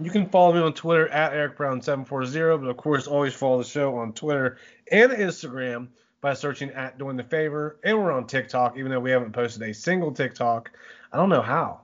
You 0.00 0.10
can 0.10 0.28
follow 0.30 0.54
me 0.54 0.60
on 0.60 0.72
Twitter 0.72 1.08
at 1.08 1.32
EricBrown740, 1.32 2.62
but 2.62 2.70
of 2.70 2.76
course, 2.78 3.06
always 3.06 3.34
follow 3.34 3.58
the 3.58 3.64
show 3.68 3.96
on 3.98 4.14
Twitter 4.14 4.56
and 4.90 5.12
Instagram 5.12 5.88
by 6.22 6.32
searching 6.32 6.70
at 6.70 6.96
Doing 6.96 7.18
the 7.18 7.24
Favor. 7.24 7.78
And 7.84 7.98
we're 7.98 8.10
on 8.12 8.26
TikTok, 8.26 8.78
even 8.78 8.90
though 8.90 9.00
we 9.00 9.10
haven't 9.10 9.32
posted 9.32 9.62
a 9.68 9.74
single 9.74 10.10
TikTok. 10.12 10.70
I 11.12 11.18
don't 11.18 11.28
know 11.28 11.42
how. 11.42 11.82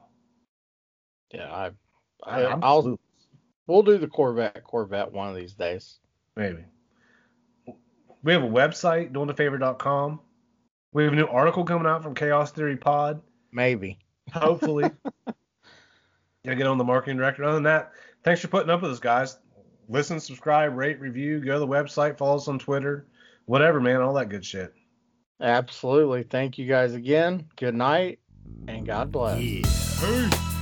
yeah 1.30 1.52
i, 1.52 1.70
I, 2.26 2.42
I 2.42 2.52
I'm 2.52 2.62
i'll 2.64 2.82
clueless. 2.82 2.98
we'll 3.66 3.82
do 3.82 3.96
the 3.98 4.08
corvette 4.08 4.62
corvette 4.64 5.12
one 5.12 5.28
of 5.28 5.36
these 5.36 5.54
days 5.54 5.98
Maybe. 6.36 6.64
We 8.22 8.32
have 8.34 8.42
a 8.42 8.46
website, 8.46 9.10
doingthefavor.com. 9.12 10.20
We 10.92 11.04
have 11.04 11.12
a 11.14 11.16
new 11.16 11.26
article 11.26 11.64
coming 11.64 11.86
out 11.86 12.02
from 12.02 12.14
Chaos 12.14 12.50
Theory 12.52 12.76
Pod. 12.76 13.22
maybe 13.52 13.98
Hopefully. 14.34 14.90
Gonna 16.44 16.56
get 16.56 16.66
on 16.66 16.76
the 16.76 16.84
marketing 16.84 17.16
director. 17.16 17.42
Other 17.44 17.54
than 17.54 17.62
that, 17.62 17.92
thanks 18.22 18.40
for 18.42 18.48
putting 18.48 18.68
up 18.68 18.82
with 18.82 18.90
us, 18.90 18.98
guys. 19.00 19.38
Listen, 19.88 20.20
subscribe, 20.20 20.76
rate, 20.76 21.00
review, 21.00 21.40
go 21.40 21.54
to 21.54 21.58
the 21.60 21.66
website, 21.66 22.18
follow 22.18 22.36
us 22.36 22.48
on 22.48 22.58
Twitter, 22.58 23.06
whatever, 23.46 23.80
man, 23.80 24.02
all 24.02 24.12
that 24.14 24.28
good 24.28 24.44
shit. 24.44 24.74
absolutely 25.40 26.22
thank 26.22 26.58
you 26.58 26.66
guys 26.66 26.94
again 26.94 27.46
good 27.56 27.74
night 27.74 28.18
and 28.68 28.86
god 28.86 29.12
bless 29.12 30.55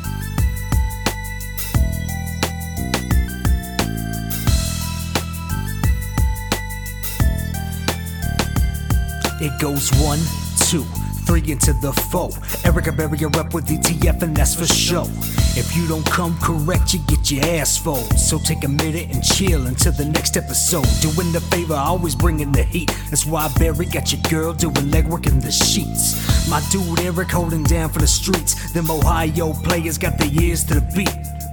It 9.45 9.61
goes 9.61 9.91
one, 10.01 10.21
two, 10.71 10.85
three 11.27 11.53
into 11.53 11.75
the 11.75 11.93
four. 12.11 12.31
Erica 12.65 12.91
bury 12.93 13.23
up 13.27 13.53
with 13.53 13.67
ETF, 13.67 14.23
and 14.23 14.35
that's 14.35 14.55
for 14.55 14.65
sure. 14.65 15.05
If 15.55 15.77
you 15.77 15.87
don't 15.87 16.07
come 16.07 16.35
correct, 16.41 16.95
you 16.95 17.01
get 17.01 17.31
your 17.31 17.45
ass 17.45 17.77
fold. 17.77 18.11
So 18.19 18.39
take 18.39 18.65
a 18.65 18.69
minute 18.69 19.11
and 19.13 19.23
chill 19.23 19.67
until 19.67 19.93
the 19.93 20.07
next 20.07 20.39
episode. 20.39 20.89
Doing 21.03 21.31
the 21.31 21.43
favor, 21.53 21.75
always 21.75 22.15
bringing 22.15 22.53
the 22.53 22.63
heat. 22.63 22.91
That's 23.11 23.27
why 23.27 23.53
Barry 23.59 23.85
got 23.85 24.11
your 24.13 24.23
girl 24.31 24.55
doing 24.55 24.89
legwork 24.91 25.27
in 25.27 25.41
the 25.41 25.53
sheets. 25.53 26.49
My 26.49 26.63
dude 26.71 27.01
Eric 27.01 27.31
holding 27.31 27.65
down 27.65 27.91
for 27.91 27.99
the 27.99 28.07
streets. 28.07 28.73
Them 28.73 28.91
Ohio 28.91 29.53
players 29.53 29.99
got 29.99 30.17
their 30.17 30.33
ears 30.33 30.65
to 30.65 30.81
the 30.81 30.93
beat. 30.97 31.44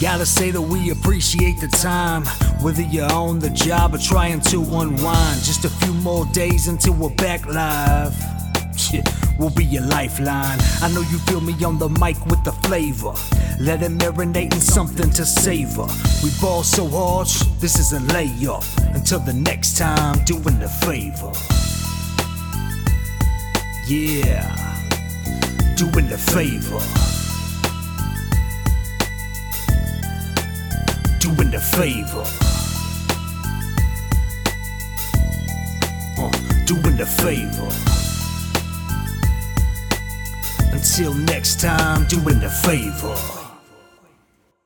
Gotta 0.00 0.26
say 0.26 0.52
that 0.52 0.60
we 0.60 0.90
appreciate 0.90 1.58
the 1.60 1.66
time, 1.66 2.24
whether 2.62 2.82
you're 2.82 3.12
on 3.12 3.40
the 3.40 3.50
job 3.50 3.94
or 3.94 3.98
trying 3.98 4.40
to 4.42 4.60
unwind. 4.60 5.42
Just 5.42 5.64
a 5.64 5.68
few 5.68 5.92
more 5.92 6.24
days 6.26 6.68
until 6.68 6.94
we're 6.94 7.14
back 7.16 7.44
live. 7.46 8.14
We'll 9.38 9.50
be 9.50 9.64
your 9.64 9.84
lifeline. 9.84 10.58
I 10.82 10.90
know 10.92 11.00
you 11.00 11.18
feel 11.18 11.40
me 11.40 11.52
on 11.64 11.78
the 11.78 11.88
mic 11.88 12.26
with 12.26 12.42
the 12.42 12.50
flavor. 12.66 13.14
Let 13.60 13.84
it 13.84 13.92
marinate 13.96 14.52
in 14.52 14.60
something 14.60 15.10
to 15.10 15.24
savor. 15.24 15.86
We 16.24 16.30
ball 16.40 16.64
so 16.64 16.88
hard, 16.88 17.28
this 17.60 17.78
is 17.78 17.92
a 17.92 18.00
layup. 18.00 18.66
Until 18.96 19.20
the 19.20 19.34
next 19.34 19.78
time, 19.78 20.24
doing 20.24 20.58
the 20.58 20.68
favor. 20.68 21.30
Yeah, 23.86 24.42
doing 25.76 26.08
the 26.08 26.18
favor. 26.18 27.07
Doing 31.18 31.50
the 31.50 31.60
favor. 31.60 32.24
Uh, 36.16 36.30
doing 36.64 36.96
the 36.96 37.06
favor. 37.06 37.68
Until 40.72 41.14
next 41.14 41.60
time, 41.60 42.06
doing 42.06 42.40
the 42.40 42.50
favor. 42.50 43.37